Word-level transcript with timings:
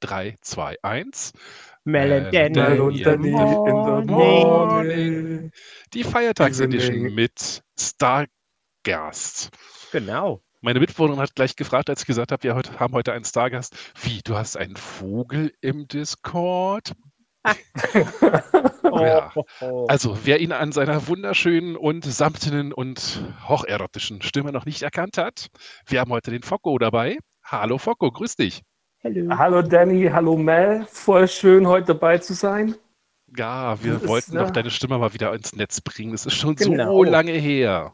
3, 0.00 0.36
2, 0.40 0.76
1. 0.82 1.32
Mel 1.84 2.12
and 2.12 2.34
Danny, 2.34 2.60
Mel 2.60 2.80
und 2.80 2.92
in 2.92 2.98
the 2.98 3.04
Danny 3.04 3.28
in 3.28 3.34
the 3.36 4.12
morning. 4.12 5.22
morning. 5.22 5.52
Die 5.94 6.04
Feiertagsedition 6.04 7.14
mit 7.14 7.62
Stargast. 7.78 9.50
Genau. 9.92 10.42
Meine 10.60 10.80
Mitbewohnerin 10.80 11.20
hat 11.20 11.34
gleich 11.34 11.56
gefragt, 11.56 11.88
als 11.88 12.00
ich 12.00 12.06
gesagt 12.06 12.32
habe, 12.32 12.42
wir 12.42 12.54
heute, 12.54 12.78
haben 12.80 12.92
heute 12.92 13.12
einen 13.12 13.24
Stargast. 13.24 13.74
Wie, 14.02 14.20
du 14.24 14.36
hast 14.36 14.56
einen 14.56 14.76
Vogel 14.76 15.52
im 15.60 15.88
Discord? 15.88 16.92
Ja. 18.90 19.32
Oh. 19.60 19.86
Also, 19.86 20.18
wer 20.24 20.40
ihn 20.40 20.50
an 20.50 20.72
seiner 20.72 21.06
wunderschönen 21.06 21.76
und 21.76 22.04
samtenen 22.04 22.72
und 22.72 23.22
hocherotischen 23.46 24.22
Stimme 24.22 24.50
noch 24.50 24.64
nicht 24.64 24.82
erkannt 24.82 25.18
hat, 25.18 25.48
wir 25.86 26.00
haben 26.00 26.10
heute 26.10 26.30
den 26.30 26.42
Focko 26.42 26.78
dabei. 26.78 27.18
Hallo 27.44 27.78
Focko, 27.78 28.10
grüß 28.10 28.36
dich. 28.36 28.62
Hello. 29.00 29.36
Hallo 29.38 29.62
Danny, 29.62 30.08
hallo 30.12 30.36
Mel. 30.36 30.84
Voll 30.90 31.28
schön, 31.28 31.66
heute 31.66 31.88
dabei 31.94 32.18
zu 32.18 32.34
sein. 32.34 32.74
Ja, 33.36 33.82
wir 33.82 33.94
Das 33.94 34.02
ist, 34.02 34.08
wollten 34.08 34.32
ne? 34.34 34.40
doch 34.40 34.50
deine 34.50 34.70
Stimme 34.70 34.98
mal 34.98 35.12
wieder 35.14 35.32
ins 35.34 35.54
Netz 35.54 35.80
bringen. 35.80 36.12
Das 36.12 36.26
ist 36.26 36.34
schon 36.34 36.56
Genau. 36.56 36.92
so 36.92 37.04
lange 37.04 37.32
her. 37.32 37.92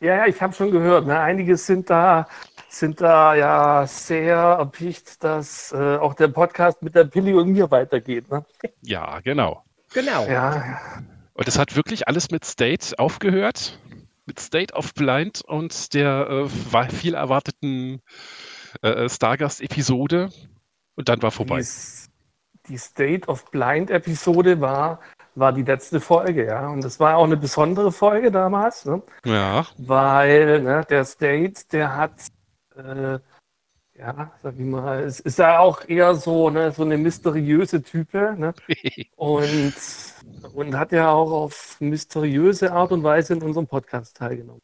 Ja, 0.00 0.16
ja, 0.16 0.26
ich 0.26 0.40
habe 0.40 0.54
schon 0.54 0.70
gehört. 0.70 1.06
Ne? 1.06 1.18
Einige 1.20 1.56
sind 1.58 1.90
da, 1.90 2.26
sind 2.68 3.00
da 3.02 3.34
ja 3.34 3.86
sehr 3.86 4.36
erpicht, 4.36 5.22
dass 5.22 5.72
äh, 5.72 5.96
auch 5.96 6.14
der 6.14 6.28
Podcast 6.28 6.82
mit 6.82 6.94
der 6.94 7.04
Pilli 7.04 7.34
und 7.34 7.50
mir 7.50 7.70
weitergeht. 7.70 8.30
Ne? 8.30 8.44
Ja, 8.80 9.20
genau. 9.20 9.62
Genau. 9.92 10.26
Ja, 10.26 10.78
Und 11.34 11.48
es 11.48 11.58
hat 11.58 11.76
wirklich 11.76 12.08
alles 12.08 12.30
mit 12.30 12.44
State 12.46 12.98
aufgehört. 12.98 13.78
Mit 14.24 14.38
State 14.40 14.72
of 14.74 14.94
Blind 14.94 15.42
und 15.42 15.92
der 15.92 16.48
äh, 16.48 16.88
viel 16.88 17.14
erwarteten 17.14 18.00
äh, 18.82 19.08
Stargast-Episode. 19.08 20.30
Und 20.96 21.08
dann 21.08 21.22
war 21.22 21.30
vorbei. 21.30 21.60
die, 21.60 21.66
die 22.68 22.78
State 22.78 23.28
of 23.28 23.50
Blind 23.50 23.90
Episode 23.90 24.60
war, 24.60 25.00
war 25.34 25.52
die 25.52 25.62
letzte 25.62 26.00
Folge, 26.00 26.46
ja. 26.46 26.68
Und 26.68 26.84
das 26.84 27.00
war 27.00 27.16
auch 27.16 27.24
eine 27.24 27.36
besondere 27.36 27.92
Folge 27.92 28.30
damals, 28.30 28.84
ne? 28.84 29.02
Ja, 29.24 29.66
weil 29.78 30.60
ne, 30.60 30.84
der 30.88 31.04
State, 31.04 31.62
der 31.72 31.96
hat, 31.96 32.26
äh, 32.76 33.18
ja, 33.98 34.32
sag 34.42 34.54
ich 34.54 34.64
mal, 34.64 35.00
es 35.00 35.20
ist 35.20 35.38
ja 35.38 35.58
auch 35.58 35.86
eher 35.88 36.14
so, 36.14 36.50
ne, 36.50 36.72
so 36.72 36.82
eine 36.82 36.98
mysteriöse 36.98 37.82
Type, 37.82 38.34
ne? 38.36 38.54
Und, 39.16 39.74
und 40.54 40.74
hat 40.76 40.92
ja 40.92 41.10
auch 41.10 41.30
auf 41.30 41.80
mysteriöse 41.80 42.72
Art 42.72 42.92
und 42.92 43.02
Weise 43.02 43.34
in 43.34 43.42
unserem 43.42 43.66
Podcast 43.66 44.16
teilgenommen. 44.16 44.62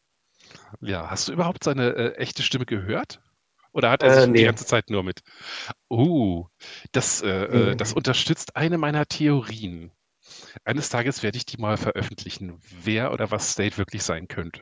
ja. 0.81 1.09
Hast 1.09 1.27
du 1.27 1.33
überhaupt 1.33 1.63
seine 1.63 1.89
äh, 1.95 2.15
echte 2.15 2.41
Stimme 2.43 2.65
gehört? 2.65 3.21
Oder 3.73 3.89
hat 3.91 4.03
er 4.03 4.09
Äh, 4.09 4.13
sich 4.13 4.25
die 4.25 4.31
nee. 4.31 4.43
ganze 4.43 4.65
Zeit 4.65 4.89
nur 4.89 5.03
mit? 5.03 5.21
Uh, 5.89 6.47
das, 6.91 7.21
äh, 7.21 7.27
äh, 7.27 7.69
Nee. 7.71 7.75
das 7.75 7.93
unterstützt 7.93 8.55
eine 8.55 8.77
meiner 8.77 9.05
Theorien. 9.05 9.91
Eines 10.65 10.89
Tages 10.89 11.23
werde 11.23 11.37
ich 11.37 11.45
die 11.45 11.57
mal 11.57 11.77
veröffentlichen, 11.77 12.59
wer 12.83 13.11
oder 13.13 13.31
was 13.31 13.51
State 13.53 13.77
wirklich 13.77 14.03
sein 14.03 14.27
könnte. 14.27 14.61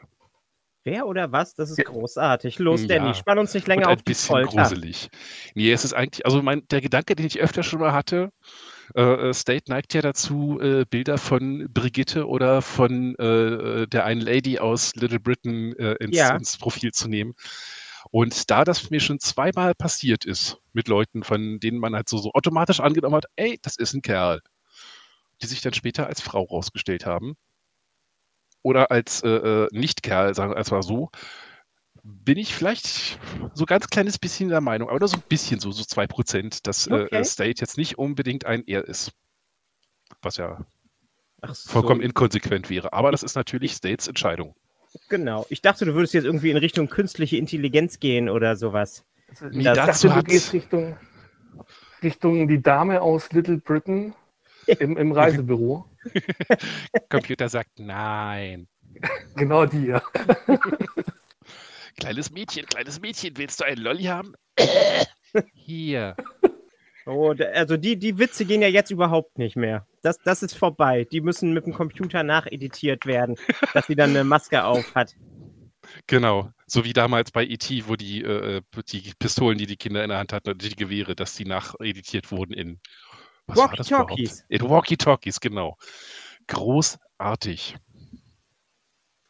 Wer 0.84 1.08
oder 1.08 1.32
was? 1.32 1.56
Das 1.56 1.72
ist 1.72 1.84
großartig. 1.84 2.60
Los, 2.60 2.82
Ja. 2.82 2.88
Danny, 2.88 3.16
spann 3.16 3.40
uns 3.40 3.56
nicht 3.56 3.68
Und 3.68 3.70
länger 3.70 3.88
ein 3.88 3.94
auf 3.96 4.04
die 4.04 4.12
bisschen 4.12 4.28
Folter. 4.28 4.48
gruselig. 4.52 5.10
Nee, 5.56 5.72
es 5.72 5.84
ist 5.84 5.94
eigentlich, 5.94 6.26
also 6.26 6.44
mein, 6.44 6.68
der 6.70 6.82
Gedanke, 6.82 7.16
den 7.16 7.26
ich 7.26 7.40
öfter 7.40 7.64
schon 7.64 7.80
mal 7.80 7.92
hatte, 7.92 8.30
äh, 8.96 9.02
äh, 9.30 9.34
State 9.34 9.64
neigt 9.72 9.96
ja 9.96 10.02
dazu, 10.02 10.60
äh, 10.62 10.86
Bilder 10.88 11.18
von 11.18 11.68
Brigitte 11.74 12.28
oder 12.28 12.62
von 12.62 13.16
äh, 13.18 13.24
äh, 13.84 13.88
der 13.88 14.06
einen 14.06 14.22
Lady 14.22 14.60
aus 14.60 14.96
Little 14.96 15.20
Britain 15.20 15.74
äh, 15.78 15.94
ins, 15.96 16.18
Ja. 16.18 16.36
ins 16.36 16.58
Profil 16.58 16.92
zu 16.92 17.08
nehmen. 17.08 17.34
Und 18.12 18.50
da 18.52 18.64
das 18.64 18.90
mir 18.90 19.00
schon 19.00 19.20
zweimal 19.20 19.76
passiert 19.76 20.26
ist 20.26 20.58
mit 20.74 20.88
Leuten, 20.88 21.24
von 21.24 21.60
denen 21.60 21.80
man 21.80 21.96
halt 21.96 22.10
so, 22.10 22.18
so 22.18 22.32
automatisch 22.34 22.80
angenommen 22.80 23.16
hat, 23.16 23.26
ey, 23.36 23.60
das 23.62 23.78
ist 23.78 23.94
ein 23.94 24.02
Kerl, 24.02 24.42
die 25.42 25.48
sich 25.48 25.62
dann 25.62 25.74
später 25.74 26.08
als 26.08 26.22
Frau 26.22 26.44
rausgestellt 26.44 27.06
haben 27.06 27.36
oder 28.62 28.92
als 28.92 29.22
äh, 29.24 29.30
äh, 29.30 29.68
Nicht-Kerl, 29.72 30.34
sagen 30.34 30.52
wir 30.52 30.58
erstmal 30.58 30.84
so, 30.84 31.10
bin 32.04 32.38
ich 32.38 32.54
vielleicht 32.54 33.20
so 33.54 33.66
ganz 33.66 33.88
kleines 33.88 34.20
bisschen 34.20 34.50
der 34.50 34.62
Meinung, 34.62 34.90
aber 34.90 35.00
nur 35.00 35.08
so 35.08 35.18
ein 35.18 35.24
bisschen, 35.28 35.60
so, 35.60 35.72
so 35.72 35.84
2%, 35.84 36.68
dass 36.68 36.88
äh, 36.88 36.94
Okay. 36.94 37.20
äh, 37.20 37.24
State 37.24 37.62
jetzt 37.62 37.78
nicht 37.78 37.98
unbedingt 37.98 38.46
ein 38.46 38.64
Er 38.68 38.84
ist. 38.86 39.12
Was 40.22 40.38
ja 40.38 40.66
so, 41.54 41.70
vollkommen 41.72 42.02
inkonsequent 42.02 42.70
wäre. 42.70 42.94
Aber 42.94 43.12
das 43.12 43.24
ist 43.24 43.36
natürlich 43.36 43.74
States 43.74 44.08
Entscheidung. 44.08 44.56
Genau. 45.10 45.46
Ich 45.50 45.62
dachte, 45.62 45.86
du 45.86 45.94
würdest 45.94 46.14
jetzt 46.14 46.26
irgendwie 46.26 46.52
in 46.52 46.58
Richtung 46.58 46.90
künstliche 46.90 47.38
Intelligenz 47.38 48.00
gehen 48.00 48.30
oder 48.30 48.56
sowas. 48.56 49.06
Ich 49.52 49.64
das- 49.64 49.76
dachte, 49.76 49.92
dazu 49.92 50.08
du 50.08 50.16
hat- 50.16 50.26
gehst 50.28 50.54
Richtung, 50.54 50.98
Richtung 52.04 52.48
die 52.48 52.62
Dame 52.62 53.02
aus 53.02 53.32
Little 53.32 53.58
Britain 53.58 54.14
im, 54.68 54.98
im 54.98 55.12
Reisebüro. 55.12 55.86
Computer 57.10 57.50
sagt 57.50 57.80
Nein. 57.80 58.68
Genau 59.36 59.66
die, 59.66 59.88
ja. 59.88 60.02
Kleines 61.98 62.32
Mädchen, 62.32 62.66
kleines 62.66 63.00
Mädchen, 63.02 63.36
willst 63.38 63.60
du 63.60 63.66
einen 63.66 63.82
Lolli 63.82 64.04
haben? 64.04 64.34
Hier. 65.54 66.16
Oh, 67.06 67.34
also 67.54 67.78
die, 67.78 67.98
die 67.98 68.18
Witze 68.18 68.46
gehen 68.46 68.62
ja 68.62 68.68
jetzt 68.68 68.92
überhaupt 68.92 69.38
nicht 69.38 69.56
mehr. 69.56 69.86
Das, 70.06 70.20
das 70.20 70.44
ist 70.44 70.56
vorbei. 70.56 71.06
Die 71.12 71.20
müssen 71.20 71.52
mit 71.52 71.66
dem 71.66 71.74
Computer 71.74 72.22
nacheditiert 72.22 73.08
werden, 73.08 73.38
dass 73.74 73.88
sie 73.88 73.96
dann 73.96 74.12
eine 74.12 74.24
Maske 74.24 74.64
auf 74.64 74.94
hat. 74.94 75.16
Genau. 76.06 76.52
So 76.68 76.86
wie 76.86 76.94
damals 76.94 77.32
bei 77.32 77.44
E.T., 77.44 77.88
wo 77.88 77.96
die, 77.96 78.22
äh, 78.22 78.62
die 78.90 79.14
Pistolen, 79.18 79.58
die 79.58 79.66
die 79.66 79.78
Kinder 79.78 80.04
in 80.04 80.10
der 80.10 80.20
Hand 80.20 80.32
hatten, 80.32 80.58
die 80.60 80.76
Gewehre, 80.76 81.16
dass 81.16 81.34
die 81.36 81.46
nacheditiert 81.46 82.32
wurden 82.32 82.54
in? 82.54 82.80
Walkie-Talkies. 83.48 84.46
In 84.48 84.62
Walkie-Talkies, 84.62 85.40
genau. 85.40 85.76
Großartig. 86.48 87.76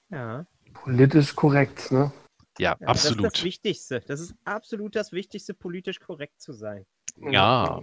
Ja. 0.10 0.46
Politisch 0.74 1.36
korrekt, 1.36 1.90
ne? 1.92 2.12
Ja, 2.60 2.76
Ja, 2.82 2.88
Das 2.88 3.06
ist 3.06 3.12
absolut. 3.12 3.34
das 3.34 3.44
Wichtigste. 3.44 4.02
Das 4.02 4.20
ist 4.20 4.36
absolut 4.44 4.96
das 4.96 5.14
Wichtigste, 5.14 5.54
politisch 5.54 6.00
korrekt 6.02 6.42
zu 6.42 6.52
sein. 6.52 6.86
Ja. 7.18 7.82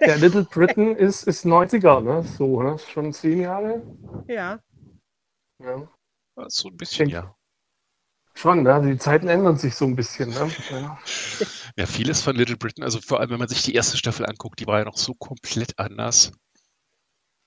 Der 0.00 0.16
Little 0.18 0.44
Britain 0.44 0.96
ist, 0.96 1.24
ist 1.24 1.44
90er, 1.44 2.00
ne? 2.00 2.22
So, 2.24 2.62
ne? 2.62 2.78
Schon 2.78 3.12
zehn 3.12 3.40
Jahre. 3.42 3.82
Ja. 4.26 4.60
Ja. 5.62 5.88
So 6.48 6.68
ein 6.68 6.76
bisschen, 6.76 7.08
ja. 7.08 7.34
Schon, 8.34 8.62
ne? 8.62 8.80
Die 8.84 8.98
Zeiten 8.98 9.28
ändern 9.28 9.56
sich 9.56 9.74
so 9.74 9.84
ein 9.84 9.96
bisschen, 9.96 10.30
ne? 10.30 10.50
Ja. 10.70 10.98
Ja, 11.76 11.86
vieles 11.86 12.22
von 12.22 12.36
Little 12.36 12.56
Britain, 12.56 12.84
also 12.84 13.00
vor 13.00 13.20
allem, 13.20 13.30
wenn 13.30 13.38
man 13.38 13.48
sich 13.48 13.62
die 13.62 13.74
erste 13.74 13.96
Staffel 13.96 14.26
anguckt, 14.26 14.60
die 14.60 14.66
war 14.66 14.78
ja 14.78 14.84
noch 14.84 14.96
so 14.96 15.14
komplett 15.14 15.78
anders. 15.78 16.32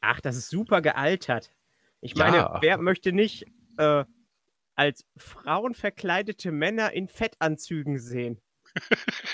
Ach, 0.02 0.20
das 0.22 0.36
ist 0.36 0.50
super 0.50 0.82
gealtert. 0.82 1.52
Ich 2.02 2.16
meine, 2.16 2.38
Ja. 2.38 2.58
wer 2.62 2.78
möchte 2.78 3.12
nicht 3.12 3.46
äh, 3.78 4.04
als 4.76 5.06
Frauen 5.18 5.74
verkleidete 5.74 6.52
Männer 6.52 6.92
in 6.94 7.08
Fettanzügen 7.08 8.00
sehen? 8.00 8.42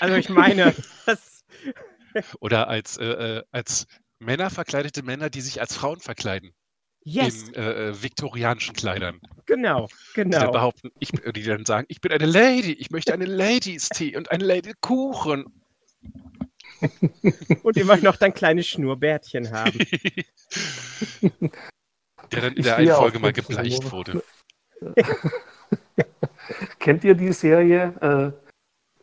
Also 0.00 0.16
ich 0.16 0.28
meine, 0.28 0.74
das, 1.06 1.44
Oder 2.40 2.68
als, 2.68 2.96
äh, 2.98 3.04
äh, 3.38 3.42
als 3.50 3.86
Männer 4.18 4.50
verkleidete 4.50 5.02
Männer, 5.02 5.30
die 5.30 5.40
sich 5.40 5.60
als 5.60 5.74
Frauen 5.76 6.00
verkleiden. 6.00 6.52
yes, 7.04 7.44
In 7.50 7.54
äh, 7.54 7.88
äh, 7.90 8.02
viktorianischen 8.02 8.74
Kleidern. 8.74 9.20
genau, 9.46 9.86
Die 10.16 10.22
dann 10.22 10.30
genau. 10.30 10.50
behaupten, 10.52 10.90
ich, 10.98 11.10
bin- 11.12 11.32
die 11.32 11.42
dann 11.44 11.64
sagen, 11.64 11.86
ich 11.88 12.00
bin 12.00 12.12
eine 12.12 12.26
Lady, 12.26 12.72
ich 12.72 12.90
möchte 12.90 13.12
eine 13.14 13.26
Ladies 13.26 13.88
Tea 13.88 14.16
und 14.16 14.30
einen 14.30 14.42
Lady 14.42 14.72
Kuchen. 14.80 15.44
Und 17.62 17.76
immer 17.76 17.96
noch 17.96 18.16
dann 18.16 18.32
kleine 18.34 18.62
Schnurrbärtchen 18.62 19.50
haben. 19.52 19.78
Der 22.32 22.40
dann 22.42 22.52
in 22.52 22.58
Ich 22.58 22.64
der 22.64 22.76
einen 22.76 22.92
Folge 22.92 23.18
mal 23.20 23.32
gebleicht 23.32 23.78
Humor. 23.84 23.92
wurde. 23.92 24.22
Kennt 26.78 27.04
ihr 27.04 27.14
die 27.14 27.32
Serie? 27.32 28.34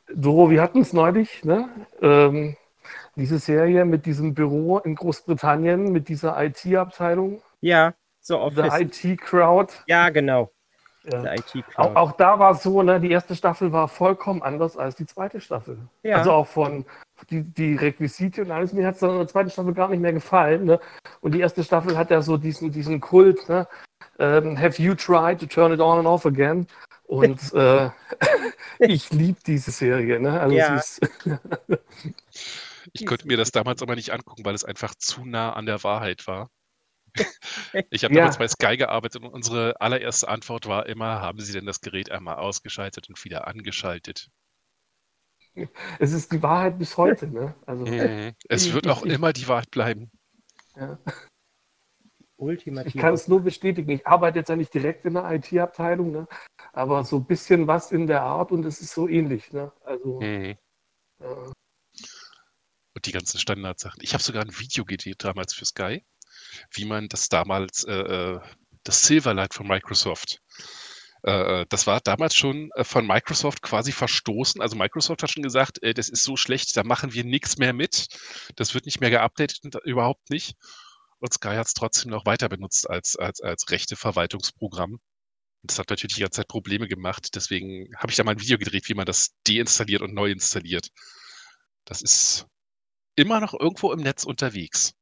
Äh, 0.09 0.13
Doro, 0.13 0.49
wir 0.49 0.61
hatten 0.61 0.81
es 0.81 0.93
neulich, 0.93 1.43
ne? 1.43 1.69
Ähm, 2.01 2.55
diese 3.15 3.39
Serie 3.39 3.85
mit 3.85 4.05
diesem 4.05 4.33
Büro 4.33 4.79
in 4.79 4.95
Großbritannien, 4.95 5.91
mit 5.91 6.09
dieser 6.09 6.41
IT-Abteilung, 6.43 7.41
Ja, 7.61 7.93
so 8.21 8.49
der 8.49 8.65
Office. 8.65 9.03
IT-Crowd. 9.03 9.73
Ja, 9.87 10.09
genau. 10.09 10.51
Ja. 11.11 11.35
Auch, 11.75 11.95
auch 11.95 12.11
da 12.13 12.39
war 12.39 12.51
es 12.51 12.63
so, 12.63 12.81
ne, 12.81 12.99
die 12.99 13.11
erste 13.11 13.35
Staffel 13.35 13.71
war 13.71 13.87
vollkommen 13.87 14.41
anders 14.41 14.75
als 14.75 14.95
die 14.95 15.05
zweite 15.05 15.39
Staffel. 15.39 15.77
Ja. 16.01 16.17
Also 16.17 16.31
auch 16.31 16.47
von 16.47 16.85
die, 17.29 17.43
die 17.43 17.75
Requisite 17.75 18.41
und 18.41 18.51
alles. 18.51 18.73
Mir 18.73 18.87
hat 18.87 18.95
es 18.95 19.01
in 19.03 19.09
der 19.09 19.27
zweiten 19.27 19.51
Staffel 19.51 19.73
gar 19.73 19.89
nicht 19.89 19.99
mehr 20.01 20.13
gefallen. 20.13 20.65
Ne? 20.65 20.79
Und 21.21 21.33
die 21.33 21.41
erste 21.41 21.63
Staffel 21.63 21.95
hat 21.97 22.09
ja 22.09 22.21
so 22.21 22.37
diesen, 22.37 22.71
diesen 22.71 22.99
Kult, 22.99 23.47
ne? 23.47 23.67
ähm, 24.17 24.59
Have 24.59 24.81
you 24.81 24.95
tried 24.95 25.39
to 25.39 25.45
turn 25.45 25.71
it 25.71 25.79
on 25.79 25.99
and 25.99 26.07
off 26.07 26.25
again? 26.25 26.65
Und 27.05 27.53
äh, 27.53 27.89
ich 28.79 29.11
liebe 29.11 29.37
diese 29.45 29.69
Serie. 29.69 30.19
Ne? 30.19 30.39
Also 30.39 30.55
Ja. 30.55 30.81
Ich 32.95 33.05
konnte 33.05 33.27
mir 33.27 33.35
das 33.37 33.51
damals 33.51 33.81
aber 33.81 33.95
nicht 33.95 34.11
angucken, 34.11 34.45
weil 34.45 34.55
es 34.55 34.63
einfach 34.63 34.95
zu 34.95 35.25
nah 35.25 35.51
an 35.53 35.65
der 35.65 35.83
Wahrheit 35.83 36.27
war. 36.27 36.49
Ich 37.91 38.03
habe 38.03 38.13
Ja. 38.13 38.21
damals 38.21 38.37
bei 38.37 38.47
Sky 38.47 38.77
gearbeitet 38.77 39.21
und 39.23 39.29
unsere 39.29 39.79
allererste 39.81 40.27
Antwort 40.29 40.65
war 40.65 40.85
immer, 40.87 41.21
haben 41.21 41.39
Sie 41.39 41.53
denn 41.53 41.65
das 41.65 41.81
Gerät 41.81 42.11
einmal 42.11 42.37
ausgeschaltet 42.37 43.09
und 43.09 43.23
wieder 43.25 43.47
angeschaltet? 43.47 44.29
Es 45.99 46.11
ist 46.13 46.31
die 46.31 46.41
Wahrheit 46.43 46.77
bis 46.79 46.97
heute, 46.97 47.27
ne? 47.27 47.55
Also, 47.65 47.85
Mhm. 47.85 48.33
Es 48.49 48.73
wird 48.73 48.87
auch 48.87 49.03
immer 49.03 49.33
die 49.33 49.47
Wahrheit 49.47 49.71
bleiben. 49.71 50.11
ja. 50.75 50.97
Ultimativ. 52.37 52.95
Ich 52.95 53.01
kann 53.01 53.13
es 53.13 53.27
nur 53.27 53.41
bestätigen. 53.41 53.89
Ich 53.91 54.05
arbeite 54.05 54.39
jetzt 54.39 54.49
ja 54.49 54.55
nicht 54.55 54.73
direkt 54.73 55.05
in 55.05 55.13
der 55.13 55.31
IT-Abteilung, 55.31 56.11
ne? 56.11 56.27
aber 56.73 57.03
so 57.05 57.17
ein 57.17 57.25
bisschen 57.25 57.67
was 57.67 57.91
in 57.91 58.07
der 58.07 58.23
Art 58.23 58.51
und 58.51 58.65
es 58.65 58.81
ist 58.81 58.93
so 58.93 59.07
ähnlich. 59.07 59.53
Ne? 59.53 59.71
Also, 59.85 60.19
Mhm. 60.21 60.57
äh, 61.21 61.51
Und 62.95 63.05
die 63.05 63.11
ganzen 63.11 63.39
Standardsachen. 63.39 64.01
Ich 64.01 64.13
habe 64.13 64.23
sogar 64.23 64.43
ein 64.43 64.57
Video 64.57 64.85
gedreht 64.85 65.23
damals 65.23 65.53
für 65.53 65.65
Sky, 65.65 66.03
wie 66.71 66.85
man 66.85 67.09
das 67.09 67.29
damals, 67.29 67.83
äh, 67.83 67.93
äh, 67.93 68.39
das 68.83 69.01
Silverlight 69.01 69.53
von 69.53 69.67
Microsoft, 69.67 70.39
äh, 71.25 71.61
äh, 71.61 71.65
das 71.69 71.87
war 71.87 71.99
damals 72.01 72.35
schon 72.35 72.69
von 72.83 73.07
Microsoft 73.07 73.61
quasi 73.61 73.91
verstoßen. 73.91 74.61
Also 74.61 74.75
Microsoft 74.75 75.23
hat 75.23 75.31
schon 75.31 75.43
gesagt, 75.43 75.79
das 75.81 76.09
ist 76.09 76.23
so 76.23 76.37
schlecht, 76.37 76.77
da 76.77 76.83
machen 76.83 77.13
wir 77.13 77.23
nichts 77.23 77.57
mehr 77.57 77.73
mit. 77.73 78.07
Das 78.55 78.73
wird 78.73 78.85
nicht 78.85 79.01
mehr 79.01 79.09
geupdatet 79.09 79.59
überhaupt 79.83 80.29
nicht. 80.29 80.55
Und 81.19 81.33
Sky 81.33 81.55
hat 81.55 81.67
es 81.67 81.73
trotzdem 81.73 82.11
noch 82.11 82.25
weiter 82.25 82.47
benutzt 82.49 82.89
als, 82.89 83.15
als, 83.15 83.41
als 83.41 83.71
rechte 83.71 83.95
Verwaltungsprogramm. 83.95 84.99
Das 85.63 85.79
hat 85.79 85.89
natürlich 85.89 86.15
die 86.15 86.21
ganze 86.21 86.41
Zeit 86.41 86.47
Probleme 86.47 86.87
gemacht. 86.87 87.29
Deswegen 87.35 87.89
habe 87.97 88.11
ich 88.11 88.17
da 88.17 88.23
mal 88.23 88.33
ein 88.33 88.41
Video 88.41 88.57
gedreht, 88.59 88.87
wie 88.87 88.93
man 88.93 89.05
das 89.05 89.31
deinstalliert 89.47 90.03
und 90.03 90.13
neu 90.13 90.29
installiert. 90.31 90.89
Das 91.85 92.01
ist 92.03 92.45
immer 93.15 93.39
noch 93.39 93.53
irgendwo 93.53 93.91
im 93.91 93.99
Netz 94.01 94.23
unterwegs. 94.23 94.93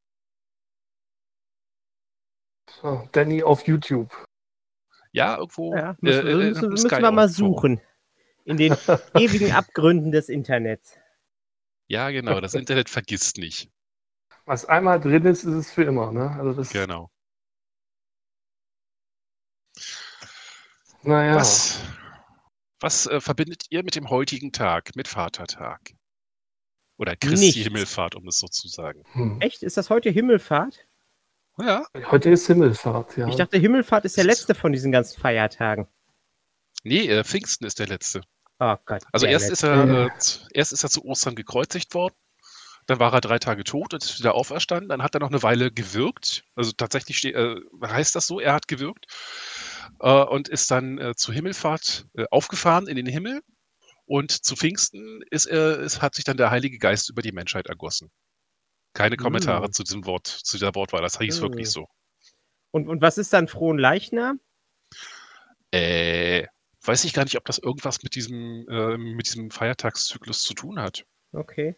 so, 2.82 3.08
Danny 3.12 3.44
auf 3.44 3.66
YouTube. 3.68 4.12
Ja, 5.12 5.38
irgendwo. 5.38 5.76
Ja, 5.76 5.96
müssen, 6.02 6.28
äh, 6.28 6.32
äh, 6.32 6.36
müssen, 6.36 6.64
im 6.66 6.70
müssen 6.72 6.90
Sky 6.90 7.02
wir 7.02 7.12
mal 7.12 7.30
suchen. 7.30 7.82
In 8.46 8.58
den 8.58 8.74
ewigen 9.16 9.52
Abgründen 9.52 10.12
des 10.12 10.28
Internets. 10.30 10.98
Ja, 11.88 12.10
genau. 12.10 12.42
Das 12.42 12.56
Internet 12.56 12.90
vergisst 12.90 13.38
nicht. 13.38 13.70
Was 14.46 14.66
einmal 14.66 15.00
drin 15.00 15.26
ist, 15.26 15.44
ist 15.44 15.54
es 15.54 15.72
für 15.72 15.84
immer. 15.84 16.12
Ne? 16.12 16.30
Also 16.32 16.54
das, 16.54 16.70
Genau. 16.72 17.10
naja. 21.04 21.36
Was, 21.36 21.80
was 22.80 23.06
äh, 23.08 23.22
verbindet 23.22 23.66
ihr 23.70 23.84
mit 23.84 23.96
dem 23.96 24.10
heutigen 24.10 24.52
Tag, 24.52 24.96
mit 24.96 25.08
Vatertag? 25.08 25.94
Oder 26.98 27.16
Christi 27.16 27.46
Nichts. 27.48 27.62
Himmelfahrt, 27.64 28.16
um 28.16 28.28
es 28.28 28.38
so 28.40 28.48
zu 28.48 28.68
sagen. 28.68 29.04
Hm. 29.14 29.42
Echt? 29.42 29.64
Ist 29.64 29.78
das 29.78 29.90
heute 29.90 30.10
Himmelfahrt? 30.10 30.86
Ja, 31.60 31.86
Heute 32.10 32.32
ist 32.32 32.48
Himmelfahrt, 32.48 33.16
ja. 33.18 33.28
Ich 33.28 33.36
dachte, 33.36 33.58
Himmelfahrt 33.60 34.06
ist 34.06 34.18
der 34.18 34.24
letzte 34.24 34.56
von 34.56 34.72
diesen 34.72 34.92
ganzen 34.92 35.20
Feiertagen. 35.22 35.88
nee, 36.84 37.08
äh, 37.08 37.24
Pfingsten 37.24 37.66
ist 37.66 37.78
der 37.80 37.88
letzte. 37.88 38.22
Oh 38.60 38.76
Gott. 38.86 39.04
Also 39.12 39.26
erst 39.28 39.50
letzte. 39.50 39.68
ist, 39.68 39.72
er, 39.72 40.06
äh, 40.06 40.10
erst 40.54 40.74
ist 40.74 40.84
er 40.84 40.90
zu 40.90 41.04
Ostern 41.06 41.36
gekreuzigt 41.36 41.94
worden. 41.94 42.16
Dann 42.88 43.00
war 43.00 43.14
er 43.14 43.22
drei 43.22 43.40
Tage 43.40 43.64
tot 43.64 43.94
und 43.94 44.04
ist 44.04 44.20
wieder 44.20 44.36
auferstanden. 44.36 44.90
Dann 44.90 45.04
hat 45.04 45.16
er 45.16 45.20
noch 45.20 45.30
eine 45.30 45.42
Weile 45.44 45.72
gewirkt. 45.72 46.44
Also 46.56 46.72
tatsächlich 46.72 47.18
ste- 47.18 47.30
äh, 47.34 47.62
heißt 47.88 48.16
das 48.16 48.28
so, 48.28 48.40
er 48.40 48.54
hat 48.54 48.68
gewirkt. 48.68 49.06
Äh, 50.02 50.10
und 50.24 50.50
ist 50.50 50.70
dann 50.72 50.98
äh, 50.98 51.14
zur 51.16 51.34
Himmelfahrt 51.34 52.08
äh, 52.16 52.26
aufgefahren 52.32 52.88
in 52.88 52.96
den 52.96 53.06
Himmel. 53.06 53.42
Und 54.06 54.32
zu 54.32 54.56
Pfingsten 54.56 55.22
ist 55.32 55.46
es 55.46 56.02
hat 56.02 56.16
sich 56.16 56.24
dann 56.26 56.38
der 56.38 56.52
Heilige 56.52 56.78
Geist 56.78 57.10
über 57.10 57.22
die 57.22 57.32
Menschheit 57.32 57.68
ergossen. 57.68 58.12
Keine 58.94 59.18
Kommentare 59.18 59.68
Mm. 59.68 59.72
zu 59.72 59.84
diesem 59.84 60.06
Wort, 60.06 60.28
zu 60.28 60.58
dieser 60.58 60.76
Wortwahl. 60.76 61.02
Das 61.02 61.18
hieß 61.18 61.40
Mm. 61.40 61.44
wirklich 61.44 61.72
so. 61.72 61.88
Und, 62.72 62.88
und 62.90 63.02
was 63.02 63.18
ist 63.18 63.32
dann 63.34 63.48
frohen 63.48 63.78
Leichnam? 63.78 64.40
Äh, 65.72 66.46
weiß 66.84 67.04
ich 67.06 67.14
gar 67.14 67.24
nicht, 67.24 67.38
ob 67.38 67.46
das 67.46 67.58
irgendwas 67.60 68.04
mit 68.04 68.16
diesem, 68.16 68.68
äh, 68.70 68.98
mit 68.98 69.28
diesem 69.28 69.50
Feiertagszyklus 69.52 70.44
zu 70.44 70.54
tun 70.54 70.80
hat. 70.80 71.06
Okay. 71.32 71.76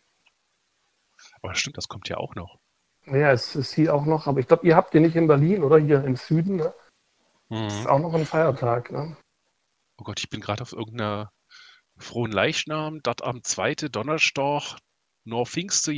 Aber 1.42 1.56
stimmt, 1.56 1.78
das 1.78 1.88
kommt 1.88 2.10
ja 2.10 2.18
auch 2.18 2.36
noch. 2.36 2.60
ja, 3.06 3.32
es 3.32 3.56
ist 3.56 3.74
hier 3.74 3.94
auch 3.94 4.06
noch, 4.06 4.26
aber 4.28 4.40
ich 4.40 4.48
glaube, 4.48 4.66
ihr 4.66 4.76
habt 4.76 4.94
den 4.94 5.04
nicht 5.04 5.16
in 5.16 5.28
Berlin 5.28 5.64
oder 5.64 5.78
hier 5.78 6.04
im 6.04 6.16
Süden. 6.16 6.56
Ne? 6.58 6.74
Das 7.50 7.74
ist 7.76 7.82
Mhm. 7.82 7.88
auch 7.88 8.00
noch 8.00 8.14
ein 8.16 8.26
Feiertag. 8.26 8.92
Ne? 8.92 9.16
Oh 9.98 10.04
Gott, 10.04 10.20
ich 10.20 10.30
bin 10.30 10.42
gerade 10.42 10.64
auf 10.64 10.74
irgendeiner 10.74 11.32
frohen 11.98 12.32
Leichnam, 12.32 13.02
dat 13.02 13.24
am 13.24 13.44
zweite 13.44 13.90
Donnerstag, 13.90 14.78
nur 15.24 15.46
Pfingste, 15.46 15.92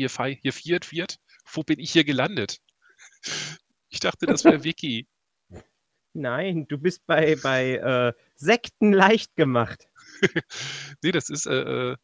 viert 0.54 0.92
wird. 0.92 1.20
Wo 1.52 1.64
bin 1.64 1.80
ich 1.80 1.92
hier 1.92 2.04
gelandet? 2.04 2.60
Ich 3.90 4.02
dachte, 4.02 4.26
das 4.26 4.44
wäre 4.44 4.66
Wiki. 4.66 5.08
Nein, 6.14 6.68
du 6.68 6.78
bist 6.78 7.06
bei, 7.08 7.38
bei 7.38 7.76
äh, 7.76 8.14
Sekten 8.36 8.92
leicht 8.92 9.36
gemacht. 9.38 9.88
Nee, 11.02 11.14
das 11.14 11.30
ist, 11.30 11.46
äh, 11.46 11.92
äh, 11.92 11.98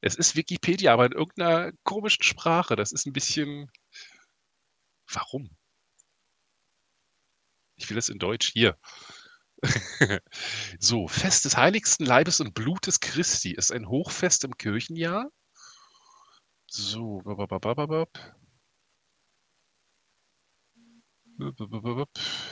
es 0.00 0.16
ist 0.16 0.34
Wikipedia, 0.36 0.92
aber 0.94 1.06
in 1.06 1.12
irgendeiner 1.12 1.72
komischen 1.82 2.22
Sprache. 2.22 2.74
Das 2.74 2.92
ist 2.92 3.06
ein 3.06 3.12
bisschen. 3.12 3.70
Warum? 5.12 5.50
Ich 7.76 7.90
will 7.90 7.98
es 7.98 8.08
in 8.08 8.18
Deutsch. 8.18 8.50
Hier. 8.52 8.78
So, 10.78 11.08
Fest 11.08 11.44
des 11.44 11.56
heiligsten 11.56 12.06
Leibes 12.06 12.40
und 12.40 12.54
Blutes 12.54 13.00
Christi 13.00 13.52
ist 13.52 13.72
ein 13.72 13.88
Hochfest 13.88 14.44
im 14.44 14.56
Kirchenjahr. 14.56 15.30
So, 16.66 17.20
bababababab. 17.24 18.08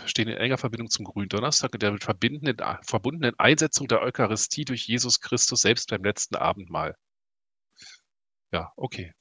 Stehen 0.06 0.28
in 0.28 0.36
enger 0.38 0.58
Verbindung 0.58 0.88
zum 0.90 1.04
Gründonnerstag 1.04 1.72
und 1.74 1.82
der 1.82 1.92
mit 1.92 2.04
verbundenen 2.04 3.38
Einsetzung 3.38 3.86
der 3.86 4.00
Eucharistie 4.00 4.64
durch 4.64 4.86
Jesus 4.86 5.20
Christus 5.20 5.60
selbst 5.60 5.90
beim 5.90 6.02
letzten 6.02 6.36
Abendmahl. 6.36 6.96
Ja, 8.50 8.72
okay. 8.76 9.12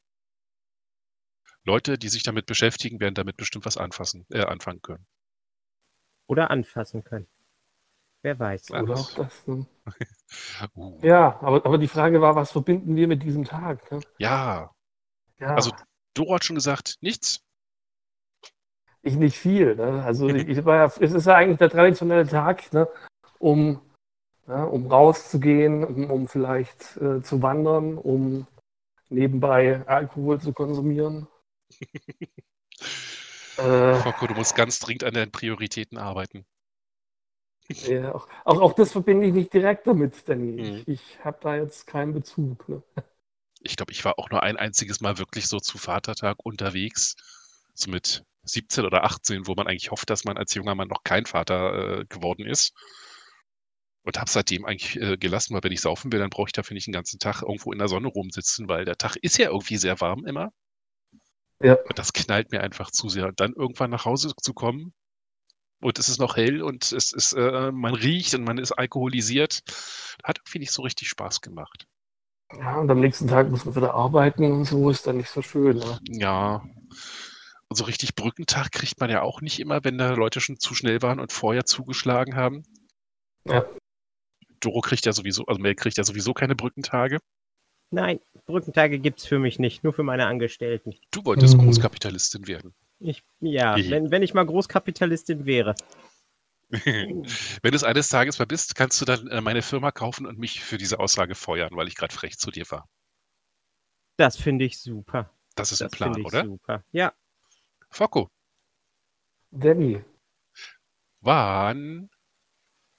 Leute, 1.64 1.98
die 1.98 2.08
sich 2.08 2.24
damit 2.24 2.46
beschäftigen, 2.46 3.02
werden 3.02 3.16
damit 3.16 3.36
bestimmt 3.36 3.66
was 3.66 3.76
anfassen, 3.76 4.26
äh, 4.32 4.46
anfangen 4.46 4.82
können. 4.82 5.06
Oder 6.28 6.50
anfassen 6.50 7.04
können. 7.04 7.28
Wer 8.24 8.40
weiß. 8.40 8.70
Ja. 8.70 8.82
Oder 8.82 8.96
auch 8.96 9.12
das. 9.14 9.48
Ne? 9.48 9.66
Uh, 10.76 11.00
Ja, 11.02 11.40
aber, 11.42 11.66
aber 11.66 11.78
die 11.78 11.88
Frage 11.88 12.20
war, 12.20 12.36
was 12.36 12.52
verbinden 12.52 12.98
wir 12.98 13.08
mit 13.08 13.24
diesem 13.24 13.46
Tag? 13.46 13.90
Ne? 13.92 14.02
ja, 14.18 14.70
Ja, 15.40 15.56
Also- 15.56 15.72
Doro 16.14 16.36
hat 16.36 16.44
schon 16.44 16.56
gesagt, 16.58 16.98
nichts. 17.00 17.40
ich 19.04 19.16
nicht 19.16 19.38
viel. 19.38 19.76
Ne? 19.76 20.04
Also 20.04 20.28
ich, 20.30 20.66
war 20.66 20.76
ja, 20.76 20.86
es 20.86 21.14
ist 21.14 21.26
ja 21.28 21.36
eigentlich 21.36 21.60
der 21.60 21.70
traditionelle 21.70 22.28
Tag, 22.28 22.74
ne? 22.74 22.90
um, 23.40 23.80
ja, 24.48 24.66
um 24.66 24.88
rauszugehen, 24.88 25.86
um, 25.86 26.12
um 26.12 26.28
vielleicht 26.28 26.98
äh, 26.98 27.22
zu 27.22 27.42
wandern, 27.42 27.98
um 27.98 28.46
nebenbei 29.10 29.86
Alkohol 29.88 30.42
zu 30.42 30.52
konsumieren. 30.52 31.28
äh, 33.58 33.62
Rocco, 33.62 34.28
du 34.28 34.34
musst 34.34 34.56
ganz 34.56 34.80
dringend 34.80 35.06
an 35.06 35.14
deinen 35.14 35.32
Prioritäten 35.32 35.98
arbeiten. 35.98 36.46
Ja, 37.70 38.16
auch, 38.16 38.28
auch, 38.46 38.62
auch 38.62 38.74
das 38.74 38.92
verbinde 38.92 39.28
ich 39.28 39.34
nicht 39.34 39.54
direkt 39.54 39.88
damit, 39.88 40.28
Danny. 40.28 40.52
Mhm. 40.52 40.60
Ich, 40.60 40.88
ich 40.88 41.26
habe 41.26 41.38
da 41.42 41.56
jetzt 41.56 41.86
keinen 41.86 42.14
Bezug. 42.14 42.68
Ne? 42.70 42.82
Ich 43.62 43.76
glaube, 43.76 43.92
ich 43.92 44.06
war 44.06 44.18
auch 44.20 44.30
nur 44.30 44.44
ein 44.44 44.58
einziges 44.58 45.02
Mal 45.02 45.18
wirklich 45.18 45.48
so 45.48 45.60
zu 45.60 45.78
Vatertag 45.78 46.38
unterwegs. 46.44 47.16
So 47.74 47.92
mit 47.92 48.24
17 48.44 48.86
oder 48.86 49.04
18, 49.04 49.48
wo 49.48 49.56
man 49.56 49.68
eigentlich 49.68 49.92
hofft, 49.92 50.10
dass 50.10 50.24
man 50.24 50.38
als 50.38 50.54
junger 50.54 50.76
Mann 50.76 50.88
noch 50.88 51.04
kein 51.04 51.26
Vater 51.26 52.00
äh, 52.00 52.06
geworden 52.06 52.46
ist. 52.46 52.74
Und 54.04 54.18
habe 54.18 54.30
seitdem 54.30 54.64
eigentlich 54.64 54.96
äh, 55.02 55.18
gelassen, 55.18 55.54
weil 55.54 55.64
wenn 55.64 55.74
ich 55.74 55.82
saufen 55.82 56.12
will, 56.14 56.20
dann 56.20 56.30
brauche 56.30 56.48
ich 56.48 56.54
dafür 56.54 56.76
nicht 56.76 56.88
den 56.88 56.94
ganzen 56.94 57.20
Tag 57.20 57.42
irgendwo 57.42 57.74
in 57.74 57.80
der 57.80 57.90
Sonne 57.90 58.08
rumsitzen, 58.08 58.70
weil 58.70 58.86
der 58.86 58.98
Tag 58.98 59.18
ist 59.18 59.38
ja 59.38 59.50
irgendwie 59.50 59.76
sehr 59.76 60.00
warm 60.00 60.26
immer. 60.26 60.54
Ja. 61.62 61.74
Und 61.74 62.00
das 62.00 62.14
knallt 62.14 62.52
mir 62.52 62.62
einfach 62.62 62.92
zu 62.92 63.10
sehr. 63.10 63.28
Und 63.28 63.40
dann 63.42 63.52
irgendwann 63.54 63.90
nach 63.90 64.06
Hause 64.06 64.34
zu 64.42 64.54
kommen 64.54 64.94
und 65.82 66.00
es 66.00 66.10
ist 66.10 66.20
noch 66.20 66.36
hell 66.38 66.62
und 66.62 66.92
es 66.92 67.14
ist, 67.14 67.34
äh, 67.34 67.72
man 67.72 67.94
riecht 67.94 68.34
und 68.36 68.44
man 68.44 68.58
ist 68.58 68.72
alkoholisiert, 68.72 69.62
hat 70.24 70.40
irgendwie 70.40 70.60
nicht 70.60 70.72
so 70.72 70.82
richtig 70.82 71.10
Spaß 71.10 71.42
gemacht. 71.42 71.86
Ja, 72.58 72.78
und 72.78 72.90
am 72.90 73.00
nächsten 73.00 73.28
Tag 73.28 73.50
muss 73.50 73.66
man 73.66 73.76
wieder 73.76 73.94
arbeiten 73.94 74.50
und 74.52 74.66
so 74.66 74.90
ist 74.90 75.06
dann 75.06 75.18
nicht 75.18 75.30
so 75.30 75.42
schön. 75.42 75.78
Ne? 75.78 76.00
Ja. 76.10 76.64
Und 77.70 77.76
so 77.76 77.84
richtig 77.84 78.16
Brückentag 78.16 78.72
kriegt 78.72 79.00
man 79.00 79.10
ja 79.10 79.22
auch 79.22 79.42
nicht 79.42 79.60
immer, 79.60 79.84
wenn 79.84 79.98
da 79.98 80.14
Leute 80.14 80.40
schon 80.40 80.58
zu 80.58 80.74
schnell 80.74 81.02
waren 81.02 81.20
und 81.20 81.34
vorher 81.34 81.66
zugeschlagen 81.66 82.36
haben. 82.36 82.64
Ja. 83.46 83.66
Doro 84.62 84.80
kriegt 84.82 85.06
ja 85.06 85.12
sowieso, 85.12 85.46
also 85.46 85.62
Mel 85.62 85.76
kriegt 85.76 85.98
ja 85.98 86.04
sowieso 86.04 86.34
keine 86.34 86.56
Brückentage. 86.56 87.20
Nein, 87.92 88.20
Brückentage 88.46 89.00
gibt 89.00 89.20
es 89.20 89.26
für 89.26 89.40
mich 89.40 89.60
nicht, 89.60 89.84
nur 89.84 89.94
für 89.94 90.04
meine 90.04 90.26
Angestellten. 90.28 90.96
Du 91.12 91.24
wolltest 91.26 91.58
Mhm. 91.58 91.66
Großkapitalistin 91.66 92.48
werden. 92.48 92.74
Ich, 93.00 93.24
ja, 93.40 93.76
Hehe. 93.76 93.90
wenn, 93.90 94.12
wenn 94.12 94.24
ich 94.24 94.34
mal 94.34 94.46
Großkapitalistin 94.46 95.46
wäre. 95.46 95.76
Wenn 97.62 97.72
du 97.72 97.76
es 97.76 97.84
eines 97.84 98.10
Tages 98.10 98.40
mal 98.40 98.46
bist, 98.46 98.76
kannst 98.76 99.00
du 99.02 99.06
dann 99.06 99.28
äh, 99.28 99.42
meine 99.42 99.62
Firma 99.62 99.92
kaufen 99.92 100.26
und 100.26 100.38
mich 100.38 100.64
für 100.64 100.78
diese 100.78 101.00
Aussage 101.00 101.36
feuern, 101.36 101.76
weil 101.76 101.88
ich 101.88 101.96
gerade 101.96 102.14
frech 102.14 102.38
zu 102.38 102.52
dir 102.52 102.66
war. 102.72 102.88
Das 104.18 104.38
finde 104.38 104.66
ich 104.66 104.80
super. 104.80 105.32
Das 105.56 105.72
ist 105.72 105.82
ein 105.82 105.90
Das 105.90 105.92
Plan, 105.92 106.14
finde 106.14 106.22
ich 106.22 106.28
oder? 106.28 106.44
super. 106.44 106.84
Ja, 106.92 107.14
Focko, 107.92 108.30
Danny, 109.52 110.02
wann 111.22 112.10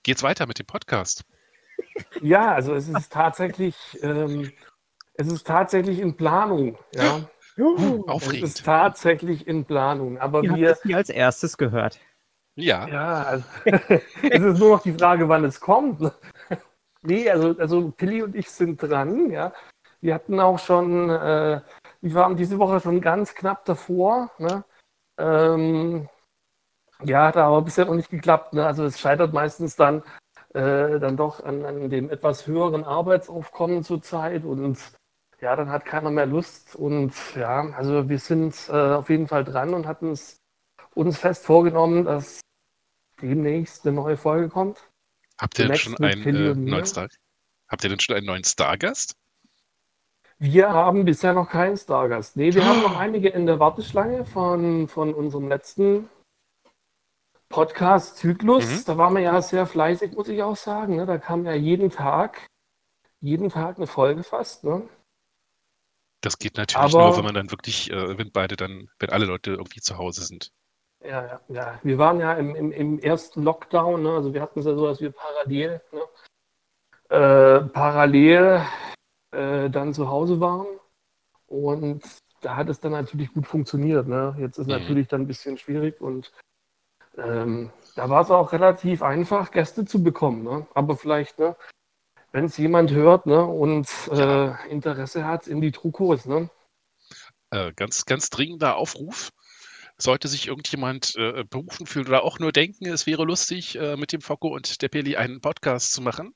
geht's 0.04 0.22
weiter 0.22 0.46
mit 0.46 0.58
dem 0.58 0.66
Podcast? 0.66 1.24
Ja, 2.20 2.54
also 2.54 2.74
es 2.74 2.88
ist 2.88 3.12
tatsächlich, 3.12 3.76
ähm, 4.02 4.52
Es 5.14 5.28
ist 5.28 5.46
tatsächlich 5.46 6.00
in 6.00 6.16
Planung, 6.16 6.78
ja. 6.94 7.28
Uh, 7.58 8.04
Es 8.04 8.08
Aufregend. 8.08 8.44
ist 8.44 8.64
tatsächlich 8.64 9.46
in 9.46 9.64
Planung. 9.64 10.18
Aber 10.18 10.42
ihr 10.42 10.50
habt 10.50 10.60
wir, 10.60 10.70
es 10.70 10.82
hier 10.82 10.96
als 10.96 11.10
erstes 11.10 11.56
gehört. 11.56 11.98
Ja. 12.54 12.88
ja, 12.88 13.22
also, 13.22 13.44
es 13.64 14.42
ist 14.42 14.58
nur 14.58 14.70
noch 14.70 14.82
die 14.82 14.92
Frage, 14.92 15.28
wann 15.28 15.44
es 15.44 15.60
kommt. 15.60 16.00
ne? 16.00 16.12
Nee, 17.02 17.30
also, 17.30 17.56
also 17.58 17.92
Pilli 17.92 18.22
und 18.22 18.34
ich 18.34 18.50
sind 18.50 18.82
dran, 18.82 19.30
ja. 19.30 19.52
Wir 20.00 20.14
hatten 20.14 20.40
auch 20.40 20.58
schon, 20.58 21.08
äh, 21.08 21.60
wir 22.00 22.14
waren 22.14 22.36
diese 22.36 22.58
Woche 22.58 22.80
schon 22.80 23.00
ganz 23.00 23.34
knapp 23.36 23.64
davor, 23.64 24.32
ne? 24.38 24.64
Ähm, 25.16 26.08
ja, 27.04 27.26
hat 27.28 27.36
aber 27.36 27.62
bisher 27.62 27.84
noch 27.84 27.94
nicht 27.94 28.10
geklappt. 28.10 28.52
Ne? 28.52 28.66
Also 28.66 28.84
es 28.84 28.98
scheitert 28.98 29.32
meistens 29.32 29.76
dann, 29.76 30.02
äh, 30.54 30.98
dann 30.98 31.16
doch 31.16 31.42
an, 31.44 31.64
an 31.64 31.88
dem 31.88 32.10
etwas 32.10 32.46
höheren 32.46 32.84
Arbeitsaufkommen 32.84 33.84
zurzeit 33.84 34.44
und 34.44 34.78
ja, 35.40 35.54
dann 35.54 35.70
hat 35.70 35.84
keiner 35.84 36.10
mehr 36.10 36.26
Lust 36.26 36.74
und 36.74 37.12
ja, 37.36 37.70
also 37.70 38.08
wir 38.08 38.18
sind 38.18 38.54
äh, 38.68 38.72
auf 38.72 39.08
jeden 39.08 39.28
Fall 39.28 39.44
dran 39.44 39.74
und 39.74 39.86
hatten 39.86 40.10
es 40.10 40.40
uns 40.94 41.18
fest 41.18 41.46
vorgenommen, 41.46 42.04
dass 42.04 42.40
demnächst 43.22 43.86
eine 43.86 43.94
neue 43.94 44.16
Folge 44.16 44.48
kommt. 44.48 44.82
Habt 45.38 45.58
ihr 45.58 45.68
denn 45.68 45.76
schon 45.76 45.96
einen 45.98 46.24
äh, 46.24 46.54
neuen 46.54 46.86
Star? 46.86 47.08
Habt 47.68 47.84
ihr 47.84 47.90
denn 47.90 48.00
schon 48.00 48.16
einen 48.16 48.26
neuen 48.26 48.44
Stargast? 48.44 49.14
Wir 50.38 50.68
haben 50.70 51.04
bisher 51.04 51.32
noch 51.34 51.48
keinen 51.48 51.76
Stargast. 51.76 52.36
Nee, 52.36 52.54
wir 52.54 52.64
haben 52.64 52.82
noch 52.82 52.96
einige 52.98 53.28
in 53.28 53.46
der 53.46 53.58
Warteschlange 53.60 54.24
von, 54.24 54.88
von 54.88 55.14
unserem 55.14 55.48
letzten 55.48 56.08
Podcast-Zyklus. 57.48 58.66
Mhm. 58.66 58.84
Da 58.86 58.98
waren 58.98 59.14
wir 59.14 59.22
ja 59.22 59.40
sehr 59.42 59.66
fleißig, 59.66 60.12
muss 60.12 60.28
ich 60.28 60.42
auch 60.42 60.56
sagen. 60.56 60.96
Ne? 60.96 61.06
Da 61.06 61.18
kam 61.18 61.44
ja 61.44 61.54
jeden 61.54 61.90
Tag, 61.90 62.46
jeden 63.20 63.50
Tag 63.50 63.76
eine 63.76 63.86
Folge 63.86 64.22
fast. 64.22 64.64
Ne? 64.64 64.88
Das 66.20 66.38
geht 66.38 66.56
natürlich 66.56 66.94
Aber- 66.94 67.08
nur, 67.08 67.16
wenn 67.16 67.24
man 67.24 67.34
dann 67.34 67.50
wirklich, 67.50 67.90
äh, 67.90 68.18
wenn 68.18 68.32
beide 68.32 68.56
dann, 68.56 68.88
wenn 68.98 69.10
alle 69.10 69.26
Leute 69.26 69.52
irgendwie 69.52 69.80
zu 69.80 69.98
Hause 69.98 70.24
sind. 70.24 70.50
Ja, 71.04 71.24
ja, 71.26 71.40
ja. 71.48 71.80
Wir 71.84 71.96
waren 71.98 72.18
ja 72.18 72.32
im, 72.34 72.56
im, 72.56 72.72
im 72.72 72.98
ersten 72.98 73.44
Lockdown, 73.44 74.02
ne? 74.02 74.10
also 74.10 74.34
wir 74.34 74.42
hatten 74.42 74.58
es 74.58 74.66
ja 74.66 74.74
so, 74.74 74.86
dass 74.86 75.00
wir 75.00 75.12
parallel, 75.12 75.80
ne? 75.92 76.00
äh, 77.16 77.60
parallel 77.68 78.62
äh, 79.30 79.70
dann 79.70 79.94
zu 79.94 80.08
Hause 80.08 80.40
waren. 80.40 80.66
Und 81.46 82.02
da 82.40 82.56
hat 82.56 82.68
es 82.68 82.80
dann 82.80 82.92
natürlich 82.92 83.32
gut 83.32 83.46
funktioniert. 83.46 84.08
Ne? 84.08 84.34
Jetzt 84.40 84.58
ist 84.58 84.66
Mhm. 84.66 84.72
natürlich 84.72 85.06
dann 85.08 85.22
ein 85.22 85.26
bisschen 85.28 85.56
schwierig 85.56 86.00
und 86.00 86.32
ähm, 87.16 87.70
da 87.96 88.08
war 88.10 88.22
es 88.22 88.30
auch 88.30 88.52
relativ 88.52 89.02
einfach, 89.02 89.50
Gäste 89.50 89.84
zu 89.84 90.02
bekommen. 90.02 90.42
Ne? 90.42 90.66
Aber 90.74 90.96
vielleicht, 90.96 91.38
ne, 91.38 91.56
wenn 92.32 92.44
es 92.44 92.56
jemand 92.56 92.90
hört 92.90 93.26
ne, 93.26 93.44
und 93.44 93.88
äh, 94.10 94.68
Interesse 94.68 95.24
hat 95.24 95.46
in 95.46 95.60
die 95.60 95.72
Trukos, 95.72 96.26
ne? 96.26 96.50
Äh, 97.50 97.72
ganz, 97.74 98.04
ganz 98.04 98.30
dringender 98.30 98.76
Aufruf. 98.76 99.30
Sollte 99.96 100.28
sich 100.28 100.46
irgendjemand 100.46 101.16
äh, 101.16 101.44
berufen 101.44 101.86
fühlen 101.86 102.06
oder 102.06 102.22
auch 102.22 102.38
nur 102.38 102.52
denken, 102.52 102.86
es 102.86 103.06
wäre 103.06 103.24
lustig, 103.24 103.76
äh, 103.76 103.96
mit 103.96 104.12
dem 104.12 104.20
Focko 104.20 104.48
und 104.48 104.80
der 104.80 104.88
Peli 104.88 105.16
einen 105.16 105.40
Podcast 105.40 105.92
zu 105.92 106.02
machen, 106.02 106.34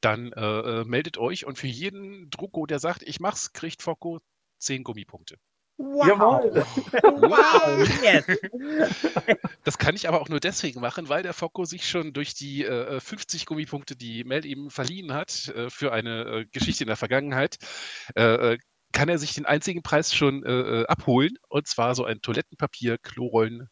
dann 0.00 0.32
äh, 0.32 0.40
äh, 0.40 0.84
meldet 0.84 1.18
euch 1.18 1.44
und 1.44 1.58
für 1.58 1.66
jeden 1.66 2.30
Drucko, 2.30 2.66
der 2.66 2.78
sagt, 2.78 3.02
ich 3.02 3.18
mach's, 3.18 3.52
kriegt 3.52 3.82
Focko 3.82 4.20
10 4.58 4.84
Gummipunkte. 4.84 5.38
Wow. 5.76 6.06
Jawohl. 6.06 6.64
Wow. 7.02 7.88
Yes. 8.02 8.26
Das 9.64 9.78
kann 9.78 9.96
ich 9.96 10.08
aber 10.08 10.20
auch 10.20 10.28
nur 10.28 10.40
deswegen 10.40 10.80
machen, 10.80 11.08
weil 11.08 11.22
der 11.22 11.32
Focko 11.32 11.64
sich 11.64 11.88
schon 11.88 12.12
durch 12.12 12.34
die 12.34 12.64
äh, 12.64 13.00
50 13.00 13.46
Gummipunkte, 13.46 13.96
die 13.96 14.24
Mel 14.24 14.44
ihm 14.44 14.70
verliehen 14.70 15.12
hat, 15.12 15.48
äh, 15.48 15.70
für 15.70 15.92
eine 15.92 16.22
äh, 16.24 16.46
Geschichte 16.52 16.84
in 16.84 16.88
der 16.88 16.96
Vergangenheit, 16.96 17.58
äh, 18.14 18.52
äh, 18.52 18.58
kann 18.92 19.08
er 19.08 19.18
sich 19.18 19.34
den 19.34 19.46
einzigen 19.46 19.82
Preis 19.82 20.14
schon 20.14 20.44
äh, 20.44 20.84
abholen, 20.86 21.36
und 21.48 21.66
zwar 21.66 21.96
so 21.96 22.04
ein 22.04 22.20
Toilettenpapier, 22.20 22.98
Klorollen, 22.98 23.68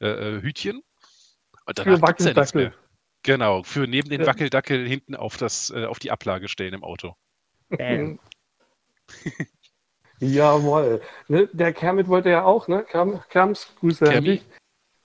Hütchen. 0.00 0.82
Und 1.66 1.78
danach 1.78 2.00
gibt's 2.02 2.24
ja 2.24 2.34
nichts 2.34 2.54
Wackeldackel. 2.54 2.62
mehr. 2.62 2.74
Genau, 3.22 3.62
für 3.62 3.86
neben 3.86 4.08
den. 4.10 4.26
Wackeldackel 4.26 4.86
hinten 4.86 5.14
auf, 5.14 5.36
das, 5.36 5.70
äh, 5.70 5.86
auf 5.86 5.98
die 5.98 6.10
Ablage 6.10 6.48
stellen 6.48 6.74
im 6.74 6.84
Auto. 6.84 7.16
Bam. 7.68 8.20
Jawohl. 10.20 11.00
Ne, 11.28 11.48
der 11.52 11.72
Kermit 11.72 12.08
wollte 12.08 12.30
ja 12.30 12.44
auch, 12.44 12.66
ne? 12.68 12.84
Kerm, 12.84 13.22
Kerms, 13.28 13.68
Grüße 13.80 14.04
an 14.06 14.12
Kermi, 14.12 14.28
dich. 14.28 14.44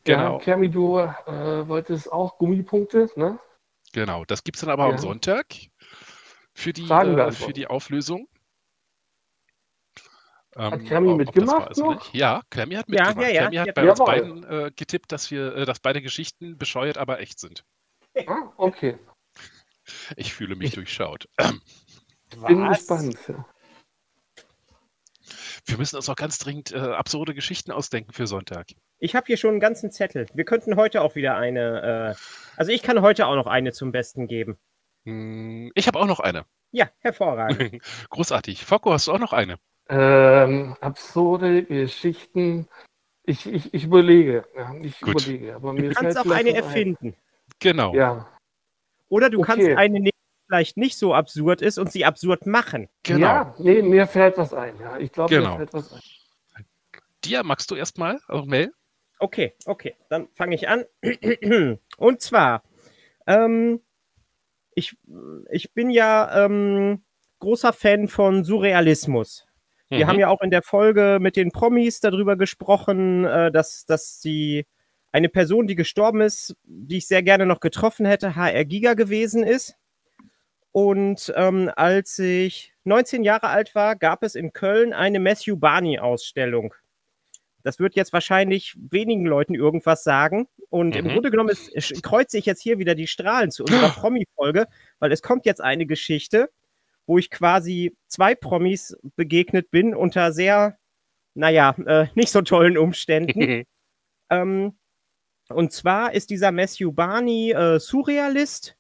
Genau. 0.06 0.38
Ja, 0.38 0.44
Kermi, 0.44 0.70
du 0.70 0.98
äh, 0.98 1.68
wolltest 1.68 2.12
auch 2.12 2.38
Gummipunkte, 2.38 3.10
ne? 3.16 3.40
Genau, 3.94 4.26
das 4.26 4.44
gibt 4.44 4.58
es 4.58 4.62
dann 4.62 4.70
aber 4.72 4.86
am 4.86 4.92
Ja. 4.92 4.98
Sonntag 4.98 5.46
für 6.54 6.74
die, 6.74 6.86
Fragen 6.88 7.18
äh, 7.18 7.32
für 7.32 7.54
die 7.54 7.68
Auflösung. 7.68 8.28
Ähm, 10.56 10.84
Kermi 10.86 11.16
mitgemacht 11.16 11.70
also. 11.70 11.98
Ja, 12.12 12.42
Kermi 12.52 12.76
hat 12.76 12.86
Ja, 12.90 13.06
mitgemacht. 13.08 13.28
ja, 13.28 13.30
ja, 13.30 13.42
Kermi 13.42 13.56
hat 13.58 13.68
ja. 13.68 13.74
bei 13.74 13.90
uns 13.90 14.00
beiden 14.00 14.44
äh, 14.44 14.72
getippt, 14.76 15.12
dass 15.12 15.32
wir, 15.32 15.56
äh, 15.56 15.66
dass 15.66 15.80
beide 15.80 16.02
Geschichten 16.02 16.58
bescheuert, 16.58 16.98
aber 16.98 17.20
echt 17.20 17.40
sind. 17.40 17.64
Ah, 18.28 18.52
okay. 18.58 18.98
Ich 20.16 20.34
fühle 20.34 20.56
mich 20.56 20.70
Ich- 20.70 20.76
durchschaut. 20.76 21.28
Bin 22.48 22.62
Was? 22.68 22.80
gespannt. 22.88 23.18
Wir 25.66 25.78
müssen 25.78 25.96
uns 25.96 26.10
auch 26.10 26.16
ganz 26.16 26.38
dringend 26.40 26.72
äh, 26.74 26.78
absurde 26.78 27.34
Geschichten 27.34 27.72
ausdenken 27.72 28.12
für 28.12 28.28
Sonntag. 28.28 28.68
Ich 29.00 29.16
habe 29.16 29.26
hier 29.28 29.38
schon 29.38 29.52
einen 29.52 29.60
ganzen 29.60 29.92
Zettel. 29.92 30.26
Wir 30.34 30.44
könnten 30.46 30.76
heute 30.76 31.02
auch 31.02 31.16
wieder 31.16 31.36
eine. 31.38 32.16
Äh, 32.16 32.58
also 32.58 32.72
ich 32.72 32.82
kann 32.84 33.02
heute 33.02 33.28
auch 33.28 33.36
noch 33.36 33.48
eine 33.48 33.72
zum 33.72 33.92
Besten 33.92 34.28
geben. 34.28 34.58
Hm, 35.06 35.72
Ich 35.76 35.88
habe 35.88 36.00
auch 36.00 36.06
noch 36.06 36.20
eine. 36.20 36.46
Ja, 36.72 36.90
hervorragend. 37.00 37.82
Großartig. 38.10 38.66
Focko, 38.66 38.92
hast 38.94 39.08
du 39.08 39.14
auch 39.14 39.20
noch 39.20 39.34
eine? 39.34 39.58
Ähm, 39.90 40.76
absurde 40.82 41.64
Geschichten. 41.64 42.68
Ich, 43.26 43.46
ich, 43.46 43.74
ich 43.74 43.84
überlege. 43.86 44.46
Ja, 44.56 44.74
ich 44.82 45.00
Gut. 45.00 45.26
überlege. 45.28 45.56
Aber 45.56 45.72
mir 45.74 45.90
Du 45.90 45.96
kannst 45.96 46.18
auch 46.18 46.26
eine 46.26 46.50
was 46.52 46.56
ein. 46.58 46.64
erfinden. 46.64 47.16
Genau. 47.60 47.94
Ja. 47.96 48.28
Oder 49.10 49.30
du 49.30 49.42
kannst 49.42 49.64
Okay. 49.64 49.76
eine 49.76 50.00
nehmen, 50.00 50.10
vielleicht 50.54 50.78
nicht 50.78 51.00
so 51.00 51.16
absurd 51.16 51.64
ist 51.64 51.80
und 51.80 51.92
sie 51.92 52.06
absurd 52.06 52.46
machen. 52.46 52.88
genau. 53.02 53.20
Ja, 53.26 53.56
nee, 53.58 53.82
mir 53.82 54.06
fällt 54.06 54.38
was 54.38 54.54
ein. 54.54 54.78
Ja, 54.80 55.00
ich 55.00 55.12
glaube, 55.12 55.34
Genau. 55.34 55.54
mir 55.54 55.58
fällt 55.58 55.74
was 55.74 55.92
ein. 55.92 56.00
Dir 57.24 57.42
magst 57.44 57.72
du 57.72 57.76
erstmal, 57.76 58.20
also 58.28 58.46
Mel? 58.46 58.72
Okay, 59.18 59.56
okay, 59.66 59.96
dann 60.10 60.28
fange 60.36 60.54
ich 60.54 60.68
an. 60.70 60.84
Und 61.98 62.22
zwar, 62.22 62.62
ähm, 63.26 63.82
ich, 64.76 64.96
ich 65.50 65.74
bin 65.74 65.90
ja 65.90 66.46
ähm, 66.46 67.04
großer 67.40 67.74
Fan 67.74 68.08
von 68.08 68.44
Surrealismus. 68.44 69.48
Wir 69.90 70.06
Mhm. 70.06 70.10
haben 70.10 70.20
ja 70.20 70.28
auch 70.28 70.42
in 70.42 70.52
der 70.52 70.62
Folge 70.62 71.18
mit 71.20 71.36
den 71.36 71.52
Promis 71.52 72.00
darüber 72.00 72.36
gesprochen, 72.36 73.26
äh, 73.26 73.52
dass, 73.52 73.86
dass 73.86 74.20
die 74.20 74.68
eine 75.12 75.30
Person, 75.30 75.66
die 75.66 75.76
gestorben 75.76 76.22
ist, 76.22 76.56
die 76.64 76.98
ich 76.98 77.08
sehr 77.08 77.24
gerne 77.24 77.48
noch 77.48 77.60
getroffen 77.60 78.06
hätte, 78.06 78.36
HR 78.36 78.66
Giga 78.66 78.94
gewesen 78.94 79.44
ist. 79.44 79.76
Und 80.74 81.32
ähm, 81.38 81.72
als 81.76 82.18
ich 82.18 82.74
19 82.84 83.24
Jahre 83.24 83.48
alt 83.50 83.76
war, 83.76 83.96
gab 83.96 84.24
es 84.24 84.34
in 84.34 84.54
Köln 84.54 84.92
eine 84.92 85.20
Matthew 85.20 85.56
Barney-Ausstellung. 85.56 86.74
Das 87.62 87.80
wird 87.80 87.96
jetzt 87.96 88.12
wahrscheinlich 88.12 88.76
wenigen 88.90 89.26
Leuten 89.26 89.54
irgendwas 89.56 90.04
sagen. 90.04 90.48
Und 90.70 90.96
im 90.96 91.06
Mhm. 91.06 91.10
Grunde 91.12 91.32
genommen 91.32 91.50
ist, 91.50 92.04
kreuze 92.04 92.40
ich 92.40 92.48
jetzt 92.48 92.62
hier 92.62 92.80
wieder 92.80 92.96
die 92.96 93.08
Strahlen 93.08 93.52
zu 93.52 93.64
unserer 93.64 93.90
Promi-Folge, 94.10 94.66
weil 94.98 95.12
es 95.12 95.22
kommt 95.22 95.46
jetzt 95.46 95.62
eine 95.62 95.86
Geschichte, 95.86 96.50
wo 97.06 97.20
ich 97.20 97.30
quasi 97.30 97.96
zwei 98.08 98.34
Promis 98.34 98.98
begegnet 99.16 99.70
bin 99.70 99.94
unter 99.96 100.34
sehr, 100.34 100.78
naja, 101.36 101.76
äh, 101.86 102.08
nicht 102.16 102.32
so 102.32 102.42
tollen 102.42 102.80
Umständen. 102.80 103.64
ähm, 104.32 104.76
und 105.50 105.72
zwar 105.72 106.14
ist 106.14 106.32
dieser 106.32 106.52
Matthew 106.52 106.92
Barney 106.92 107.52
äh, 107.52 107.80
Surrealist 107.80 108.76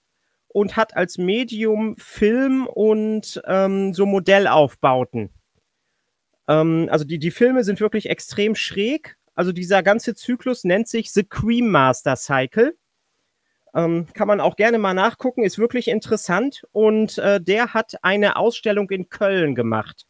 und 0.54 0.78
hat 0.78 0.96
als 0.96 1.18
Medium 1.18 1.96
Film 1.98 2.68
und 2.68 3.42
ähm, 3.46 3.94
so 3.94 4.06
Modellaufbauten. 4.06 5.32
Ähm, 6.48 6.88
also 6.90 7.04
die, 7.04 7.20
die 7.20 7.32
Filme 7.32 7.64
sind 7.64 7.82
wirklich 7.82 8.10
extrem 8.10 8.56
schräg. 8.56 9.18
Also 9.36 9.52
dieser 9.52 9.84
ganze 9.84 10.16
Zyklus 10.16 10.64
nennt 10.64 10.88
sich 10.88 11.12
The 11.12 11.24
Cream 11.24 11.70
Master 11.70 12.16
Cycle. 12.16 12.78
Ähm, 13.74 14.06
kann 14.14 14.28
man 14.28 14.40
auch 14.40 14.56
gerne 14.56 14.78
mal 14.78 14.94
nachgucken, 14.94 15.44
ist 15.44 15.58
wirklich 15.58 15.88
interessant. 15.88 16.64
Und 16.72 17.18
äh, 17.18 17.42
der 17.42 17.74
hat 17.74 17.96
eine 18.04 18.36
Ausstellung 18.36 18.90
in 18.92 19.10
Köln 19.10 19.56
gemacht, 19.56 20.06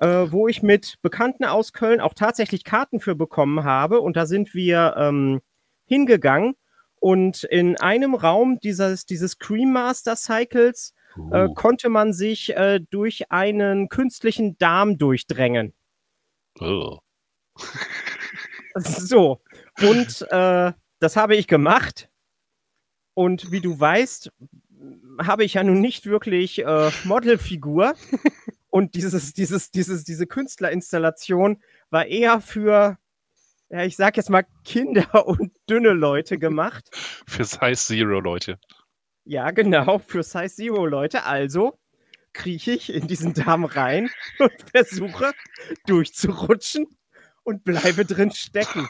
äh, 0.00 0.06
wo 0.30 0.48
ich 0.48 0.62
mit 0.62 0.96
Bekannten 1.02 1.44
aus 1.44 1.74
Köln 1.74 2.00
auch 2.00 2.14
tatsächlich 2.14 2.64
Karten 2.64 3.00
für 3.00 3.14
bekommen 3.14 3.64
habe. 3.64 4.00
Und 4.00 4.16
da 4.16 4.24
sind 4.24 4.54
wir 4.54 4.94
ähm, 4.96 5.42
hingegangen. 5.84 6.54
Und 7.02 7.42
in 7.42 7.76
einem 7.78 8.14
Raum 8.14 8.60
dieses, 8.60 9.06
dieses 9.06 9.40
Cream 9.40 9.72
Master 9.72 10.14
Cycles 10.14 10.94
äh, 11.32 11.46
Uh, 11.46 11.52
konnte 11.52 11.88
man 11.90 12.12
sich 12.14 12.56
äh, 12.56 12.80
durch 12.90 13.30
einen 13.30 13.88
künstlichen 13.90 14.56
Darm 14.56 14.96
durchdrängen. 14.98 15.74
oh. 16.60 17.00
So. 18.76 19.42
Und 19.82 20.26
äh, 20.30 20.72
das 21.00 21.16
habe 21.16 21.36
ich 21.36 21.48
gemacht. 21.48 22.08
Und 23.14 23.50
wie 23.50 23.60
du 23.60 23.78
weißt, 23.78 24.32
habe 25.20 25.44
ich 25.44 25.54
ja 25.54 25.64
nun 25.64 25.80
nicht 25.80 26.06
wirklich 26.06 26.60
äh, 26.64 26.90
Modelfigur. 27.04 27.94
Und 28.70 28.94
dieses, 28.94 29.34
dieses, 29.34 29.70
dieses, 29.70 30.04
diese 30.04 30.26
Künstlerinstallation 30.26 31.60
war 31.90 32.06
eher 32.06 32.40
für, 32.40 32.96
ja, 33.72 33.84
ich 33.84 33.96
sag 33.96 34.18
jetzt 34.18 34.28
mal, 34.28 34.44
Kinder 34.64 35.26
und 35.26 35.50
dünne 35.68 35.92
Leute 35.92 36.38
gemacht. 36.38 36.88
Für 37.26 37.44
Size 37.44 37.74
Zero 37.74 38.20
Leute. 38.20 38.58
Ja, 39.24 39.50
genau, 39.50 39.98
für 39.98 40.22
Size 40.22 40.54
Zero 40.54 40.84
Leute. 40.84 41.24
Also 41.24 41.78
krieche 42.34 42.72
ich 42.72 42.92
in 42.92 43.06
diesen 43.06 43.32
Darm 43.34 43.64
rein 43.64 44.10
und 44.38 44.52
versuche 44.70 45.32
durchzurutschen 45.86 46.86
und 47.44 47.64
bleibe 47.64 48.04
drin 48.04 48.30
stecken. 48.30 48.88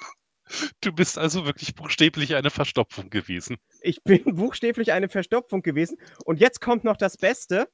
Du 0.80 0.92
bist 0.92 1.16
also 1.16 1.46
wirklich 1.46 1.74
buchstäblich 1.74 2.34
eine 2.34 2.50
Verstopfung 2.50 3.08
gewesen. 3.08 3.58
Ich 3.80 4.02
bin 4.02 4.22
buchstäblich 4.34 4.92
eine 4.92 5.08
Verstopfung 5.08 5.62
gewesen. 5.62 5.96
Und 6.24 6.40
jetzt 6.40 6.60
kommt 6.60 6.82
noch 6.82 6.96
das 6.96 7.16
Beste. 7.16 7.68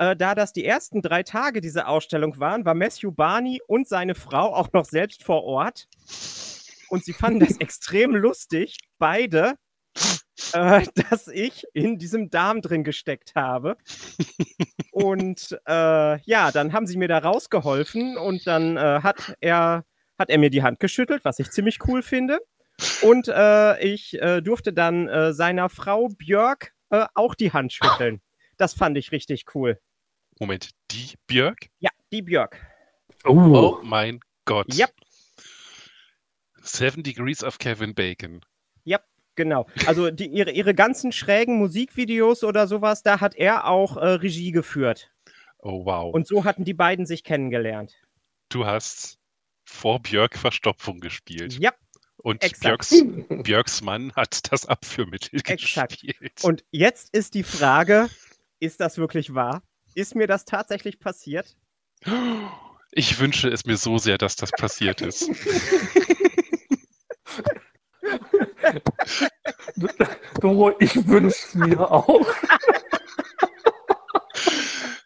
Äh, 0.00 0.16
da 0.16 0.34
das 0.34 0.54
die 0.54 0.64
ersten 0.64 1.02
drei 1.02 1.22
Tage 1.22 1.60
dieser 1.60 1.86
Ausstellung 1.86 2.40
waren, 2.40 2.64
war 2.64 2.72
Matthew 2.72 3.12
Barney 3.12 3.60
und 3.66 3.86
seine 3.86 4.14
Frau 4.14 4.54
auch 4.54 4.72
noch 4.72 4.86
selbst 4.86 5.22
vor 5.22 5.44
Ort. 5.44 5.88
Und 6.88 7.04
sie 7.04 7.12
fanden 7.12 7.40
das 7.40 7.56
extrem 7.60 8.16
lustig, 8.16 8.78
beide, 8.98 9.56
äh, 10.54 10.86
dass 11.10 11.28
ich 11.28 11.64
in 11.74 11.98
diesem 11.98 12.30
Darm 12.30 12.62
drin 12.62 12.82
gesteckt 12.82 13.34
habe. 13.34 13.76
Und 14.90 15.58
äh, 15.66 16.20
ja, 16.22 16.50
dann 16.50 16.72
haben 16.72 16.86
sie 16.86 16.96
mir 16.96 17.08
da 17.08 17.18
rausgeholfen 17.18 18.16
und 18.16 18.46
dann 18.46 18.78
äh, 18.78 19.00
hat 19.02 19.34
er 19.40 19.84
hat 20.18 20.30
er 20.30 20.38
mir 20.38 20.50
die 20.50 20.62
Hand 20.62 20.80
geschüttelt, 20.80 21.26
was 21.26 21.38
ich 21.38 21.50
ziemlich 21.50 21.78
cool 21.86 22.02
finde. 22.02 22.40
Und 23.02 23.28
äh, 23.28 23.78
ich 23.82 24.20
äh, 24.20 24.40
durfte 24.40 24.72
dann 24.72 25.08
äh, 25.08 25.34
seiner 25.34 25.68
Frau 25.68 26.08
Björk 26.08 26.72
äh, 26.88 27.06
auch 27.14 27.34
die 27.34 27.52
Hand 27.52 27.74
schütteln. 27.74 28.22
Das 28.56 28.72
fand 28.74 28.96
ich 28.96 29.12
richtig 29.12 29.44
cool. 29.54 29.78
Moment, 30.40 30.70
die 30.90 31.12
Björk? 31.26 31.68
Ja, 31.80 31.90
die 32.10 32.22
Björk. 32.22 32.58
Oh, 33.24 33.32
oh 33.32 33.80
mein 33.82 34.20
Gott. 34.46 34.72
Ja. 34.72 34.86
Seven 36.62 37.02
Degrees 37.02 37.44
of 37.44 37.58
Kevin 37.58 37.94
Bacon. 37.94 38.40
Ja, 38.84 39.00
genau. 39.34 39.66
Also 39.86 40.10
die, 40.10 40.28
ihre, 40.28 40.50
ihre 40.50 40.74
ganzen 40.74 41.12
schrägen 41.12 41.58
Musikvideos 41.58 42.42
oder 42.42 42.66
sowas, 42.66 43.02
da 43.02 43.20
hat 43.20 43.34
er 43.34 43.66
auch 43.66 43.98
äh, 43.98 44.06
Regie 44.06 44.50
geführt. 44.50 45.12
Oh, 45.58 45.84
wow. 45.84 46.14
Und 46.14 46.26
so 46.26 46.44
hatten 46.44 46.64
die 46.64 46.72
beiden 46.72 47.04
sich 47.04 47.22
kennengelernt. 47.22 47.94
Du 48.48 48.64
hast 48.64 49.18
vor 49.66 50.00
Björk 50.00 50.38
Verstopfung 50.38 51.00
gespielt. 51.00 51.58
Ja. 51.58 51.74
Und 52.16 52.40
Björks, 52.60 52.94
Björks, 53.42 53.82
Mann 53.82 54.12
hat 54.14 54.50
das 54.50 54.64
Abführmittel 54.64 55.40
Exakt. 55.46 56.00
gespielt. 56.00 56.42
Und 56.42 56.64
jetzt 56.70 57.14
ist 57.14 57.34
die 57.34 57.42
Frage, 57.42 58.08
ist 58.58 58.80
das 58.80 58.96
wirklich 58.96 59.34
wahr? 59.34 59.62
Ist 59.94 60.14
mir 60.14 60.26
das 60.26 60.44
tatsächlich 60.44 60.98
passiert? 61.00 61.56
Ich 62.92 63.18
wünsche 63.18 63.48
es 63.48 63.64
mir 63.66 63.76
so 63.76 63.98
sehr, 63.98 64.18
dass 64.18 64.36
das 64.36 64.50
passiert 64.50 65.00
ist. 65.00 65.30
Doro, 70.40 70.72
ich 70.80 71.06
wünsche 71.06 71.28
es 71.28 71.54
mir 71.54 71.90
auch. 71.90 72.26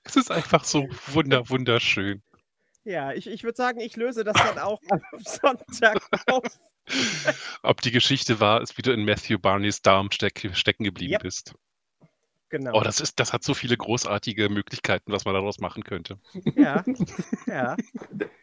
Es 0.05 0.17
ist 0.17 0.31
einfach 0.31 0.65
so 0.65 0.87
wunder, 1.09 1.49
wunderschön. 1.49 2.23
Ja, 2.85 3.13
ich, 3.13 3.27
ich 3.27 3.43
würde 3.45 3.57
sagen, 3.57 3.81
ich 3.81 3.97
löse 3.97 4.25
das 4.25 4.37
dann 4.37 4.59
auch 4.59 4.81
am 4.91 5.01
Sonntag 5.19 5.99
auf. 6.27 6.45
Ob 7.63 7.81
die 7.81 7.91
Geschichte 7.91 8.41
war, 8.41 8.61
ist, 8.61 8.77
wie 8.77 8.83
du 8.83 8.93
in 8.93 9.05
Matthew 9.05 9.39
Barneys 9.39 9.81
Darm 9.81 10.11
steck, 10.11 10.51
stecken 10.53 10.85
geblieben 10.85 11.15
yep. 11.15 11.23
bist. 11.23 11.55
Genau. 12.55 12.71
Oh, 12.79 12.83
das, 12.83 13.01
ist, 13.01 13.19
das 13.19 13.33
hat 13.33 13.43
so 13.43 13.53
viele 13.53 13.77
großartige 13.77 14.49
Möglichkeiten, 14.49 15.11
was 15.11 15.25
man 15.25 15.35
daraus 15.35 15.59
machen 15.59 15.83
könnte. 15.83 16.21
Ja, 16.55 16.85
ja. 17.49 17.77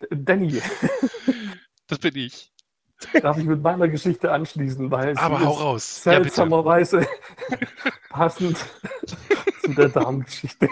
Danny. 0.10 0.62
Das 1.88 1.98
bin 2.00 2.18
ich. 2.18 2.52
Darf 3.22 3.38
ich 3.38 3.46
mit 3.46 3.62
meiner 3.62 3.88
Geschichte 3.88 4.30
anschließen, 4.30 4.92
weil 4.92 5.18
Aber 5.18 5.40
hau 5.40 5.54
raus. 5.54 6.04
seltsamerweise 6.04 7.00
ja, 7.00 7.58
passend 8.10 8.58
zu 9.62 9.74
der 9.76 9.88
Darmgeschichte. 9.88 10.68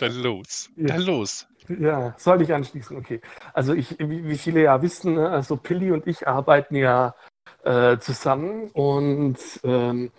Dann 0.00 0.22
los. 0.22 0.70
Ja. 0.76 0.86
Dann 0.86 1.02
los. 1.02 1.46
Ja, 1.68 2.14
soll 2.16 2.40
ich 2.40 2.54
anschließen? 2.54 2.96
Okay. 2.96 3.20
Also 3.52 3.74
ich, 3.74 3.98
wie 3.98 4.38
viele 4.38 4.62
ja 4.62 4.80
wissen, 4.80 5.16
ne, 5.16 5.28
also 5.28 5.58
Pilli 5.58 5.92
und 5.92 6.06
ich 6.06 6.26
arbeiten 6.26 6.74
ja 6.74 7.14
äh, 7.64 7.98
zusammen 7.98 8.70
und 8.70 9.36
ähm, 9.62 10.10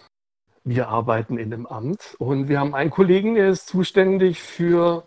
wir 0.69 0.87
arbeiten 0.87 1.37
in 1.37 1.51
einem 1.51 1.65
Amt 1.65 2.15
und 2.19 2.47
wir 2.47 2.59
haben 2.59 2.75
einen 2.75 2.91
Kollegen, 2.91 3.33
der 3.33 3.49
ist 3.49 3.67
zuständig 3.67 4.39
für, 4.39 5.03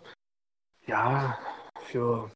ja, 0.85 1.37
für, 1.79 2.29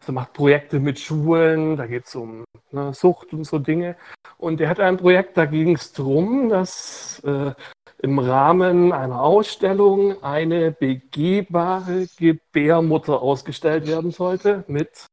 also 0.00 0.12
macht 0.12 0.32
Projekte 0.32 0.80
mit 0.80 0.98
Schulen, 0.98 1.76
da 1.76 1.86
geht 1.86 2.06
es 2.06 2.14
um 2.14 2.44
ne, 2.70 2.94
Sucht 2.94 3.34
und 3.34 3.44
so 3.44 3.58
Dinge. 3.58 3.96
Und 4.38 4.58
der 4.58 4.70
hat 4.70 4.80
ein 4.80 4.96
Projekt, 4.96 5.36
da 5.36 5.44
ging 5.44 5.74
es 5.74 5.92
darum, 5.92 6.48
dass 6.48 7.20
äh, 7.24 7.52
im 7.98 8.18
Rahmen 8.18 8.92
einer 8.92 9.20
Ausstellung 9.20 10.22
eine 10.22 10.72
begehbare 10.72 12.06
Gebärmutter 12.16 13.20
ausgestellt 13.20 13.86
werden 13.86 14.12
sollte 14.12 14.64
mit 14.66 15.06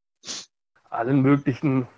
allen 0.89 1.21
möglichen 1.21 1.89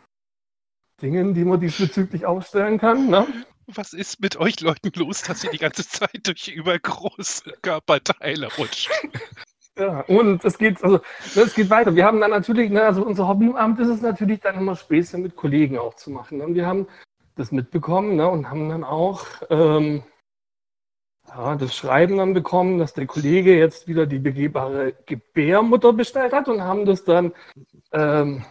Dingen, 1.03 1.35
die 1.35 1.45
man 1.45 1.59
diesbezüglich 1.59 2.25
ausstellen 2.25 2.79
kann. 2.79 3.09
Ne? 3.09 3.27
Was 3.75 3.93
ist 3.93 4.19
mit 4.19 4.37
euch 4.37 4.59
Leuten 4.59 4.91
los, 4.95 5.21
dass 5.21 5.43
ihr 5.43 5.51
die 5.51 5.57
ganze 5.57 5.87
Zeit 5.87 6.27
durch 6.27 6.49
übergroße 6.49 7.53
Körperteile 7.61 8.49
rutscht? 8.57 8.89
Ja, 9.77 10.01
und 10.01 10.43
es 10.43 10.57
geht, 10.57 10.83
also, 10.83 10.99
es 11.35 11.55
geht 11.55 11.69
weiter. 11.69 11.95
Wir 11.95 12.05
haben 12.05 12.19
dann 12.19 12.31
natürlich, 12.31 12.69
ne, 12.69 12.83
also 12.83 13.05
unser 13.05 13.27
Hobby 13.27 13.45
im 13.45 13.55
Amt 13.55 13.79
ist 13.79 13.87
es 13.87 14.01
natürlich 14.01 14.41
dann 14.41 14.55
immer 14.55 14.75
Späße 14.75 15.17
mit 15.17 15.37
Kollegen 15.37 15.77
auch 15.77 15.93
zu 15.93 16.11
machen. 16.11 16.41
Und 16.41 16.55
wir 16.55 16.65
haben 16.65 16.87
das 17.35 17.53
mitbekommen 17.53 18.17
ne, 18.17 18.27
und 18.27 18.49
haben 18.49 18.67
dann 18.67 18.83
auch 18.83 19.25
ähm, 19.49 20.03
ja, 21.29 21.55
das 21.55 21.73
Schreiben 21.73 22.17
dann 22.17 22.33
bekommen, 22.33 22.79
dass 22.79 22.93
der 22.93 23.05
Kollege 23.05 23.57
jetzt 23.57 23.87
wieder 23.87 24.05
die 24.05 24.19
begehbare 24.19 24.93
Gebärmutter 25.05 25.93
bestellt 25.93 26.33
hat 26.33 26.49
und 26.49 26.61
haben 26.61 26.85
das 26.85 27.05
dann 27.05 27.31
ähm, 27.93 28.43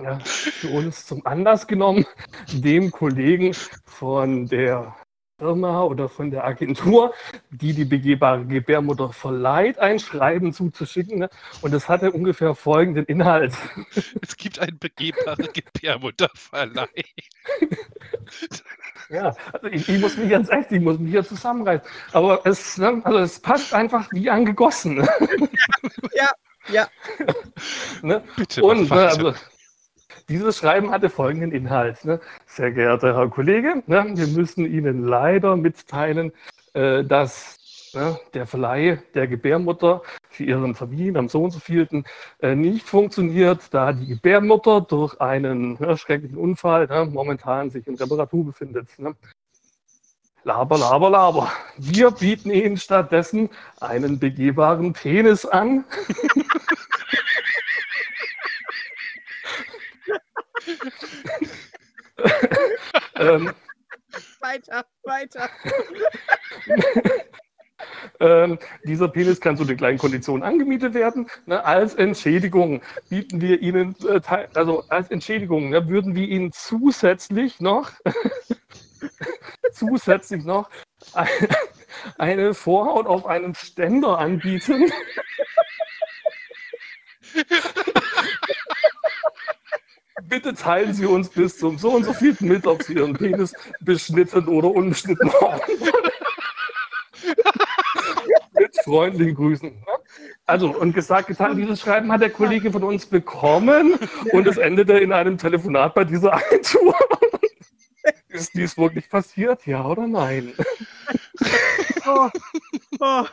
ja, 0.00 0.18
für 0.20 0.68
uns 0.68 1.06
zum 1.06 1.24
Anlass 1.26 1.66
genommen, 1.66 2.06
dem 2.52 2.90
Kollegen 2.90 3.54
von 3.84 4.46
der 4.46 4.94
Firma 5.38 5.82
oder 5.82 6.08
von 6.08 6.30
der 6.30 6.44
Agentur, 6.44 7.12
die 7.50 7.74
die 7.74 7.84
begehbare 7.84 8.44
Gebärmutter 8.44 9.12
verleiht, 9.12 9.78
ein 9.78 9.98
Schreiben 9.98 10.52
zuzuschicken. 10.52 11.18
Ne? 11.18 11.30
Und 11.60 11.74
das 11.74 11.88
hatte 11.88 12.12
ungefähr 12.12 12.54
folgenden 12.54 13.04
Inhalt. 13.06 13.52
Es 14.22 14.36
gibt 14.36 14.60
einen 14.60 14.78
begehbare 14.78 15.48
Gebärmutterverleih. 15.52 17.04
ja, 19.10 19.34
also 19.52 19.66
ich, 19.66 19.88
ich, 19.88 20.00
muss 20.00 20.16
mich 20.16 20.30
ganz 20.30 20.48
echt, 20.50 20.70
ich 20.70 20.80
muss 20.80 20.98
mich 20.98 21.10
hier 21.10 21.24
zusammenreißen. 21.24 21.86
Aber 22.12 22.40
es, 22.46 22.78
ne, 22.78 23.00
also 23.04 23.18
es 23.18 23.40
passt 23.40 23.74
einfach 23.74 24.08
wie 24.12 24.30
angegossen. 24.30 25.06
ja, 26.14 26.30
ja. 26.68 26.86
ne? 28.02 28.22
Bitte, 28.36 28.62
Und, 28.62 28.88
ne, 28.88 29.08
also, 29.08 29.34
dieses 30.28 30.58
Schreiben 30.58 30.90
hatte 30.90 31.10
folgenden 31.10 31.52
Inhalt. 31.52 32.04
Ne? 32.04 32.20
Sehr 32.46 32.72
geehrter 32.72 33.14
Herr 33.16 33.28
Kollege, 33.28 33.82
ne, 33.86 34.04
wir 34.14 34.26
müssen 34.28 34.64
Ihnen 34.66 35.06
leider 35.06 35.56
mitteilen, 35.56 36.32
äh, 36.72 37.04
dass 37.04 37.58
ne, 37.94 38.18
der 38.32 38.46
Verleih 38.46 38.98
der 39.14 39.26
Gebärmutter 39.26 40.02
für 40.28 40.44
Ihren 40.44 40.74
Familien 40.74 41.16
am 41.16 41.28
so 41.28 41.42
und 41.42 41.52
so 41.52 41.60
vielten 41.60 42.04
äh, 42.40 42.54
nicht 42.54 42.86
funktioniert, 42.86 43.72
da 43.72 43.92
die 43.92 44.06
Gebärmutter 44.06 44.80
durch 44.80 45.20
einen 45.20 45.78
ne, 45.78 45.96
schrecklichen 45.96 46.38
Unfall 46.38 46.86
ne, 46.86 47.04
momentan 47.04 47.70
sich 47.70 47.86
in 47.86 47.96
Reparatur 47.96 48.46
befindet. 48.46 48.88
Ne? 48.98 49.14
Laber, 50.46 50.76
laber, 50.76 51.08
laber. 51.08 51.52
Wir 51.78 52.10
bieten 52.10 52.50
Ihnen 52.50 52.76
stattdessen 52.76 53.48
einen 53.80 54.18
begehbaren 54.18 54.92
Penis 54.92 55.46
an. 55.46 55.84
ähm, 63.16 63.52
weiter, 64.40 64.84
weiter. 65.02 65.50
Ähm, 68.20 68.58
dieser 68.84 69.08
Penis 69.08 69.40
kann 69.40 69.56
zu 69.56 69.64
den 69.64 69.76
gleichen 69.76 69.98
Konditionen 69.98 70.42
angemietet 70.42 70.94
werden. 70.94 71.28
Ne, 71.46 71.64
als 71.64 71.94
Entschädigung 71.94 72.80
bieten 73.08 73.40
wir 73.40 73.60
Ihnen, 73.60 73.96
äh, 74.08 74.20
also 74.54 74.84
als 74.88 75.10
Entschädigung 75.10 75.70
ne, 75.70 75.88
würden 75.88 76.14
wir 76.14 76.28
Ihnen 76.28 76.52
zusätzlich 76.52 77.60
noch, 77.60 77.90
zusätzlich 79.72 80.44
noch 80.44 80.70
eine, 81.12 81.48
eine 82.18 82.54
Vorhaut 82.54 83.06
auf 83.06 83.26
einem 83.26 83.54
Ständer 83.54 84.18
anbieten. 84.18 84.92
Bitte 90.34 90.52
teilen 90.52 90.92
Sie 90.92 91.06
uns 91.06 91.28
bis 91.28 91.58
zum 91.58 91.78
so 91.78 91.90
und 91.90 92.02
so 92.02 92.12
vielten 92.12 92.48
mit, 92.48 92.66
ob 92.66 92.82
Sie 92.82 92.94
Ihren 92.94 93.12
Penis 93.12 93.54
beschnitten 93.80 94.48
oder 94.48 94.68
unbeschnitten 94.68 95.32
haben. 95.32 95.60
Freundin 98.84 99.36
grüßen. 99.36 99.72
Also, 100.44 100.76
und 100.76 100.92
gesagt, 100.92 101.28
getan, 101.28 101.56
dieses 101.56 101.80
Schreiben 101.80 102.10
hat 102.10 102.20
der 102.20 102.30
Kollege 102.30 102.72
von 102.72 102.82
uns 102.82 103.06
bekommen 103.06 103.94
und 104.32 104.46
es 104.48 104.56
endete 104.56 104.94
in 104.98 105.12
einem 105.12 105.38
Telefonat 105.38 105.94
bei 105.94 106.02
dieser 106.02 106.34
Agentur. 106.34 106.96
Ist 108.28 108.52
dies 108.54 108.76
wirklich 108.76 109.08
passiert, 109.08 109.64
ja 109.66 109.84
oder 109.84 110.08
nein? 110.08 110.52
Oh, 112.06 112.28
oh. 113.00 113.24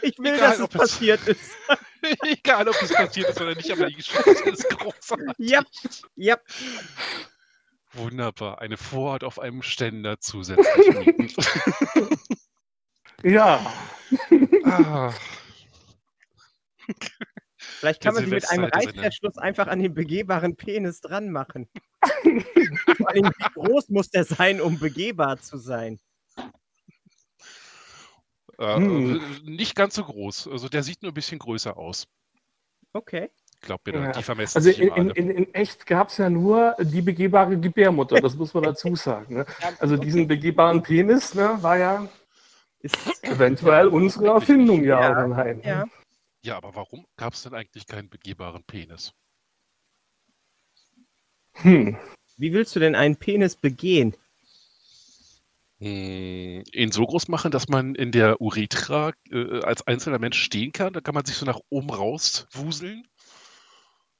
Ich 0.00 0.18
will, 0.18 0.32
Egal, 0.34 0.56
dass 0.56 0.60
es- 0.60 0.68
passiert 0.68 1.20
ist. 1.28 1.50
Egal, 2.22 2.68
ob 2.68 2.82
es 2.82 2.92
passiert 2.92 3.28
ist 3.30 3.40
oder 3.40 3.54
nicht, 3.54 3.70
aber 3.70 3.86
die 3.86 3.94
Geschichte 3.96 4.30
ist 4.50 4.68
großartig. 4.68 5.26
Ja, 5.38 5.62
ja. 6.16 6.36
Wunderbar. 7.92 8.60
Eine 8.60 8.76
Vorhaut 8.76 9.24
auf 9.24 9.38
einem 9.38 9.62
Ständer 9.62 10.20
zusätzlich. 10.20 11.36
Ja, 13.24 13.74
ah, 14.64 15.12
Vielleicht 17.58 18.02
kann 18.02 18.14
Der 18.14 18.22
man 18.22 18.30
sie 18.30 18.34
mit 18.34 18.50
einem 18.50 18.64
Reißverschluss 18.64 19.38
einfach 19.38 19.66
an 19.66 19.80
den 19.80 19.94
begehbaren 19.94 20.56
Penis 20.56 21.00
dran 21.00 21.30
machen. 21.30 21.68
Vor 22.96 23.08
allem, 23.08 23.24
wie 23.24 23.52
groß 23.54 23.88
muss 23.88 24.10
der 24.10 24.24
sein, 24.24 24.60
um 24.60 24.78
begehbar 24.78 25.38
zu 25.38 25.58
sein? 25.58 25.98
Äh, 28.58 28.76
Hm. 28.76 29.20
Nicht 29.44 29.74
ganz 29.74 29.94
so 29.94 30.04
groß. 30.04 30.48
Also 30.48 30.68
der 30.68 30.82
sieht 30.82 31.02
nur 31.02 31.12
ein 31.12 31.14
bisschen 31.14 31.38
größer 31.38 31.76
aus. 31.76 32.06
Okay. 32.92 33.30
Glaub 33.60 33.84
mir, 33.86 33.94
Ja. 33.94 34.12
die 34.12 34.22
vermessen 34.22 34.56
also 34.58 34.70
sich 34.70 34.80
in, 34.80 34.94
in, 34.94 35.10
in, 35.10 35.30
in 35.30 35.54
echt 35.54 35.84
gab 35.86 36.08
es 36.08 36.18
ja 36.18 36.30
nur 36.30 36.76
die 36.80 37.02
begehbare 37.02 37.58
Gebärmutter, 37.58 38.20
das 38.20 38.36
muss 38.36 38.54
man 38.54 38.62
dazu 38.62 38.94
sagen. 38.94 39.34
Ne? 39.34 39.46
Also 39.80 39.96
diesen 39.96 40.28
begehbaren 40.28 40.82
Penis 40.82 41.34
ne, 41.34 41.58
war 41.60 41.76
ja 41.76 42.08
Ist, 42.80 42.96
eventuell 43.24 43.88
unsere 43.88 44.28
Erfindung, 44.28 44.84
ja, 44.84 45.00
Ja, 45.00 45.10
oder 45.10 45.26
nein? 45.28 45.60
ja. 45.64 45.84
Ja, 46.42 46.56
aber 46.56 46.76
warum 46.76 47.04
gab 47.16 47.34
es 47.34 47.42
denn 47.42 47.52
eigentlich 47.54 47.86
keinen 47.88 48.08
begehbaren 48.08 48.62
Penis? 48.64 49.12
Hm. 51.54 51.96
Wie 52.36 52.52
willst 52.52 52.76
du 52.76 52.80
denn 52.80 52.94
einen 52.94 53.16
Penis 53.16 53.56
begehen? 53.56 54.14
Hm, 55.80 56.64
ihn 56.72 56.90
so 56.92 57.06
groß 57.06 57.28
machen, 57.28 57.50
dass 57.52 57.68
man 57.68 57.94
in 57.94 58.10
der 58.10 58.40
Urethra 58.40 59.12
äh, 59.30 59.60
als 59.62 59.86
einzelner 59.86 60.18
Mensch 60.18 60.40
stehen 60.42 60.72
kann. 60.72 60.92
Da 60.92 61.00
kann 61.00 61.14
man 61.14 61.24
sich 61.24 61.36
so 61.36 61.46
nach 61.46 61.60
oben 61.70 61.90
raus 61.90 62.48
wuseln. 62.52 63.06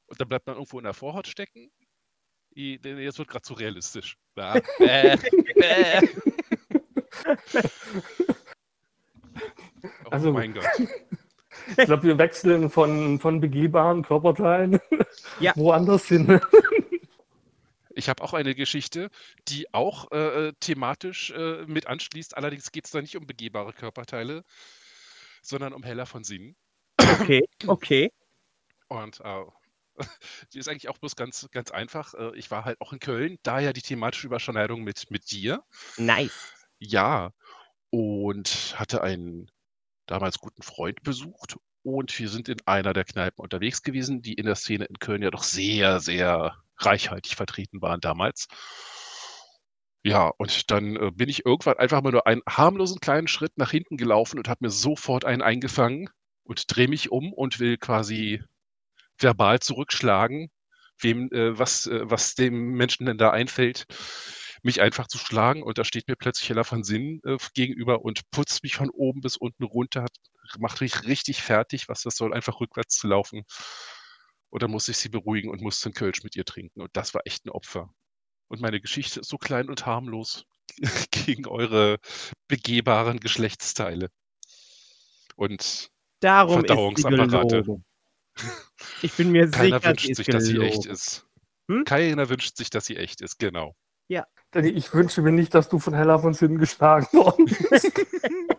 Und 0.07 0.21
dann 0.21 0.29
bleibt 0.29 0.47
man 0.47 0.57
irgendwo 0.57 0.79
in 0.79 0.85
der 0.85 0.95
Vorhaut 0.95 1.27
stecken. 1.27 1.71
I- 2.57 2.79
Jetzt 2.83 3.19
wird 3.19 3.29
gerade 3.29 3.43
zu 3.43 3.55
realistisch. 3.55 4.17
Ja. 4.37 4.55
Äh, 4.79 5.19
äh. 5.57 6.07
Oh 10.05 10.11
Also- 10.11 10.33
mein 10.33 10.55
Gott. 10.55 10.65
Ich 11.77 11.85
glaube, 11.85 12.03
wir 12.05 12.19
wechseln 12.19 12.71
von, 12.71 13.19
von 13.21 13.41
begehbaren 13.41 14.03
Körperteilen 14.03 14.81
Ja. 15.41 15.53
woanders 15.57 16.07
hin. 16.07 16.41
Ich 17.99 18.09
habe 18.09 18.23
auch 18.23 18.33
eine 18.33 18.55
Geschichte, 18.55 19.11
die 19.49 19.75
auch 19.75 20.13
äh, 20.13 20.53
thematisch 20.61 21.33
äh, 21.33 21.65
mit 21.67 21.89
anschließt. 21.89 22.37
Allerdings 22.37 22.71
geht 22.71 22.85
es 22.85 22.93
da 22.93 23.03
nicht 23.03 23.17
um 23.17 23.27
begehbare 23.27 23.73
Körperteile, 23.73 24.45
sondern 25.43 25.73
um 25.73 25.83
Heller 25.83 26.07
von 26.07 26.23
Sinnen. 26.23 26.55
Okay, 26.97 27.43
okay. 27.67 28.13
Und 28.87 29.21
äh, 29.21 29.45
die 30.53 30.61
ist 30.61 30.69
eigentlich 30.69 30.89
auch 30.89 30.99
bloß 30.99 31.17
ganz, 31.17 31.49
ganz 31.51 31.73
einfach. 31.73 32.15
Äh, 32.15 32.37
ich 32.37 32.53
war 32.53 32.65
halt 32.65 32.81
auch 32.81 32.93
in 32.93 33.01
Köln, 33.01 33.39
daher 33.43 33.73
die 33.73 33.83
thematische 33.83 34.29
Überschneidung 34.29 34.85
mit, 34.85 35.11
mit 35.11 35.29
dir. 35.33 35.65
Nice. 35.97 36.53
Ja, 36.79 37.33
und 37.91 38.77
hatte 38.79 39.03
einen 39.03 39.51
damals 40.07 40.39
guten 40.39 40.63
Freund 40.63 41.03
besucht. 41.03 41.57
Und 41.83 42.17
wir 42.17 42.29
sind 42.29 42.49
in 42.49 42.65
einer 42.65 42.93
der 42.93 43.05
Kneipen 43.05 43.43
unterwegs 43.43 43.83
gewesen, 43.83 44.23
die 44.23 44.35
in 44.35 44.47
der 44.47 44.55
Szene 44.55 44.85
in 44.85 45.01
Köln 45.01 45.23
ja 45.23 45.33
doch 45.33 45.43
sehr, 45.43 45.99
sehr 45.99 46.63
reichhaltig 46.79 47.37
vertreten 47.37 47.83
waren 47.83 48.01
damals. 48.01 48.49
Ja, 50.05 50.29
und 50.39 50.71
dann 50.71 50.97
äh, 50.97 51.11
bin 51.13 51.29
ich 51.29 51.45
irgendwann 51.45 51.77
einfach 51.79 52.03
mal 52.03 52.13
nur 52.13 52.27
einen 52.27 52.43
harmlosen 52.49 53.01
kleinen 53.01 53.29
Schritt 53.29 53.57
nach 53.59 53.71
hinten 53.71 53.97
gelaufen 53.97 54.39
und 54.39 54.49
habe 54.49 54.65
mir 54.65 54.71
sofort 54.71 55.25
einen 55.25 55.43
eingefangen 55.43 56.09
und 56.45 56.65
drehe 56.75 56.89
mich 56.89 57.11
um 57.11 57.33
und 57.33 57.59
will 57.61 57.77
quasi 57.79 58.43
verbal 59.19 59.61
zurückschlagen, 59.61 60.51
wem, 61.01 61.31
äh, 61.33 61.59
was, 61.59 61.87
äh, 61.87 62.01
was 62.11 62.35
dem 62.35 62.73
Menschen 62.75 63.07
denn 63.07 63.19
da 63.19 63.31
einfällt, 63.31 63.87
mich 64.63 64.81
einfach 64.81 65.09
zu 65.09 65.19
schlagen. 65.19 65.63
Und 65.63 65.79
da 65.79 65.85
steht 65.85 66.09
mir 66.09 66.17
plötzlich 66.17 66.49
Hella 66.51 66.65
von 66.65 66.85
Sinn 66.85 67.21
äh, 67.25 67.37
gegenüber 67.55 68.03
und 68.03 68.31
putzt 68.31 68.63
mich 68.65 68.77
von 68.77 68.91
oben 68.91 69.21
bis 69.23 69.37
unten 69.37 69.65
runter, 69.65 70.07
macht 70.59 70.81
mich 70.81 71.05
richtig 71.07 71.43
fertig, 71.43 71.89
was 71.89 72.03
das 72.03 72.17
soll, 72.17 72.35
einfach 72.35 72.61
rückwärts 72.61 72.97
zu 72.97 73.09
laufen. 73.09 73.45
Dann 74.51 74.71
musste 74.71 74.91
ich 74.91 74.97
sie 74.97 75.09
beruhigen 75.09 75.51
und 75.51 75.61
musste 75.61 75.87
einen 75.87 75.95
Kölsch 75.95 76.23
mit 76.23 76.37
ihr 76.37 76.45
trinken. 76.45 76.81
Und 76.81 76.91
das 76.95 77.15
war 77.15 77.23
echt 77.25 77.47
ein 77.47 77.51
Opfer. 77.51 77.93
Und 78.49 78.61
meine 78.61 78.81
Geschichte 78.81 79.21
ist 79.21 79.29
so 79.29 79.39
klein 79.39 79.69
und 79.69 79.87
harmlos 79.87 80.47
gegen 81.11 81.47
eure 81.47 81.99
begehbaren 82.49 83.21
Geschlechtsteile. 83.21 84.11
Und 85.37 85.91
Darum 86.21 86.61
Verdauungsapparate. 86.61 87.83
Ich 89.03 89.13
bin 89.15 89.31
mir 89.31 89.51
keiner 89.51 89.79
sicher, 89.79 89.91
wünscht 89.91 90.15
sich, 90.15 90.27
dass 90.27 90.45
sie 90.45 90.59
echt 90.59 90.87
ist. 90.87 91.27
Hm? 91.71 91.85
Keiner 91.85 92.29
wünscht 92.29 92.57
sich, 92.57 92.71
dass 92.71 92.87
sie 92.87 92.97
echt 92.97 93.21
ist, 93.21 93.39
genau. 93.39 93.77
Danny, 94.51 94.71
ich 94.71 94.93
wünsche 94.95 95.21
mir 95.21 95.33
nicht, 95.33 95.55
dass 95.55 95.69
du 95.69 95.79
von 95.79 95.95
Hella 95.95 96.19
von 96.19 96.33
Sinnen 96.33 96.59
geschlagen 96.59 97.07
worden 97.13 97.45
bist. 97.71 97.93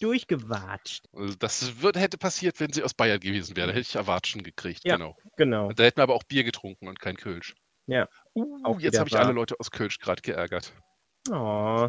Durchgewatscht. 0.00 1.04
Also 1.14 1.34
Das 1.36 1.80
wird, 1.82 1.96
hätte 1.96 2.18
passiert, 2.18 2.58
wenn 2.60 2.72
sie 2.72 2.82
aus 2.82 2.94
Bayern 2.94 3.20
gewesen 3.20 3.54
wäre. 3.56 3.68
Da 3.68 3.72
hätte 3.72 3.82
ich 3.82 3.94
Erwatschen 3.96 4.42
gekriegt, 4.42 4.80
Ja. 4.84 4.96
genau. 4.96 5.16
Genau. 5.36 5.72
Da 5.72 5.84
hätten 5.84 5.98
wir 5.98 6.02
aber 6.04 6.14
auch 6.14 6.24
Bier 6.24 6.42
getrunken 6.44 6.88
und 6.88 6.98
kein 7.00 7.16
Kölsch. 7.16 7.54
Ja, 7.86 8.08
Uh, 8.34 8.58
auch 8.64 8.78
jetzt 8.80 8.98
habe 8.98 9.08
ich 9.08 9.16
alle 9.18 9.32
Leute 9.32 9.56
aus 9.58 9.70
Kölsch 9.70 9.98
gerade 9.98 10.22
geärgert. 10.22 10.72
Oh, 11.30 11.88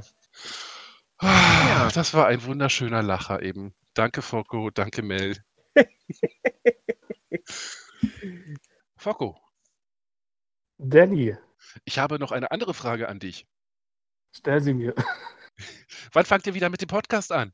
Ah, 1.19 1.67
Ja. 1.67 1.89
Das 1.93 2.13
war 2.15 2.27
ein 2.27 2.43
wunderschöner 2.43 3.03
Lacher 3.03 3.41
eben. 3.43 3.73
Danke, 3.93 4.21
Focko. 4.21 4.69
Danke, 4.71 5.03
Mel. 5.03 5.37
Focko, 8.97 9.39
Danny, 10.77 11.35
ich 11.85 11.97
habe 11.99 12.19
noch 12.19 12.31
eine 12.31 12.51
andere 12.51 12.73
Frage 12.73 13.07
an 13.09 13.19
dich. 13.19 13.47
stell 14.35 14.61
sie 14.61 14.73
mir. 14.73 14.93
Wann 16.13 16.25
fangt 16.25 16.47
ihr 16.47 16.53
wieder 16.53 16.69
mit 16.69 16.81
dem 16.81 16.87
Podcast 16.87 17.31
an? 17.31 17.53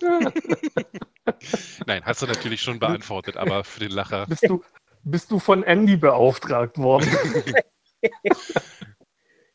Nein, 1.86 2.04
hast 2.04 2.22
du 2.22 2.26
natürlich 2.26 2.60
schon 2.60 2.78
beantwortet, 2.78 3.36
aber 3.36 3.64
für 3.64 3.80
den 3.80 3.90
Lacher. 3.90 4.26
Bist 4.26 4.44
du, 4.48 4.62
bist 5.04 5.30
du 5.30 5.38
von 5.38 5.62
Andy 5.62 5.96
beauftragt 5.96 6.78
worden? 6.78 7.08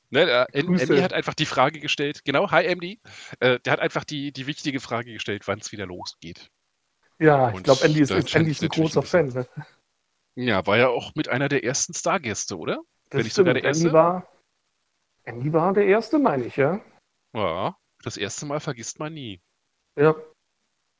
Ne, 0.09 0.45
Grüße. 0.51 0.83
Andy 0.83 1.01
hat 1.01 1.11
einfach 1.11 1.33
die 1.33 1.47
Frage 1.47 1.79
gestellt, 1.79 2.23
genau, 2.23 2.51
hi 2.51 2.65
Andy, 2.67 3.01
äh, 3.39 3.59
der 3.61 3.73
hat 3.73 3.79
einfach 3.79 4.03
die, 4.03 4.31
die 4.31 4.45
wichtige 4.45 4.79
Frage 4.79 5.11
gestellt, 5.11 5.47
wann 5.47 5.57
es 5.57 5.71
wieder 5.71 5.87
losgeht. 5.87 6.51
Ja, 7.17 7.49
ich 7.49 7.55
Und 7.55 7.63
glaube, 7.63 7.83
Andy 7.83 8.01
ist, 8.01 8.11
ist, 8.11 8.29
scheint 8.29 8.41
Andy 8.41 8.51
ist 8.51 8.61
ein 8.61 8.69
großer 8.69 9.01
Fan. 9.01 9.29
Ne? 9.29 9.47
Ja, 10.35 10.67
war 10.67 10.77
ja 10.77 10.89
auch 10.89 11.15
mit 11.15 11.29
einer 11.29 11.49
der 11.49 11.63
ersten 11.63 11.95
Stargäste, 11.95 12.59
oder? 12.59 12.83
Das 13.09 13.17
Wenn 13.17 13.23
nicht 13.23 13.33
sogar 13.33 13.55
der 13.55 13.63
Andy 13.63 13.85
Erste? 13.85 13.93
war, 13.93 14.27
Andy 15.23 15.51
war 15.51 15.73
der 15.73 15.85
Erste, 15.87 16.19
meine 16.19 16.45
ich, 16.45 16.57
ja. 16.57 16.79
Ja, 17.33 17.75
das 18.03 18.17
erste 18.17 18.45
Mal 18.45 18.59
vergisst 18.59 18.99
man 18.99 19.15
nie. 19.15 19.41
Ja, 19.95 20.15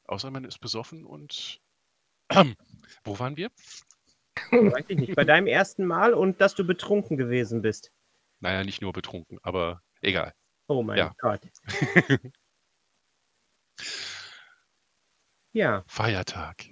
Außer 0.05 0.29
man 0.31 0.43
ist 0.43 0.59
besoffen 0.59 1.05
und. 1.05 1.59
Wo 3.03 3.19
waren 3.19 3.37
wir? 3.37 3.49
weiß 4.51 4.85
ich 4.89 4.97
nicht. 4.97 5.15
Bei 5.15 5.23
deinem 5.23 5.47
ersten 5.47 5.85
Mal 5.85 6.13
und 6.13 6.41
dass 6.41 6.55
du 6.55 6.65
betrunken 6.65 7.17
gewesen 7.17 7.61
bist. 7.61 7.91
Naja, 8.39 8.63
nicht 8.63 8.81
nur 8.81 8.91
betrunken, 8.93 9.39
aber 9.41 9.81
egal. 10.01 10.33
Oh 10.67 10.83
mein 10.83 10.97
Ja. 10.97 11.13
Gott. 11.19 11.41
Ja, 15.55 15.83
Feiertag. 15.87 16.65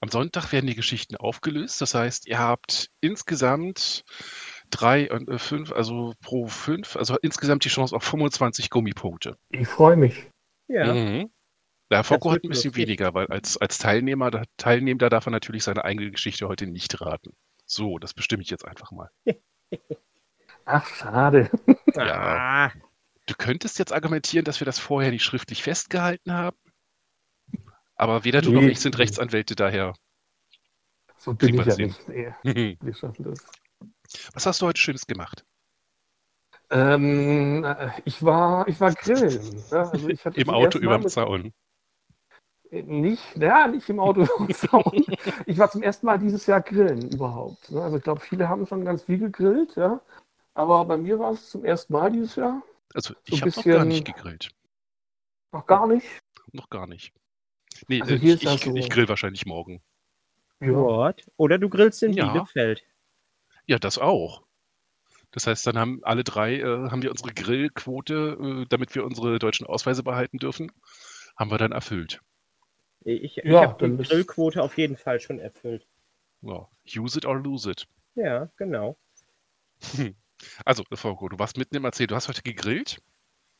Am 0.00 0.08
Sonntag 0.08 0.50
werden 0.50 0.66
die 0.66 0.74
Geschichten 0.74 1.14
aufgelöst. 1.16 1.80
Das 1.80 1.94
heißt, 1.94 2.26
ihr 2.26 2.38
habt 2.40 2.90
insgesamt 3.00 4.04
drei 4.70 5.08
und 5.10 5.28
äh, 5.28 5.38
fünf, 5.38 5.70
also 5.70 6.14
pro 6.20 6.48
fünf, 6.48 6.96
also 6.96 7.16
insgesamt 7.22 7.64
die 7.64 7.68
Chance 7.68 7.94
auf 7.94 8.02
25 8.02 8.70
Gummipunkte. 8.70 9.36
ich 9.50 9.68
freue 9.68 9.96
mich. 9.96 10.28
Ja. 10.70 10.94
Mhm. 10.94 11.30
Der 11.90 12.04
Foko 12.04 12.30
hat 12.30 12.44
ein 12.44 12.48
bisschen 12.48 12.70
lustig. 12.70 12.86
weniger, 12.86 13.14
weil 13.14 13.26
als, 13.26 13.56
als 13.56 13.78
Teilnehmer, 13.78 14.30
da- 14.30 14.44
Teilnehmender 14.56 15.10
darf 15.10 15.26
er 15.26 15.32
natürlich 15.32 15.64
seine 15.64 15.84
eigene 15.84 16.10
Geschichte 16.10 16.46
heute 16.48 16.66
nicht 16.68 17.00
raten. 17.00 17.32
So, 17.66 17.98
das 17.98 18.14
bestimme 18.14 18.42
ich 18.42 18.50
jetzt 18.50 18.64
einfach 18.64 18.92
mal. 18.92 19.10
Ach, 20.64 20.86
schade. 20.94 21.50
Ja. 21.94 22.66
Ah, 22.68 22.72
Du 23.26 23.34
könntest 23.36 23.78
jetzt 23.78 23.92
argumentieren, 23.92 24.44
dass 24.44 24.60
wir 24.60 24.64
das 24.64 24.78
vorher 24.80 25.10
nicht 25.12 25.22
schriftlich 25.24 25.62
festgehalten 25.62 26.32
haben. 26.32 26.56
Aber 27.94 28.24
weder 28.24 28.40
du 28.42 28.50
noch 28.52 28.62
Nee. 28.62 28.70
ich 28.70 28.80
sind 28.80 28.98
Rechtsanwälte, 28.98 29.54
daher. 29.54 29.94
So 31.16 31.34
bin 31.34 31.50
ich 31.50 31.54
wir 31.54 31.60
ja 31.60 31.64
das 31.66 31.76
hin. 31.76 31.94
nicht. 32.42 32.78
Wir 32.82 32.94
schaffen 32.94 33.24
das. 33.24 33.38
Was 34.32 34.46
hast 34.46 34.62
du 34.62 34.66
heute 34.66 34.80
Schönes 34.80 35.06
gemacht? 35.06 35.44
Ähm, 36.70 37.64
äh, 37.64 37.90
ich 38.04 38.22
war, 38.24 38.66
ich 38.68 38.80
war 38.80 38.92
grillen. 38.94 39.62
Ja, 39.70 39.90
also 39.90 40.08
ich 40.08 40.24
hatte 40.24 40.40
Im 40.40 40.50
Auto 40.50 40.78
überm 40.78 41.06
Zaun. 41.08 41.52
Nicht, 42.70 43.36
ja, 43.36 43.66
nicht 43.66 43.88
im 43.88 43.98
Auto 43.98 44.20
überm 44.38 44.52
Zaun. 44.54 45.04
Ich 45.46 45.58
war 45.58 45.70
zum 45.70 45.82
ersten 45.82 46.06
Mal 46.06 46.18
dieses 46.18 46.46
Jahr 46.46 46.60
grillen 46.60 47.10
überhaupt. 47.10 47.70
ne? 47.70 47.82
Also 47.82 47.96
ich 47.96 48.02
glaube, 48.04 48.20
viele 48.20 48.48
haben 48.48 48.66
schon 48.66 48.84
ganz 48.84 49.02
viel 49.02 49.18
gegrillt, 49.18 49.74
ja. 49.76 50.00
Aber 50.54 50.84
bei 50.84 50.96
mir 50.96 51.18
war 51.18 51.32
es 51.32 51.50
zum 51.50 51.64
ersten 51.64 51.92
Mal 51.92 52.12
dieses 52.12 52.36
Jahr. 52.36 52.62
Also 52.94 53.14
So 53.14 53.20
ich 53.24 53.42
ein 53.42 53.50
habe 53.50 53.56
noch 53.56 53.64
gar 53.64 53.84
nicht 53.84 54.04
gegrillt. 54.04 54.50
Noch 55.52 55.66
gar 55.66 55.86
nicht. 55.88 56.06
Noch 56.52 56.70
gar 56.70 56.86
nicht. 56.86 57.12
Nee, 57.88 58.00
Also 58.02 58.14
äh, 58.14 58.18
hier 58.18 58.34
ich, 58.34 58.44
ich, 58.44 58.62
so. 58.62 58.74
ich 58.76 58.88
grill 58.90 59.08
wahrscheinlich 59.08 59.46
morgen. 59.46 59.82
Ja. 60.60 61.12
Oder 61.36 61.58
du 61.58 61.68
grillst 61.68 62.02
in 62.04 62.12
Ja. 62.12 62.32
Bielefeld. 62.32 62.84
Ja, 63.66 63.78
das 63.78 63.98
auch. 63.98 64.42
Das 65.32 65.46
heißt, 65.46 65.66
dann 65.66 65.78
haben 65.78 66.00
alle 66.02 66.24
drei, 66.24 66.56
äh, 66.56 66.90
haben 66.90 67.02
wir 67.02 67.10
unsere 67.10 67.32
Grillquote, 67.32 68.62
äh, 68.62 68.66
damit 68.68 68.94
wir 68.94 69.04
unsere 69.04 69.38
deutschen 69.38 69.66
Ausweise 69.66 70.02
behalten 70.02 70.38
dürfen, 70.38 70.72
haben 71.36 71.50
wir 71.50 71.58
dann 71.58 71.72
erfüllt. 71.72 72.20
Ich, 73.02 73.38
ich 73.38 73.44
Ja, 73.44 73.62
habe 73.62 73.88
die 73.88 74.02
Grillquote 74.02 74.62
auf 74.62 74.76
jeden 74.76 74.96
Fall 74.96 75.20
schon 75.20 75.38
erfüllt. 75.38 75.86
Ja, 76.42 76.66
use 76.96 77.18
it 77.18 77.26
or 77.26 77.38
lose 77.38 77.70
it. 77.70 77.86
Ja, 78.14 78.50
genau. 78.56 78.96
Also, 80.64 80.84
Frau 80.94 81.28
du 81.28 81.38
warst 81.38 81.58
mitten 81.58 81.76
im 81.76 81.84
Erzähl, 81.84 82.06
du 82.06 82.14
hast 82.14 82.28
heute 82.28 82.42
gegrillt? 82.42 83.02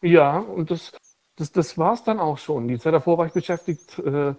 Ja, 0.02 0.38
und 0.38 0.70
das, 0.70 0.92
das, 1.37 1.52
das 1.52 1.76
war 1.76 1.92
es 1.92 2.04
dann 2.04 2.18
auch 2.18 2.38
schon. 2.38 2.68
Die 2.68 2.78
Zeit 2.78 2.94
davor 2.94 3.18
war 3.18 3.26
ich 3.26 3.33
beschäftigt 3.33 3.98
äh, 3.98 4.35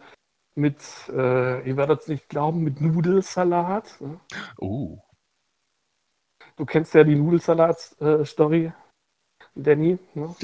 mit, 0.56 0.78
äh, 1.10 1.68
ihr 1.68 1.78
werdet 1.78 2.02
es 2.02 2.08
nicht 2.08 2.30
glauben, 2.30 2.64
mit 2.64 2.82
Nudelsalat. 2.82 4.02
ne? 4.02 4.20
Oh, 4.58 5.00
Du 6.58 6.66
kennst 6.66 6.94
ja 6.94 7.04
die 7.04 7.16
Nudelsalat-Story, 7.16 8.72
Danny. 9.56 9.98
Ne? 10.14 10.36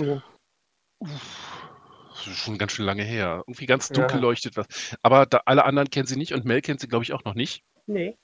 Ist 1.01 2.37
schon 2.37 2.57
ganz 2.57 2.71
schön 2.73 2.85
lange 2.85 3.03
her. 3.03 3.43
Irgendwie 3.47 3.65
ganz 3.65 3.89
Ja. 3.89 3.95
dunkel 3.95 4.19
leuchtet 4.19 4.57
was. 4.57 4.67
Aber 5.01 5.25
da, 5.25 5.41
alle 5.45 5.65
anderen 5.65 5.89
kennen 5.89 6.07
sie 6.07 6.17
nicht 6.17 6.33
und 6.33 6.45
Mel 6.45 6.61
kennt 6.61 6.79
sie, 6.79 6.87
glaube 6.87 7.03
ich, 7.03 7.13
auch 7.13 7.23
noch 7.23 7.35
nicht. 7.35 7.63
Nee. 7.85 8.17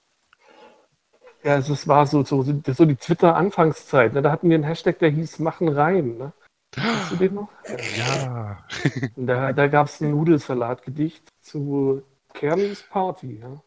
Ja, 1.43 1.55
also 1.55 1.73
es 1.73 1.87
war 1.87 2.07
so, 2.07 2.23
so, 2.23 2.41
so 2.41 2.85
die 2.85 2.95
Twitter-Anfangszeit. 2.95 4.13
Ne? 4.13 4.21
Da 4.21 4.31
hatten 4.31 4.49
wir 4.49 4.55
einen 4.55 4.63
Hashtag, 4.63 4.99
der 4.99 5.09
hieß 5.09 5.39
Machen 5.39 5.67
rein. 5.69 6.17
Ne? 6.17 6.33
Kennst 6.71 7.11
du 7.11 7.15
den 7.17 7.35
noch? 7.35 7.49
Ja. 7.97 8.65
Da 9.15 9.53
da 9.53 9.67
gab 9.67 9.87
es 9.87 10.01
ein 10.01 10.11
Nudelsalatgedicht 10.11 11.27
zu 11.41 12.01
Kernis 12.33 12.83
Party. 12.89 13.39
Ja? 13.41 13.61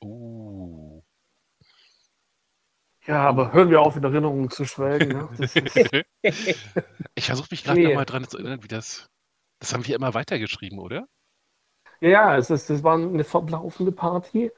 Oh. 0.00 1.01
Ja, 3.06 3.22
aber 3.28 3.52
hören 3.52 3.70
wir 3.70 3.80
auf, 3.80 3.96
in 3.96 4.04
Erinnerungen 4.04 4.50
zu 4.50 4.64
schwelgen. 4.64 5.08
Ne? 5.08 5.28
Ich 7.14 7.26
versuche 7.26 7.48
mich 7.50 7.64
gerade 7.64 7.80
Nee. 7.80 7.88
noch 7.88 7.94
mal 7.94 8.04
dran 8.04 8.26
zu 8.26 8.38
erinnern, 8.38 8.62
wie 8.62 8.68
das. 8.68 9.06
Das 9.60 9.74
haben 9.74 9.86
wir 9.86 9.94
immer 9.94 10.14
weitergeschrieben, 10.14 10.78
oder? 10.78 11.06
ja, 12.00 12.08
ja, 12.08 12.36
es 12.36 12.50
ist, 12.50 12.68
das 12.70 12.82
war 12.82 12.94
eine 12.96 13.22
verblaufende 13.24 13.92
Party, 13.92 14.50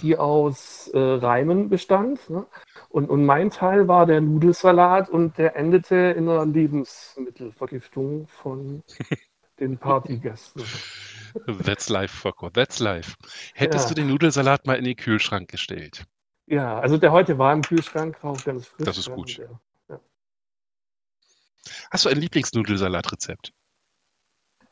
die 0.00 0.16
aus 0.16 0.88
äh, 0.94 0.98
Reimen 0.98 1.68
bestand. 1.68 2.28
Ne? 2.30 2.46
Und, 2.88 3.10
und 3.10 3.24
mein 3.26 3.50
Teil 3.50 3.88
war 3.88 4.06
der 4.06 4.20
Nudelsalat 4.20 5.08
und 5.08 5.38
der 5.38 5.56
endete 5.56 5.96
in 5.96 6.28
einer 6.28 6.46
Lebensmittelvergiftung 6.46 8.26
von 8.28 8.82
den 9.60 9.78
Partygästen. 9.78 10.62
That's 11.64 11.88
life, 11.88 12.16
Focko. 12.16 12.50
That's 12.50 12.78
life. 12.78 13.14
Hättest 13.54 13.86
Ja. 13.86 13.94
du 13.94 13.94
den 14.02 14.08
Nudelsalat 14.08 14.66
mal 14.66 14.74
in 14.76 14.84
den 14.84 14.96
Kühlschrank 14.96 15.48
gestellt? 15.50 16.04
Ja, 16.46 16.78
also 16.78 16.98
der 16.98 17.12
heute 17.12 17.38
war 17.38 17.52
im 17.52 17.62
Kühlschrank, 17.62 18.22
war 18.22 18.32
auch 18.32 18.44
ganz 18.44 18.66
frisch. 18.66 18.84
Das 18.84 18.98
ist 18.98 19.08
ja, 19.08 19.14
gut. 19.14 19.38
der- 19.38 19.60
Hast 21.90 22.04
du 22.04 22.10
ein 22.10 22.18
Lieblingsnudelsalatrezept? 22.18 23.52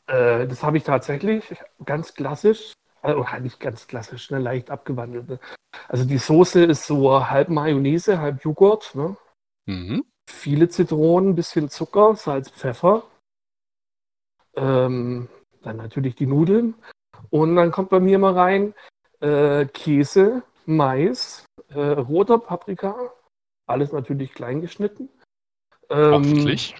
Äh, 0.07 0.47
das 0.47 0.63
habe 0.63 0.77
ich 0.77 0.83
tatsächlich 0.83 1.55
ganz 1.83 2.13
klassisch, 2.13 2.73
also 3.01 3.25
nicht 3.39 3.59
ganz 3.59 3.87
klassisch, 3.87 4.29
ne, 4.29 4.39
leicht 4.39 4.69
abgewandelt. 4.69 5.27
Ne? 5.27 5.39
Also 5.87 6.05
die 6.05 6.17
Soße 6.17 6.63
ist 6.65 6.85
so 6.85 7.27
halb 7.29 7.49
Mayonnaise, 7.49 8.19
halb 8.19 8.43
Joghurt, 8.43 8.93
ne? 8.95 9.17
Mhm. 9.65 10.05
viele 10.29 10.67
Zitronen, 10.67 11.35
bisschen 11.35 11.69
Zucker, 11.69 12.15
Salz, 12.15 12.49
Pfeffer. 12.49 13.03
Ähm, 14.55 15.29
dann 15.61 15.77
natürlich 15.77 16.15
die 16.15 16.25
Nudeln. 16.27 16.75
Und 17.29 17.55
dann 17.55 17.71
kommt 17.71 17.89
bei 17.89 17.99
mir 17.99 18.15
immer 18.15 18.35
rein 18.35 18.73
äh, 19.21 19.65
Käse, 19.65 20.43
Mais, 20.65 21.45
äh, 21.69 21.79
roter 21.79 22.39
Paprika, 22.39 23.13
alles 23.67 23.91
natürlich 23.91 24.33
klein 24.33 24.61
geschnitten. 24.61 25.09
Ähm, 25.89 26.13
Hoffentlich. 26.13 26.75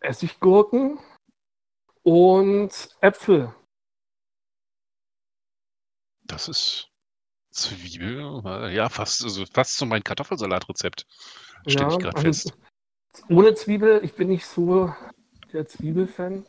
Essiggurken 0.00 0.98
und 2.02 2.96
Äpfel. 3.00 3.54
Das 6.24 6.48
ist 6.48 6.88
Zwiebel. 7.50 8.42
Ja, 8.72 8.88
fast, 8.88 9.24
also 9.24 9.44
fast 9.46 9.76
so 9.76 9.86
mein 9.86 10.04
Kartoffelsalatrezept. 10.04 11.06
Stelle 11.66 11.92
ich 11.92 11.98
gerade 11.98 12.16
also 12.16 12.28
fest. 12.28 12.58
Ohne 13.28 13.54
Zwiebel, 13.54 14.04
ich 14.04 14.14
bin 14.14 14.28
nicht 14.28 14.46
so 14.46 14.94
der 15.52 15.66
Zwiebelfan. 15.66 16.46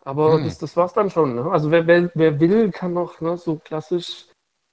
Aber 0.00 0.34
Hm. 0.34 0.44
das, 0.44 0.58
das 0.58 0.76
war's 0.76 0.92
dann 0.92 1.10
schon. 1.10 1.34
Ne? 1.34 1.50
Also 1.50 1.70
wer, 1.70 1.86
wer, 1.86 2.10
wer 2.14 2.38
will, 2.40 2.70
kann 2.70 2.92
noch 2.92 3.20
ne, 3.20 3.36
so 3.36 3.56
klassisch, 3.56 4.26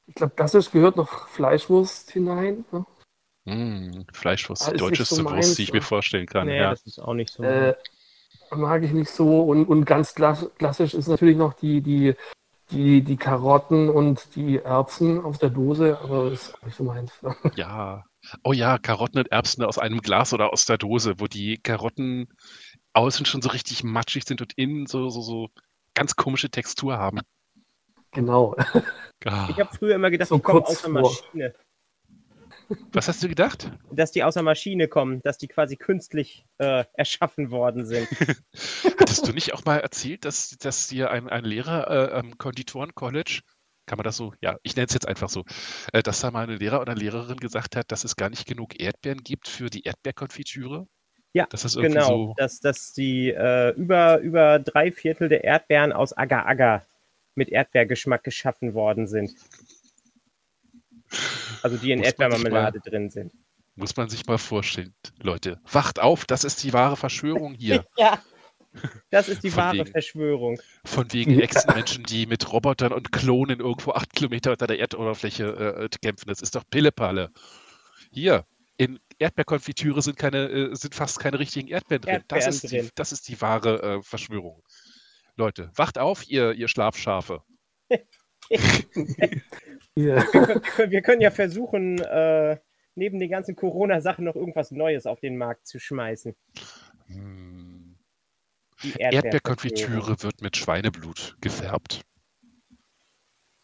ich 0.08 0.16
glaube, 0.16 0.34
klassisch 0.36 0.72
gehört 0.72 0.96
noch 0.96 1.28
Fleischwurst 1.28 2.12
hinein. 2.12 2.66
Ne? 2.72 2.86
Mm, 3.46 4.06
Fleischwurst, 4.14 4.68
die 4.68 4.72
ist 4.74 4.82
deutscheste 4.82 5.16
so 5.16 5.24
Wurst, 5.24 5.34
meins, 5.34 5.56
die 5.56 5.64
ich 5.64 5.74
mir 5.74 5.80
ne? 5.80 5.86
vorstellen 5.86 6.26
kann. 6.26 6.48
nee, 6.48 6.58
ja. 6.58 6.72
das 6.72 6.86
ist 6.86 7.00
auch 7.00 7.14
nicht 7.14 7.32
so. 7.32 7.44
Äh, 7.44 7.76
mag 8.52 8.84
ich 8.84 8.92
nicht 8.92 9.10
so. 9.10 9.42
Und, 9.44 9.66
und 9.66 9.86
ganz 9.86 10.16
klass- 10.16 10.50
klassisch 10.58 10.94
ist 10.94 11.08
natürlich 11.08 11.38
noch 11.38 11.54
die, 11.54 11.82
die, 11.82 12.16
die, 12.72 13.02
die 13.02 13.18
Karotten 13.18 13.90
und 13.90 14.36
die 14.36 14.58
Erbsen 14.58 15.24
aus 15.24 15.40
der 15.40 15.50
Dose, 15.50 16.00
aber 16.00 16.30
das 16.30 16.48
ist 16.50 16.56
auch 16.56 16.64
nicht 16.64 16.76
so 16.76 16.84
meins. 16.84 17.12
ja. 17.56 18.04
Oh 18.44 18.54
ja, 18.54 18.80
Karotten 18.80 19.20
und 19.20 19.32
Erbsen 19.32 19.64
aus 19.64 19.78
einem 19.78 20.02
Glas 20.02 20.34
oder 20.34 20.52
aus 20.52 20.66
der 20.66 20.80
Dose, 20.80 21.20
wo 21.20 21.28
die 21.28 21.60
Karotten 21.60 22.28
außen 22.94 23.26
schon 23.26 23.44
so 23.44 23.50
richtig 23.50 23.84
matschig 23.84 24.24
sind 24.26 24.42
und 24.42 24.54
innen 24.54 24.88
so, 24.88 25.10
so, 25.10 25.22
so 25.22 25.50
ganz 25.94 26.16
komische 26.16 26.50
Textur 26.50 26.98
haben. 26.98 27.22
Genau. 28.16 28.56
Ah, 29.26 29.48
ich 29.50 29.60
habe 29.60 29.76
früher 29.76 29.96
immer 29.96 30.12
gedacht, 30.12 30.30
So 30.30 30.36
die 30.38 30.42
kommen 30.44 30.64
aus 30.64 30.82
der. 30.82 30.90
Maschine. 30.92 31.56
was 32.94 33.08
hast 33.08 33.24
du 33.24 33.28
gedacht? 33.28 33.72
Dass 33.92 34.12
die 34.12 34.24
aus 34.24 34.36
der 34.36 34.44
Maschine 34.44 34.88
kommen, 34.88 35.22
dass 35.24 35.38
die 35.38 35.48
quasi 35.48 35.76
künstlich 35.78 36.46
äh, 36.60 36.84
erschaffen 36.94 37.52
worden 37.52 37.86
sind. 37.86 38.08
Hattest 39.00 39.28
du 39.28 39.34
nicht 39.34 39.54
auch 39.54 39.66
mal 39.66 39.80
erzählt, 39.80 40.26
dass, 40.26 40.50
dass 40.60 40.88
dir 40.88 41.12
ein, 41.12 41.28
ein 41.30 41.44
Lehrer 41.46 42.12
äh, 42.12 42.14
am 42.14 42.38
Konditoren-College, 42.38 43.42
kann 43.88 43.98
man 43.98 44.04
das 44.04 44.18
so, 44.18 44.34
ja, 44.42 44.58
ich 44.64 44.76
nenne 44.76 44.88
es 44.88 44.94
jetzt 44.94 45.08
einfach 45.08 45.30
so, 45.30 45.44
äh, 45.94 46.02
dass 46.04 46.22
da 46.22 46.32
mal 46.32 46.50
ein 46.50 46.58
Lehrer 46.58 46.82
oder 46.82 46.96
Lehrerin 46.96 47.38
gesagt 47.38 47.76
hat, 47.76 47.92
dass 47.92 48.04
es 48.04 48.16
gar 48.16 48.30
nicht 48.30 48.48
genug 48.48 48.80
Erdbeeren 48.80 49.24
gibt 49.24 49.48
für 49.48 49.70
die 49.70 49.84
Erdbeerkonfitüre? 49.84 50.88
Ja, 51.34 51.46
dass 51.50 51.64
das 51.64 51.76
irgendwie 51.76 51.96
Genau, 51.96 52.08
so. 52.08 52.34
dass, 52.38 52.60
dass 52.62 52.94
die 52.94 53.30
äh, 53.32 53.72
über, 53.76 54.20
über 54.20 54.60
drei 54.60 54.92
Viertel 54.92 55.30
der 55.30 55.44
Erdbeeren 55.44 55.92
aus 55.92 56.14
Agar-Agar 56.16 56.86
mit 57.36 57.50
Erdbeergeschmack 57.50 58.24
geschaffen 58.24 58.74
worden 58.74 59.08
sind. 59.08 59.36
Also 61.62 61.78
die 61.78 61.92
in 61.92 62.04
Erdbeermarmelade 62.04 62.80
drin 62.80 63.10
sind. 63.10 63.34
Muss 63.76 63.96
man 63.98 64.10
sich 64.10 64.26
mal 64.26 64.38
vorstellen. 64.38 64.94
Leute, 65.22 65.60
wacht 65.72 66.00
auf, 66.00 66.26
das 66.26 66.44
ist 66.44 66.64
die 66.64 66.74
wahre 66.74 66.96
Verschwörung 66.98 67.54
hier. 67.54 67.86
Ja, 67.98 68.22
das 69.10 69.30
ist 69.30 69.44
die 69.44 69.52
Von 69.52 69.64
wahre 69.64 69.78
wegen. 69.78 69.92
Verschwörung. 69.92 70.60
Von 70.84 71.12
wegen. 71.14 71.40
Echsenmenschen, 71.40 72.04
die 72.04 72.26
mit 72.26 72.52
Robotern 72.52 72.92
und 72.92 73.12
Klonen 73.12 73.62
irgendwo 73.62 73.92
acht 73.92 74.14
Kilometer 74.14 74.52
unter 74.52 74.68
der 74.68 74.80
Erdoberfläche 74.80 75.88
äh, 75.90 75.90
kämpfen. 76.02 76.28
Das 76.28 76.42
ist 76.42 76.56
doch 76.56 76.64
Pillepalle. 76.70 77.32
Hier, 78.12 78.46
in 78.78 79.00
Erdbeerkonfitüre 79.20 80.02
sind, 80.02 80.18
keine, 80.18 80.50
äh, 80.50 80.76
sind 80.76 80.96
fast 80.96 81.20
keine 81.20 81.40
richtigen 81.40 81.70
Erdbeeren 81.70 82.02
drin. 82.02 82.14
Erdbeeren 82.16 82.46
das, 82.46 82.56
ist 82.56 82.64
Die, 82.64 82.78
drin. 82.78 82.90
das 82.96 83.12
ist 83.12 83.28
die 83.30 83.40
wahre 83.42 83.82
äh, 83.82 84.02
Verschwörung. 84.02 84.62
Leute, 85.36 85.72
wacht 85.76 85.98
auf, 85.98 86.28
ihr, 86.30 86.54
ihr 86.54 86.68
Schlafschafe. 86.68 87.44
Ja. 89.98 90.18
Wir 90.18 90.26
können, 90.26 90.92
wir 90.92 91.02
können 91.02 91.22
ja 91.22 91.32
versuchen, 91.32 92.00
äh, 92.00 92.60
neben 92.96 93.18
den 93.18 93.30
ganzen 93.30 93.56
Corona-Sachen 93.56 94.26
noch 94.26 94.36
irgendwas 94.36 94.72
Neues 94.72 95.06
auf 95.06 95.22
den 95.22 95.38
Markt 95.38 95.66
zu 95.68 95.80
schmeißen. 95.80 96.36
Hm. 97.08 97.98
Erdbeerkonfitüre 98.98 100.22
wird 100.22 100.42
mit 100.42 100.58
Schweineblut 100.58 101.38
gefärbt. 101.40 102.02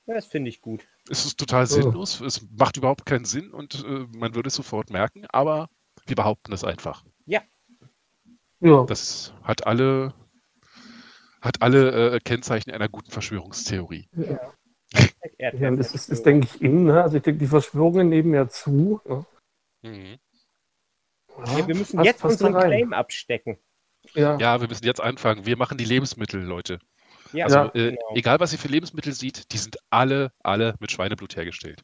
Ja, 0.06 0.14
das 0.16 0.26
finde 0.26 0.50
ich 0.50 0.62
gut. 0.62 0.88
Es 1.10 1.26
ist 1.26 1.38
total 1.38 1.64
Oh. 1.64 1.66
sinnlos, 1.68 2.22
es 2.22 2.48
macht 2.58 2.78
überhaupt 2.78 3.06
keinen 3.06 3.26
Sinn 3.26 3.52
und 3.52 3.84
äh, 3.86 4.08
man 4.18 4.34
würde 4.34 4.48
es 4.48 4.56
sofort 4.56 4.90
merken, 4.90 5.26
aber 5.32 5.70
wir 6.08 6.16
behaupten 6.16 6.54
es 6.54 6.64
einfach. 6.64 7.04
ja. 7.26 7.42
Das 8.88 9.34
hat 9.44 9.68
alle, 9.68 10.14
hat 11.42 11.62
alle 11.62 12.16
äh, 12.16 12.20
Kennzeichen 12.20 12.72
einer 12.72 12.88
guten 12.90 13.12
Verschwörungstheorie. 13.12 14.08
Ja, 14.14 14.38
das 15.72 15.94
ist, 15.94 16.10
Erdbeerverschwörung. 16.10 16.24
denke 16.24 16.48
ich 16.54 16.62
in. 16.62 16.84
Ne? 16.86 17.02
Also 17.02 17.18
ich 17.18 17.24
denke, 17.24 17.40
die 17.40 17.48
Verschwörungen 17.48 18.10
nehmen 18.10 18.34
ja 18.34 18.48
zu. 18.48 19.02
Ne? 19.06 19.26
Mhm. 19.82 20.18
Ja, 21.46 21.58
Ja, 21.60 21.68
wir 21.68 21.76
müssen 21.76 21.96
Passt- 21.98 22.06
jetzt 22.06 22.22
passt 22.22 22.34
unseren 22.42 22.56
rein. 22.56 22.70
Claim 22.70 22.94
abstecken. 22.94 23.58
Ja. 24.14 24.38
Ja, 24.38 24.60
wir 24.62 24.68
müssen 24.68 24.86
jetzt 24.86 25.02
anfangen. 25.02 25.46
Wir 25.46 25.58
machen 25.58 25.78
die 25.78 25.86
Lebensmittel, 25.86 26.42
Leute. 26.42 26.80
Ja, 27.34 27.46
Also 27.46 27.58
Ja. 27.58 27.66
äh, 27.76 27.90
genau. 27.92 28.16
egal, 28.16 28.40
was 28.40 28.52
ihr 28.52 28.60
für 28.60 28.68
Lebensmittel 28.68 29.14
seht, 29.14 29.52
die 29.54 29.58
sind 29.58 29.78
alle, 29.90 30.32
alle 30.44 30.76
mit 30.80 30.92
Schweineblut 30.92 31.36
hergestellt. 31.36 31.84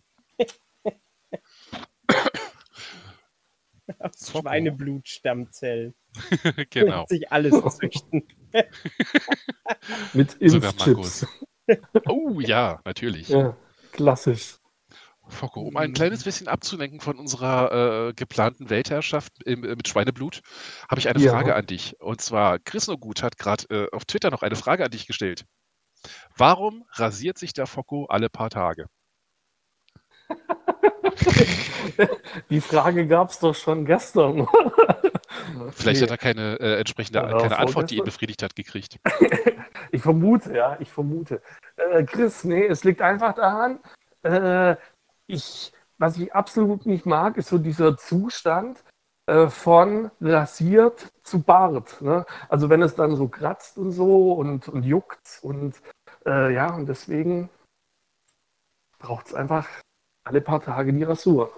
Aus 3.99 4.31
Schweineblutstammzellen. 4.31 5.95
genau. 6.69 6.99
Lässt 7.01 7.09
sich 7.09 7.31
alles 7.31 7.77
züchten. 7.77 8.27
Mit 10.13 10.33
Impfchips. 10.35 11.27
Oh 12.07 12.39
ja, 12.39 12.79
natürlich. 12.85 13.29
Ja, 13.29 13.55
klassisch. 13.91 14.57
Focko, 15.29 15.61
um 15.61 15.75
ein 15.75 15.93
kleines 15.93 16.23
bisschen 16.23 16.47
abzulenken 16.47 17.01
von 17.01 17.19
unserer 17.19 18.09
äh, 18.09 18.13
geplanten 18.13 18.69
Weltherrschaft 18.69 19.33
im, 19.43 19.63
äh, 19.63 19.75
mit 19.75 19.87
Schweineblut, 19.87 20.41
habe 20.89 20.99
ich 20.99 21.09
eine 21.09 21.19
Ja. 21.19 21.31
Frage 21.31 21.55
an 21.55 21.65
dich. 21.65 21.95
Und 21.99 22.21
zwar, 22.21 22.59
Chris 22.59 22.87
Nogut 22.87 23.23
hat 23.23 23.37
gerade 23.37 23.65
äh, 23.69 23.95
auf 23.95 24.05
Twitter 24.05 24.31
noch 24.31 24.41
eine 24.41 24.55
Frage 24.55 24.85
an 24.85 24.91
dich 24.91 25.05
gestellt. 25.05 25.43
Warum 26.37 26.85
rasiert 26.93 27.37
sich 27.37 27.53
der 27.53 27.67
Focko 27.67 28.05
alle 28.05 28.29
paar 28.29 28.49
Tage? 28.49 28.85
Die 32.49 32.61
Frage 32.61 33.07
gab 33.07 33.31
es 33.31 33.39
doch 33.39 33.55
schon 33.55 33.85
gestern. 33.85 34.47
Vielleicht 35.71 36.01
Nee. 36.01 36.07
hat 36.07 36.11
er 36.11 36.17
keine 36.17 36.59
äh, 36.59 36.79
entsprechende 36.79 37.23
Oder 37.23 37.37
keine 37.37 37.59
Antwort, 37.59 37.89
die 37.89 37.97
ihn 37.97 38.03
befriedigt 38.03 38.43
hat, 38.43 38.55
gekriegt. 38.55 38.99
Ich 39.91 40.01
vermute, 40.01 40.53
ja, 40.53 40.75
ich 40.81 40.91
vermute. 40.91 41.41
Äh, 41.77 42.03
Chris, 42.03 42.43
nee, 42.43 42.65
es 42.65 42.83
liegt 42.83 43.01
einfach 43.01 43.33
daran, 43.33 43.79
äh, 44.23 44.75
ich, 45.27 45.71
was 45.97 46.17
ich 46.17 46.33
absolut 46.33 46.85
nicht 46.85 47.05
mag, 47.05 47.37
ist 47.37 47.47
so 47.47 47.57
dieser 47.57 47.95
Zustand 47.95 48.83
äh, 49.27 49.47
von 49.47 50.11
rasiert 50.19 51.07
zu 51.23 51.41
Bart. 51.41 52.01
Ne? 52.01 52.25
Also 52.49 52.69
wenn 52.69 52.81
es 52.81 52.95
dann 52.95 53.15
so 53.15 53.27
kratzt 53.27 53.77
und 53.77 53.91
so 53.91 54.33
und, 54.33 54.67
und 54.67 54.83
juckt 54.83 55.39
und 55.41 55.81
äh, 56.25 56.53
ja, 56.53 56.73
und 56.73 56.87
deswegen 56.87 57.49
braucht 58.99 59.27
es 59.27 59.33
einfach 59.33 59.67
alle 60.25 60.41
paar 60.41 60.61
Tage 60.61 60.91
die 60.91 61.03
Rasur. 61.03 61.51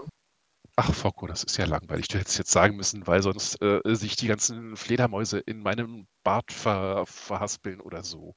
Ach, 0.81 0.93
Focko, 0.93 1.27
das 1.27 1.43
ist 1.43 1.57
ja 1.57 1.65
langweilig. 1.65 2.07
Du 2.07 2.17
hättest 2.17 2.37
jetzt 2.37 2.51
sagen 2.51 2.77
müssen, 2.77 3.05
weil 3.05 3.21
sonst 3.21 3.61
äh, 3.61 3.81
sich 3.83 4.15
die 4.15 4.27
ganzen 4.27 4.77
Fledermäuse 4.77 5.39
in 5.39 5.61
meinem 5.61 6.07
Bart 6.23 6.53
ver 6.53 7.03
verhaspeln 7.05 7.81
oder 7.81 8.01
so. 8.01 8.33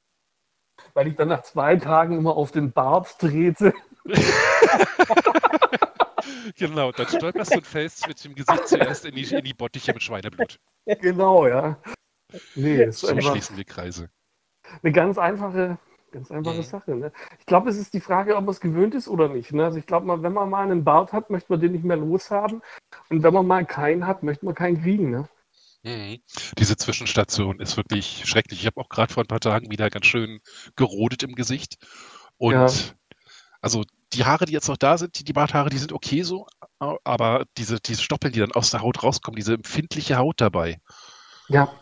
Weil 0.93 1.07
ich 1.07 1.15
dann 1.15 1.29
nach 1.29 1.43
zwei 1.43 1.77
Tagen 1.77 2.19
immer 2.19 2.37
auf 2.37 2.51
den 2.51 2.73
Bart 2.73 3.17
trete. 3.21 3.73
Genau, 6.57 6.91
dann 6.91 7.07
stolperst 7.07 7.53
du 7.55 7.59
und 7.59 7.67
fällst 7.67 8.07
mit 8.09 8.23
dem 8.25 8.35
Gesicht 8.35 8.67
zuerst 8.69 9.05
in 9.05 9.15
die, 9.15 9.23
in 9.23 9.45
die 9.45 9.55
Bottiche 9.55 9.93
mit 9.93 10.03
Schweineblut. 10.03 10.59
genau, 11.01 11.47
ja. 11.47 11.81
Nee, 12.57 12.85
ist 12.85 13.01
So 13.01 13.09
einfach 13.09 13.31
schließen 13.31 13.57
wir 13.57 13.65
Kreise. 13.65 14.11
eine 14.83 14.93
ganz 14.93 15.19
einfache, 15.19 15.79
ganz 16.13 16.31
einfache 16.31 16.63
Mhm. 16.63 16.63
Sache. 16.63 16.95
Ne? 16.97 17.13
Ich 17.41 17.47
glaube, 17.47 17.71
es 17.71 17.77
ist 17.79 17.95
die 17.95 18.01
Frage, 18.01 18.37
ob 18.37 18.45
man 18.45 18.53
es 18.53 18.61
gewöhnt 18.61 18.95
ist 18.95 19.09
oder 19.09 19.29
nicht. 19.29 19.53
Ne? 19.53 19.65
Also 19.65 19.79
ich 19.79 19.87
glaube, 19.87 20.07
mal, 20.07 20.23
wenn 20.23 20.33
man 20.33 20.51
mal 20.51 20.63
einen 20.65 20.85
Bart 20.85 21.13
hat, 21.13 21.31
möchte 21.31 21.53
man 21.53 21.61
den 21.61 21.73
nicht 21.73 21.85
mehr 21.85 21.97
loshaben. 21.97 22.63
Und 23.11 23.23
wenn 23.23 23.35
man 23.35 23.47
mal 23.47 23.67
keinen 23.67 24.07
hat, 24.07 24.23
möchte 24.23 24.45
man 24.47 24.55
keinen 24.55 24.83
kriegen. 24.83 25.11
Ne? 25.11 25.29
Mhm. 25.85 26.19
Diese 26.59 26.77
Zwischenstation 26.77 27.59
ist 27.61 27.77
wirklich 27.77 28.23
schrecklich. 28.25 28.61
Ich 28.61 28.67
habe 28.67 28.81
auch 28.81 28.89
gerade 28.89 29.13
vor 29.13 29.25
ein 29.25 29.27
paar 29.29 29.41
Tagen 29.41 29.71
wieder 29.71 29.91
ganz 29.91 30.07
schön 30.07 30.41
gerodet 30.77 31.23
im 31.25 31.35
Gesicht. 31.35 31.77
Und 32.39 32.53
Ja. 32.53 32.81
also 33.61 33.85
die 34.13 34.25
Haare, 34.25 34.45
die 34.47 34.53
jetzt 34.53 34.69
noch 34.69 34.77
da 34.77 34.99
sind, 34.99 35.19
die, 35.19 35.25
die 35.25 35.33
Barthaare, 35.33 35.71
die 35.71 35.79
sind 35.79 35.93
okay 35.93 36.23
so, 36.23 36.47
aber 37.05 37.47
diese, 37.59 37.81
diese 37.81 38.03
Stoppeln, 38.03 38.33
die 38.33 38.41
dann 38.41 38.53
aus 38.53 38.71
der 38.71 38.83
Haut 38.83 39.03
rauskommen, 39.03 39.37
diese 39.37 39.55
empfindliche 39.55 40.17
Haut 40.19 40.41
dabei, 40.41 40.81
Ja, 41.49 41.82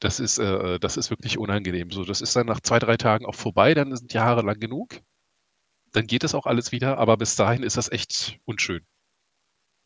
das 0.00 0.20
ist, 0.20 0.38
äh, 0.38 0.78
das 0.78 0.96
ist 0.96 1.10
wirklich 1.10 1.38
unangenehm. 1.38 1.90
So, 1.90 2.04
das 2.04 2.20
ist 2.20 2.36
dann 2.36 2.46
nach 2.46 2.60
zwei, 2.60 2.78
drei 2.78 2.96
Tagen 2.96 3.26
auch 3.26 3.34
vorbei, 3.34 3.74
dann 3.74 3.94
sind 3.96 4.12
die 4.12 4.18
Haare 4.18 4.42
lang 4.42 4.60
genug. 4.60 5.00
Dann 5.92 6.06
geht 6.06 6.24
es 6.24 6.34
auch 6.34 6.46
alles 6.46 6.72
wieder, 6.72 6.98
aber 6.98 7.16
bis 7.16 7.36
dahin 7.36 7.62
ist 7.62 7.76
das 7.76 7.90
echt 7.90 8.38
unschön. 8.44 8.84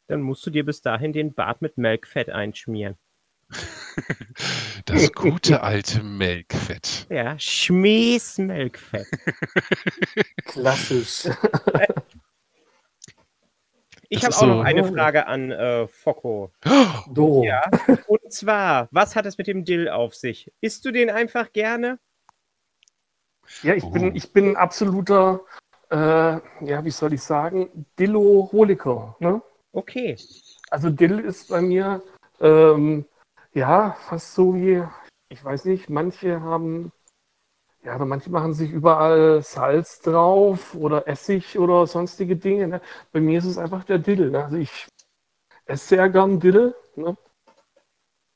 Dann 0.09 0.23
musst 0.23 0.45
du 0.45 0.51
dir 0.51 0.65
bis 0.65 0.83
dahin 0.83 1.13
den 1.13 1.35
Bart 1.35 1.63
mit 1.63 1.79
Melkfett 1.79 2.31
einschmieren. 2.31 2.97
Das 4.87 5.13
gute 5.13 5.63
alte 5.63 6.03
Melkfett. 6.03 7.07
Ja, 7.11 7.39
Schmies 7.39 8.39
Melkfett. 8.39 9.07
klassisch. 10.47 11.25
Ich 14.13 14.25
habe 14.25 14.35
auch 14.35 14.41
so- 14.41 14.47
noch 14.47 14.65
eine 14.65 14.85
Frage 14.85 15.27
an 15.29 15.51
äh, 15.53 15.87
Focko. 15.87 16.51
Doro. 17.13 17.45
Ja. 17.45 17.63
Und 18.09 18.33
zwar, 18.33 18.89
was 18.91 19.15
hat 19.17 19.25
es 19.25 19.39
mit 19.39 19.47
dem 19.47 19.65
Dill 19.65 19.89
auf 19.89 20.15
sich? 20.15 20.53
Isst 20.61 20.85
du 20.85 20.91
den 20.91 21.11
einfach 21.11 21.53
gerne? 21.53 21.99
Ja, 23.63 23.75
ich 23.75 23.85
Oh. 23.85 23.91
bin, 23.91 24.15
ich 24.15 24.33
bin 24.33 24.51
ein 24.51 24.57
absoluter, 24.57 25.41
äh, 25.91 25.97
ja, 25.97 26.85
wie 26.85 26.91
soll 26.91 27.13
ich 27.15 27.23
sagen, 27.23 27.87
Dilloholiker. 27.99 29.17
Ne? 29.21 29.41
Okay. 29.73 30.17
Also 30.71 30.91
Dill 30.91 31.21
ist 31.21 31.49
bei 31.49 31.61
mir, 31.61 32.03
ähm, 32.41 33.07
ja, 33.53 33.97
fast 34.09 34.35
so 34.35 34.55
wie, 34.55 34.83
ich 35.29 35.45
weiß 35.45 35.65
nicht, 35.67 35.89
manche 35.89 36.41
haben, 36.41 36.93
ja, 37.83 37.97
oder 37.97 38.05
manche 38.05 38.31
machen 38.31 38.53
sich 38.53 38.71
überall 38.71 39.43
Salz 39.43 40.01
drauf 40.01 40.75
oder 40.75 41.09
Essig 41.09 41.59
oder 41.59 41.87
sonstige 41.87 42.37
Dinge. 42.37 42.69
Ne? 42.69 42.81
Bei 43.13 43.21
mir 43.21 43.39
ist 43.39 43.47
es 43.47 43.59
einfach 43.59 43.85
der 43.85 43.99
Dill. 43.99 44.31
Ne? 44.31 44.45
Also 44.45 44.57
ich 44.57 44.87
esse 45.67 45.87
sehr 45.89 46.09
gern 46.11 46.41
Dill. 46.41 46.75
Ne? 46.97 47.17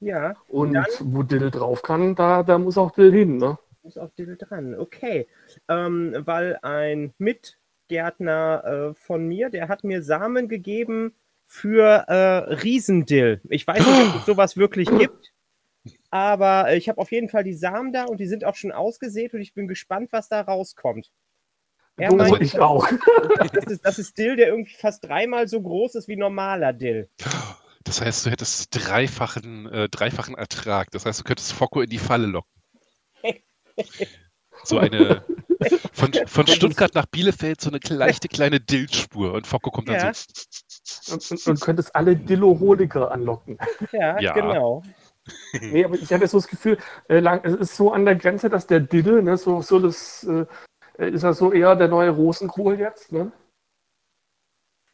Ja, 0.01 0.35
Und 0.49 0.73
Dann- 0.75 0.87
wo 1.01 1.23
Dill 1.23 1.51
drauf 1.51 1.83
kann, 1.83 2.15
da, 2.15 2.43
da 2.43 2.59
muss 2.59 2.79
auch 2.79 2.91
Dill 2.93 3.13
hin. 3.13 3.37
Ne? 3.39 3.59
ist 3.83 3.99
auch 3.99 4.11
Dill 4.17 4.37
dran. 4.39 4.75
Okay. 4.79 5.29
Ähm, 5.69 6.15
weil 6.25 6.59
ein 6.63 7.13
Mitgärtner 7.19 8.65
äh, 8.65 8.95
von 8.95 9.29
mir, 9.29 9.51
der 9.51 9.69
hat 9.69 9.85
mir 9.85 10.03
Samen 10.03 10.49
gegeben 10.49 11.15
für 11.45 12.05
äh, 12.09 12.55
Riesendill. 12.55 13.43
Ich 13.51 13.67
weiß 13.67 13.87
nicht, 13.87 14.09
ob 14.09 14.21
es 14.21 14.27
sowas 14.27 14.57
wirklich 14.57 14.89
gibt. 14.89 15.34
Aber 16.15 16.69
äh, 16.69 16.77
ich 16.77 16.89
habe 16.89 17.01
auf 17.01 17.11
jeden 17.11 17.29
Fall 17.29 17.43
die 17.43 17.55
Samen 17.55 17.93
da 17.93 18.05
und 18.05 18.19
die 18.19 18.29
sind 18.29 18.45
auch 18.45 18.55
schon 18.55 18.71
ausgesät 18.71 19.35
und 19.35 19.41
ich 19.41 19.53
bin 19.53 19.67
gespannt, 19.67 20.13
was 20.13 20.29
da 20.29 20.43
rauskommt. 20.43 21.11
Er 21.97 22.11
So 22.13 22.17
meint, 22.17 22.41
ich 22.41 22.61
auch. 22.61 22.87
das 23.53 23.65
ist, 23.65 23.85
das 23.85 23.99
ist 23.99 24.17
Dill, 24.17 24.37
der 24.37 24.47
irgendwie 24.47 24.75
fast 24.75 25.05
dreimal 25.05 25.49
so 25.49 25.61
groß 25.61 25.97
ist 25.97 26.07
wie 26.07 26.15
normaler 26.15 26.73
Dill. 26.73 27.11
Das 27.83 28.01
heißt, 28.01 28.27
du 28.27 28.31
hättest 28.31 28.69
dreifachen, 28.71 29.67
äh, 29.73 29.89
dreifachen 29.89 30.37
Ertrag. 30.37 30.93
Das 30.93 31.05
heißt, 31.05 31.19
du 31.19 31.25
könntest 31.25 31.53
Focko 31.53 31.81
in 31.81 31.91
die 31.91 31.99
Falle 31.99 32.27
locken. 32.27 32.53
So 34.63 34.79
eine 34.79 35.25
von, 35.93 36.13
von 36.27 36.47
Stuttgart 36.47 36.95
nach 36.95 37.07
Bielefeld 37.07 37.61
so 37.61 37.71
eine 37.71 37.81
leichte 37.89 38.29
kleine 38.29 38.61
Dildspur 38.61 39.33
und 39.33 39.47
Focko 39.47 39.71
kommt 39.71 39.89
dann 39.89 39.97
Ja. 39.97 40.13
Und, 41.13 41.31
und, 41.31 41.47
und 41.47 41.61
könntest 41.61 41.95
alle 41.95 42.17
Dilloholiker 42.17 43.11
anlocken. 43.11 43.59
Ja, 43.93 44.19
Ja. 44.21 44.33
genau. 44.33 44.83
Nee, 45.61 45.85
aber 45.85 45.95
ich 45.95 46.13
hatte 46.13 46.27
so 46.27 46.39
das 46.39 46.49
Gefühl, 46.49 46.79
äh, 47.09 47.21
lang, 47.21 47.41
es 47.45 47.55
ist 47.55 47.77
so 47.77 47.93
an 47.93 48.05
der 48.05 48.17
Grenze, 48.17 48.51
dass 48.51 48.67
der 48.67 48.81
Diddle, 48.81 49.23
ne, 49.23 49.37
so, 49.37 49.63
so 49.63 49.79
das, 49.79 50.25
äh, 50.25 50.47
ist 51.11 51.23
ja 51.23 51.33
so 51.33 51.53
eher 51.53 51.75
der 51.77 51.89
neue 51.89 52.11
Rosenkohl 52.11 52.79
jetzt, 52.79 53.13
ne? 53.13 53.33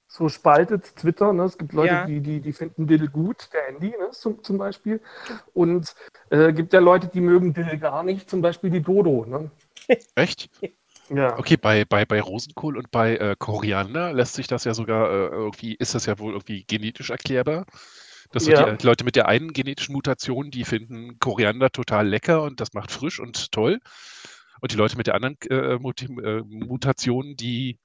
So 0.08 0.28
spaltet 0.28 0.96
Twitter, 0.96 1.32
ne? 1.32 1.44
Es 1.44 1.56
gibt 1.58 1.72
Leute, 1.72 1.94
Ja. 1.94 2.04
die, 2.06 2.20
die, 2.20 2.40
die 2.40 2.52
finden 2.52 2.86
Diddle 2.86 3.08
gut, 3.08 3.48
der 3.52 3.68
Andy, 3.68 3.90
ne, 3.90 4.10
zum, 4.12 4.42
zum 4.42 4.58
Beispiel. 4.58 5.00
Und 5.54 5.94
äh, 6.30 6.52
gibt 6.52 6.72
ja 6.72 6.80
Leute, 6.80 7.08
die 7.08 7.20
mögen 7.20 7.52
Diddle 7.54 7.78
gar 7.78 8.02
nicht, 8.02 8.28
zum 8.30 8.40
Beispiel 8.42 8.70
die 8.70 8.82
Dodo, 8.82 9.24
ne? 9.26 9.50
Echt? 10.14 10.50
Ja. 11.08 11.36
Okay, 11.38 11.56
bei, 11.56 11.84
bei, 11.84 12.04
bei 12.04 12.20
Rosenkohl 12.20 12.76
und 12.76 12.90
bei 12.90 13.16
äh, 13.16 13.34
Koriander 13.38 14.12
lässt 14.12 14.34
sich 14.34 14.46
das 14.46 14.64
ja 14.64 14.74
sogar 14.74 15.10
äh, 15.10 15.26
irgendwie, 15.26 15.74
ist 15.74 15.94
das 15.94 16.06
ja 16.06 16.18
wohl 16.18 16.32
irgendwie 16.32 16.64
genetisch 16.64 17.10
erklärbar. 17.10 17.66
Dass 18.32 18.44
so 18.44 18.52
Ja. 18.52 18.72
die 18.76 18.86
Leute 18.86 19.04
mit 19.04 19.16
der 19.16 19.26
einen 19.28 19.52
genetischen 19.52 19.92
Mutation, 19.92 20.50
die 20.50 20.64
finden 20.64 21.18
Koriander 21.18 21.70
total 21.70 22.08
lecker 22.08 22.42
und 22.42 22.60
das 22.60 22.72
macht 22.72 22.92
frisch 22.92 23.18
und 23.18 23.50
toll. 23.50 23.81
Und 24.60 24.72
die 24.72 24.76
Leute 24.76 24.96
mit 24.96 25.06
der 25.06 25.14
anderen 25.14 25.37
äh, 25.50 25.74
äh, 25.74 26.42
Mutation, 26.44 27.35
die, 27.35 27.78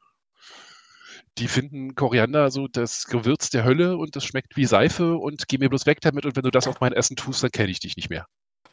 die 1.38 1.48
finden 1.48 1.96
Koriander 1.96 2.52
so 2.52 2.68
das 2.68 3.06
Gewürz 3.06 3.50
der 3.50 3.64
Hölle 3.64 3.98
und 3.98 4.16
das 4.16 4.26
schmeckt 4.26 4.56
wie 4.56 4.66
Seife 4.66 5.16
und 5.16 5.48
geh 5.48 5.58
mir 5.58 5.70
bloß 5.70 5.86
weg 5.86 6.02
damit 6.02 6.26
und 6.26 6.36
wenn 6.36 6.44
du 6.44 6.52
das 6.52 6.68
auf 6.68 6.80
mein 6.80 6.94
Essen 6.94 7.16
tust, 7.16 7.42
dann 7.44 7.52
kenne 7.52 7.72
ich 7.72 7.80
dich 7.80 7.96
nicht 7.96 8.10
mehr. 8.10 8.28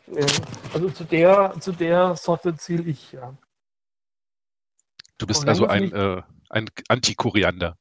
ja. 0.08 0.26
Also 0.74 0.90
zu 0.90 1.04
der, 1.04 1.54
zu 1.60 1.72
der 1.72 2.16
Sorte 2.16 2.54
ziele 2.56 2.84
ich, 2.90 3.12
ja. 3.12 3.36
Du 5.18 5.26
bist 5.26 5.42
Und 5.42 5.48
also 5.48 5.66
ein, 5.66 5.92
äh, 5.92 6.22
ein 6.50 6.68
Anti-Koriander. 6.88 7.76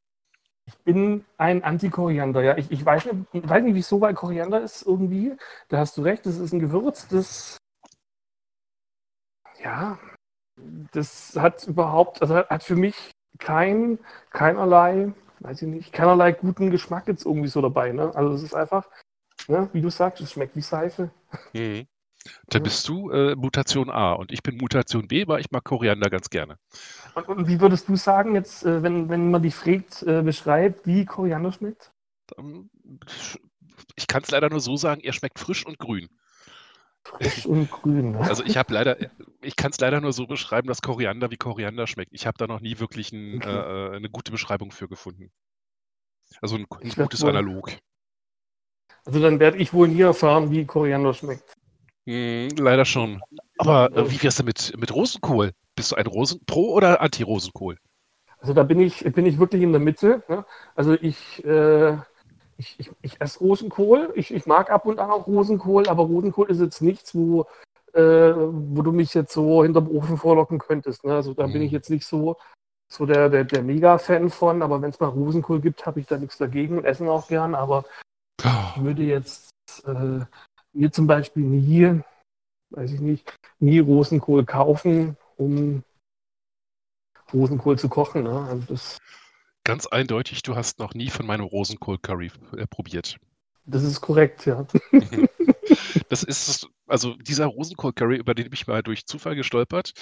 Ich 0.72 0.84
bin 0.84 1.26
ein 1.38 1.64
Anti-Koriander, 1.64 2.42
ja. 2.42 2.58
Ich, 2.58 2.72
ich 2.72 2.86
weiß 2.86 3.06
nicht, 3.06 3.16
ich 3.34 3.48
weiß 3.48 3.64
nicht, 3.64 3.76
wieso, 3.76 4.02
weil 4.02 4.14
Koriander 4.14 4.62
ist 4.62 4.84
irgendwie, 4.84 5.36
da 5.70 5.78
hast 5.78 5.98
du 5.98 6.02
recht, 6.02 6.26
das 6.26 6.38
ist 6.38 6.54
ein 6.54 6.60
Gewürz, 6.60 7.08
das, 7.08 7.58
ja, 9.64 10.00
das 10.92 11.36
hat 11.38 11.68
überhaupt, 11.68 12.22
also 12.22 12.36
hat, 12.36 12.50
hat 12.50 12.64
für 12.64 12.76
mich 12.76 13.12
kein, 13.38 14.00
keinerlei, 14.32 15.14
weiß 15.40 15.62
ich 15.62 15.68
nicht, 15.68 15.94
keinerlei 15.94 16.32
guten 16.32 16.72
Geschmack 16.72 17.08
jetzt 17.08 17.26
irgendwie 17.26 17.48
so 17.48 17.62
dabei, 17.62 17.92
ne? 17.92 18.12
Also 18.16 18.34
es 18.34 18.44
ist 18.44 18.56
einfach, 18.56 18.88
Ne? 19.48 19.70
Wie 19.74 19.82
du 19.82 19.90
sagst, 19.90 20.22
es 20.22 20.32
schmeckt 20.32 20.56
wie 20.56 20.62
Seife. 20.62 21.12
Mhm. 21.54 21.88
Dann 22.48 22.64
bist 22.64 22.88
du 22.88 23.10
äh, 23.10 23.36
Mutation 23.36 23.90
A 23.90 24.14
und 24.14 24.32
ich 24.32 24.44
bin 24.44 24.58
Mutation 24.58 25.08
B, 25.08 25.28
weil 25.28 25.40
ich 25.42 25.50
mag 25.52 25.64
Koriander 25.64 26.10
ganz 26.10 26.30
gerne. 26.30 26.58
Und, 27.16 27.28
und 27.28 27.48
wie 27.48 27.60
würdest 27.60 27.90
du 27.90 27.96
sagen, 27.96 28.36
jetzt, 28.36 28.64
äh, 28.64 28.84
wenn, 28.84 29.10
wenn 29.10 29.32
man 29.32 29.42
dich 29.42 29.56
fragt, 29.56 30.04
äh, 30.04 30.22
beschreibt, 30.22 30.86
wie 30.86 31.06
Koriander 31.06 31.52
schmeckt? 31.52 31.92
Ähm, 32.38 32.70
Ich 33.96 34.08
kann 34.08 34.22
es 34.24 34.32
leider 34.32 34.50
nur 34.50 34.60
so 34.60 34.78
sagen, 34.78 35.02
er 35.02 35.14
schmeckt 35.14 35.40
frisch 35.40 35.66
und 35.66 35.80
grün. 35.80 36.10
Frisch 37.04 37.48
und 37.48 37.72
grün. 37.72 38.12
Ne? 38.12 38.20
Also 38.20 38.44
ich 38.44 38.58
habe 38.58 38.72
leider, 38.74 38.96
ich 39.42 39.56
kann 39.56 39.72
es 39.72 39.80
leider 39.80 40.00
nur 40.02 40.14
so 40.14 40.28
beschreiben, 40.28 40.68
dass 40.68 40.84
Koriander 40.84 41.32
wie 41.32 41.38
Koriander 41.38 41.88
schmeckt. 41.88 42.14
Ich 42.14 42.28
habe 42.28 42.38
da 42.38 42.46
noch 42.46 42.62
nie 42.62 42.78
wirklich 42.80 43.12
ein, 43.12 43.38
Okay. 43.38 43.50
äh, 43.50 43.96
eine 43.96 44.10
gute 44.10 44.32
Beschreibung 44.32 44.72
für 44.72 44.88
gefunden. 44.88 45.32
Also 46.42 46.56
ein, 46.58 46.68
ein 46.82 46.92
gutes 46.92 47.22
wohl- 47.24 47.30
Analog. 47.32 47.72
Also 49.04 49.20
dann 49.20 49.40
werde 49.40 49.58
ich 49.58 49.74
wohl 49.74 49.88
nie 49.88 50.02
erfahren, 50.02 50.52
wie 50.52 50.64
Koriander 50.66 51.16
schmeckt. 51.16 51.56
Hm, 52.08 52.50
leider 52.58 52.86
schon. 52.86 53.22
Aber 53.58 53.92
äh, 53.96 54.10
wie 54.10 54.22
wär's 54.24 54.36
denn 54.38 54.46
mit, 54.46 54.74
mit 54.78 54.94
Rosenkohl? 54.94 55.52
Bist 55.76 55.92
du 55.92 55.96
ein 55.96 56.08
Rosen 56.08 56.44
Pro- 56.46 56.74
oder 56.74 57.02
Anti-Rosenkohl? 57.02 57.78
Also 58.40 58.54
da 58.54 58.64
bin 58.64 58.80
ich, 58.80 59.04
bin 59.14 59.26
ich 59.26 59.38
wirklich 59.40 59.62
in 59.62 59.72
der 59.72 59.82
Mitte. 59.82 60.24
Ne? 60.28 60.46
Also 60.76 60.94
ich, 60.94 61.46
äh, 61.46 61.94
ich, 62.58 62.80
ich, 62.80 62.92
ich 63.02 63.22
esse 63.22 63.40
Rosenkohl. 63.40 64.12
Ich, 64.16 64.34
ich 64.34 64.46
mag 64.48 64.72
ab 64.72 64.86
und 64.86 65.00
an 65.00 65.12
auch 65.12 65.28
Rosenkohl, 65.28 65.88
aber 65.88 66.04
Rosenkohl 66.04 66.50
ist 66.50 66.60
jetzt 66.60 66.82
nichts, 66.82 67.14
wo, 67.14 67.46
äh, 67.94 68.34
wo 68.36 68.82
du 68.82 68.92
mich 68.92 69.14
jetzt 69.14 69.34
so 69.34 69.64
hinterm 69.64 69.88
Ofen 69.90 70.18
vorlocken 70.18 70.58
könntest. 70.58 71.04
Ne? 71.04 71.14
Also 71.14 71.36
da 71.36 71.46
bin 71.46 71.58
Mhm. 71.58 71.62
ich 71.68 71.72
jetzt 71.72 71.92
nicht 71.92 72.06
so, 72.06 72.38
so 72.92 73.06
der, 73.06 73.30
der, 73.30 73.44
der 73.44 73.62
Mega-Fan 73.62 74.32
von, 74.32 74.64
aber 74.64 74.82
wenn 74.82 74.90
es 74.90 75.00
mal 75.00 75.08
Rosenkohl 75.08 75.62
gibt, 75.62 75.86
habe 75.86 76.00
ich 76.00 76.08
da 76.08 76.18
nichts 76.18 76.38
dagegen 76.40 76.80
und 76.80 76.86
essen 76.86 77.08
auch 77.08 77.28
gern. 77.28 77.54
Aber 77.54 77.86
ich 78.76 78.82
würde 78.84 79.04
jetzt 79.04 79.52
äh, 79.86 80.26
mir 80.74 80.92
zum 80.92 81.08
Beispiel 81.08 81.44
nie, 81.44 82.02
weiß 82.72 82.92
ich 82.92 83.02
nicht, 83.02 83.38
nie 83.60 83.80
Rosenkohl 83.80 84.46
kaufen, 84.46 85.18
um 85.38 85.84
Rosenkohl 87.34 87.78
zu 87.78 87.90
kochen. 87.90 88.24
Ne? 88.24 88.46
Also 88.50 88.64
das, 88.68 88.98
Ganz 89.64 89.86
eindeutig, 89.86 90.42
du 90.42 90.56
hast 90.56 90.80
noch 90.80 90.94
nie 90.96 91.10
von 91.10 91.26
meinem 91.28 91.46
Rosenkohl-Curry 91.46 92.32
äh, 92.58 92.66
probiert. 92.66 93.18
das 93.66 93.84
ist 93.84 94.02
korrekt, 94.02 94.46
ja. 94.46 94.66
Das 96.10 96.24
ist, 96.24 96.68
also 96.92 97.16
dieser 97.16 97.48
Rosenkohl-Curry, 97.48 98.18
über 98.18 98.36
den 98.36 98.46
bin 98.46 98.54
ich 98.54 98.68
mal 98.68 98.84
durch 98.84 99.06
Zufall 99.06 99.36
gestolpert. 99.36 99.94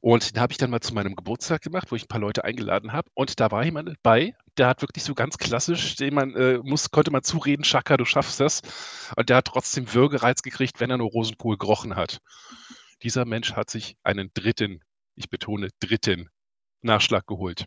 Und 0.00 0.34
den 0.34 0.40
habe 0.40 0.52
ich 0.52 0.58
dann 0.58 0.70
mal 0.70 0.80
zu 0.80 0.94
meinem 0.94 1.16
Geburtstag 1.16 1.62
gemacht, 1.62 1.90
wo 1.90 1.96
ich 1.96 2.04
ein 2.04 2.08
paar 2.08 2.20
Leute 2.20 2.44
eingeladen 2.44 2.92
habe. 2.92 3.10
Und 3.14 3.40
da 3.40 3.50
war 3.50 3.64
jemand 3.64 4.00
bei, 4.02 4.34
der 4.56 4.68
hat 4.68 4.80
wirklich 4.80 5.04
so 5.04 5.14
ganz 5.14 5.38
klassisch, 5.38 5.96
den 5.96 6.14
man 6.14 6.34
äh, 6.36 6.58
muss, 6.58 6.90
konnte 6.90 7.10
man 7.10 7.22
zureden, 7.22 7.64
Schaka, 7.64 7.96
du 7.96 8.04
schaffst 8.04 8.38
das. 8.40 8.62
Und 9.16 9.28
der 9.28 9.38
hat 9.38 9.46
trotzdem 9.46 9.92
Würgereiz 9.92 10.42
gekriegt, 10.42 10.80
wenn 10.80 10.90
er 10.90 10.98
nur 10.98 11.10
Rosenkohl 11.10 11.58
gerochen 11.58 11.96
hat. 11.96 12.20
Dieser 13.02 13.24
Mensch 13.24 13.54
hat 13.54 13.70
sich 13.70 13.96
einen 14.02 14.30
dritten, 14.34 14.80
ich 15.14 15.30
betone 15.30 15.68
dritten, 15.80 16.30
Nachschlag 16.82 17.26
geholt 17.26 17.66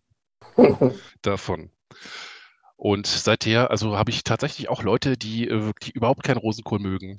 davon. 1.22 1.72
Und 2.78 3.06
seither, 3.06 3.70
also 3.70 3.98
habe 3.98 4.10
ich 4.10 4.24
tatsächlich 4.24 4.70
auch 4.70 4.84
Leute, 4.84 5.18
die 5.18 5.48
äh, 5.48 5.66
wirklich 5.66 5.96
überhaupt 5.96 6.24
keinen 6.24 6.38
Rosenkohl 6.38 6.80
mögen. 6.80 7.18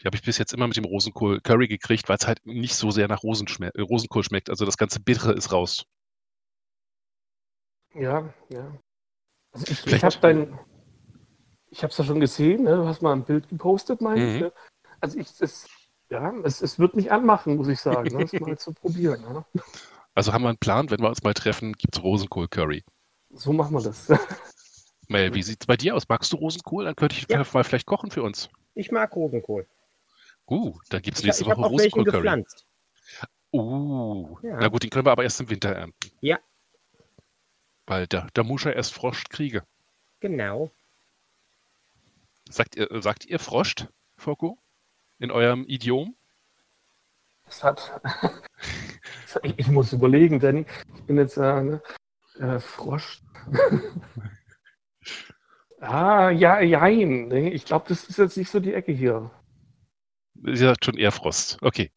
Die 0.00 0.04
habe 0.04 0.16
ich 0.16 0.22
bis 0.22 0.38
jetzt 0.38 0.52
immer 0.52 0.66
mit 0.66 0.76
dem 0.76 0.84
Rosenkohl 0.84 1.40
Curry 1.40 1.66
gekriegt, 1.66 2.08
weil 2.08 2.16
es 2.16 2.26
halt 2.26 2.44
nicht 2.46 2.74
so 2.74 2.90
sehr 2.90 3.08
nach 3.08 3.22
Rosen 3.22 3.48
schme 3.48 3.74
äh, 3.74 3.80
Rosenkohl 3.80 4.22
schmeckt. 4.22 4.48
Also 4.50 4.64
das 4.64 4.76
ganze 4.76 5.00
Bittere 5.00 5.32
ist 5.32 5.52
raus. 5.52 5.84
Ja, 7.94 8.32
ja. 8.50 8.78
Also 9.52 9.66
ich, 9.68 9.86
ich 9.86 10.04
habe 10.04 10.16
dein, 10.20 10.58
ich 11.70 11.82
habe 11.82 11.90
es 11.90 11.98
ja 11.98 12.04
schon 12.04 12.20
gesehen, 12.20 12.64
ne? 12.64 12.76
du 12.76 12.86
hast 12.86 13.02
mal 13.02 13.12
ein 13.12 13.24
Bild 13.24 13.48
gepostet, 13.48 14.00
meine 14.00 14.24
ich. 14.24 14.34
Mhm. 14.34 14.46
Ne? 14.46 14.52
Also 15.00 15.18
ich, 15.18 15.28
es, 15.40 15.66
ja, 16.10 16.32
es, 16.44 16.62
es 16.62 16.78
wird 16.78 16.94
mich 16.94 17.10
anmachen, 17.10 17.56
muss 17.56 17.68
ich 17.68 17.80
sagen, 17.80 18.16
ne? 18.16 18.24
das 18.24 18.40
mal 18.40 18.58
zu 18.58 18.72
probieren. 18.72 19.20
Ne? 19.22 19.44
Also 20.14 20.32
haben 20.32 20.42
wir 20.42 20.48
einen 20.48 20.58
Plan, 20.58 20.90
wenn 20.90 21.00
wir 21.00 21.08
uns 21.08 21.22
mal 21.22 21.34
treffen, 21.34 21.72
gibt 21.72 21.96
es 21.96 22.02
Rosenkohl 22.02 22.48
Curry. 22.48 22.84
So 23.30 23.52
machen 23.52 23.74
wir 23.74 23.82
das. 23.82 24.08
Mel, 25.08 25.34
wie 25.34 25.42
sieht 25.42 25.62
es 25.62 25.66
bei 25.66 25.76
dir 25.76 25.96
aus? 25.96 26.08
Magst 26.08 26.32
du 26.32 26.36
Rosenkohl? 26.36 26.84
Dann 26.84 26.96
könnte 26.96 27.16
ich 27.16 27.26
Ja. 27.28 27.44
mal 27.52 27.64
vielleicht 27.64 27.86
kochen 27.86 28.10
für 28.10 28.22
uns. 28.22 28.48
Ich 28.74 28.90
mag 28.90 29.14
Rosenkohl. 29.16 29.66
Uh, 30.48 30.78
dann 30.88 31.02
gibt 31.02 31.18
es 31.18 31.24
nächste 31.24 31.44
ich 31.44 31.50
Woche 31.50 31.58
auch 31.62 31.70
welchen 31.78 32.00
Rosenkohl 32.00 32.04
Curry. 32.04 32.16
gepflanzt. 32.22 32.66
Uh, 33.52 34.38
Ja. 34.42 34.56
na 34.60 34.68
gut, 34.68 34.82
den 34.82 34.90
können 34.90 35.06
wir 35.06 35.12
aber 35.12 35.24
erst 35.24 35.40
im 35.40 35.50
Winter 35.50 35.70
ernten. 35.74 36.10
Ja. 36.20 36.38
Weil 37.86 38.06
da, 38.06 38.28
da 38.34 38.42
muss 38.42 38.64
er 38.64 38.76
erst 38.76 38.92
Frosch 38.94 39.24
kriege. 39.28 39.64
Genau. 40.20 40.70
Sagt 42.50 42.76
ihr, 42.76 42.88
sagt 43.02 43.26
ihr 43.26 43.38
Froscht, 43.38 43.88
Foko? 44.16 44.58
In 45.18 45.30
eurem 45.30 45.64
Idiom? 45.66 46.14
Das 47.44 47.62
hat, 47.64 48.00
ich, 49.42 49.68
muss 49.68 49.92
überlegen, 49.92 50.40
Danny. 50.40 50.64
Ich 50.96 51.02
bin 51.04 51.16
jetzt 51.18 51.36
äh, 51.36 51.62
ne? 51.62 51.82
äh, 52.38 52.58
Frosch. 52.58 53.20
ah, 55.80 56.30
ja, 56.30 56.60
jein. 56.60 57.28
Ne? 57.28 57.50
Ich 57.50 57.64
glaube, 57.64 57.86
das 57.88 58.04
ist 58.04 58.18
jetzt 58.18 58.36
nicht 58.36 58.50
so 58.50 58.60
die 58.60 58.74
Ecke 58.74 58.92
hier. 58.92 59.30
Ihr 60.44 60.56
sagt 60.56 60.84
schon 60.84 60.96
eher 60.96 61.12
Frost. 61.12 61.58
Okay. 61.62 61.90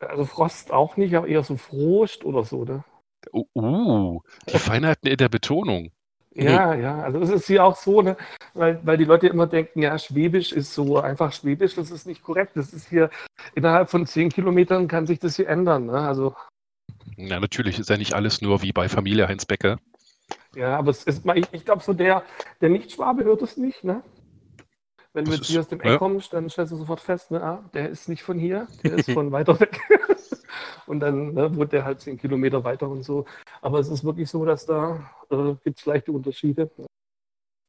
Also 0.00 0.24
Frost 0.24 0.72
auch 0.72 0.96
nicht, 0.96 1.14
aber 1.14 1.26
eher 1.26 1.42
so 1.42 1.56
Frost 1.56 2.24
oder 2.24 2.44
so, 2.44 2.64
ne? 2.64 2.84
Uh, 3.32 3.44
uh, 3.54 4.20
die 4.52 4.58
Feinheiten 4.58 5.08
in 5.10 5.16
der 5.16 5.28
Betonung. 5.28 5.90
Ja, 6.34 6.74
ja, 6.74 7.00
also 7.02 7.18
es 7.20 7.30
ist 7.30 7.46
hier 7.48 7.64
auch 7.64 7.74
so, 7.76 8.00
ne, 8.00 8.16
weil, 8.54 8.80
weil 8.86 8.96
die 8.96 9.04
Leute 9.04 9.26
immer 9.26 9.46
denken, 9.48 9.82
ja, 9.82 9.98
Schwäbisch 9.98 10.52
ist 10.52 10.72
so 10.72 10.98
einfach 11.00 11.32
Schwäbisch, 11.32 11.74
das 11.74 11.90
ist 11.90 12.06
nicht 12.06 12.22
korrekt. 12.22 12.52
Das 12.54 12.72
ist 12.72 12.88
hier 12.88 13.10
innerhalb 13.54 13.90
von 13.90 14.06
zehn 14.06 14.28
Kilometern 14.28 14.86
kann 14.86 15.06
sich 15.06 15.18
das 15.18 15.34
hier 15.36 15.48
ändern. 15.48 15.86
Ne? 15.86 15.98
Also, 15.98 16.36
Na, 17.16 17.40
natürlich 17.40 17.78
ist 17.78 17.90
ja 17.90 17.96
nicht 17.96 18.14
alles 18.14 18.40
nur 18.40 18.62
wie 18.62 18.72
bei 18.72 18.88
Familie 18.88 19.26
Heinz 19.28 19.46
Becker. 19.46 19.78
ja, 20.54 20.76
aber 20.78 20.90
es 20.90 21.04
ist 21.04 21.24
ich, 21.34 21.46
ich 21.52 21.64
glaube 21.64 21.82
so, 21.82 21.92
der, 21.92 22.24
der 22.60 22.68
Nicht-Schwabe 22.70 23.24
hört 23.24 23.42
es 23.42 23.56
nicht, 23.56 23.84
ne? 23.84 24.02
Wenn 25.18 25.24
du 25.24 25.32
jetzt 25.32 25.46
hier 25.46 25.58
aus 25.58 25.66
dem 25.66 25.80
Eck 25.80 25.86
ja. 25.86 25.98
kommst, 25.98 26.32
dann 26.32 26.48
stellst 26.48 26.70
du 26.70 26.76
sofort 26.76 27.00
fest, 27.00 27.32
ne, 27.32 27.42
ah, 27.42 27.68
der 27.74 27.88
ist 27.88 28.08
nicht 28.08 28.22
von 28.22 28.38
hier, 28.38 28.68
der 28.84 28.92
ist 28.92 29.10
von 29.10 29.32
weiter 29.32 29.58
weg. 29.58 29.80
und 30.86 31.00
dann 31.00 31.34
ne, 31.34 31.56
wohnt 31.56 31.72
der 31.72 31.84
halt 31.84 32.00
zehn 32.00 32.16
Kilometer 32.16 32.62
weiter 32.62 32.88
und 32.88 33.02
so. 33.02 33.24
Aber 33.60 33.80
es 33.80 33.88
ist 33.88 34.04
wirklich 34.04 34.30
so, 34.30 34.44
dass 34.44 34.64
da 34.64 35.10
äh, 35.30 35.54
gibt 35.64 35.80
es 35.80 35.86
leichte 35.86 36.12
Unterschiede. 36.12 36.70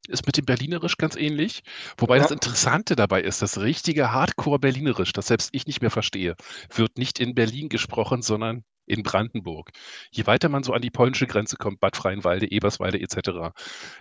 Ist 0.08 0.28
mit 0.28 0.38
dem 0.38 0.46
Berlinerisch 0.46 0.98
ganz 0.98 1.16
ähnlich. 1.16 1.64
Wobei 1.98 2.18
Ja. 2.18 2.22
das 2.22 2.32
Interessante 2.32 2.96
dabei 2.96 3.24
ist, 3.24 3.42
das 3.42 3.60
richtige 3.60 4.12
Hardcore-Berlinerisch, 4.12 5.12
das 5.12 5.26
selbst 5.26 5.50
ich 5.54 5.66
nicht 5.66 5.82
mehr 5.82 5.90
verstehe, 5.90 6.36
wird 6.72 7.00
nicht 7.00 7.20
in 7.20 7.34
Berlin 7.34 7.68
gesprochen, 7.68 8.22
sondern 8.22 8.64
in 8.86 9.02
Brandenburg. 9.02 9.72
Je 10.12 10.28
weiter 10.28 10.50
man 10.50 10.62
so 10.62 10.74
an 10.74 10.84
die 10.84 10.92
polnische 10.92 11.26
Grenze 11.26 11.58
kommt, 11.58 11.80
Bad 11.80 11.96
Freienwalde, 11.96 12.52
Eberswalde 12.52 13.02
etc., 13.02 13.56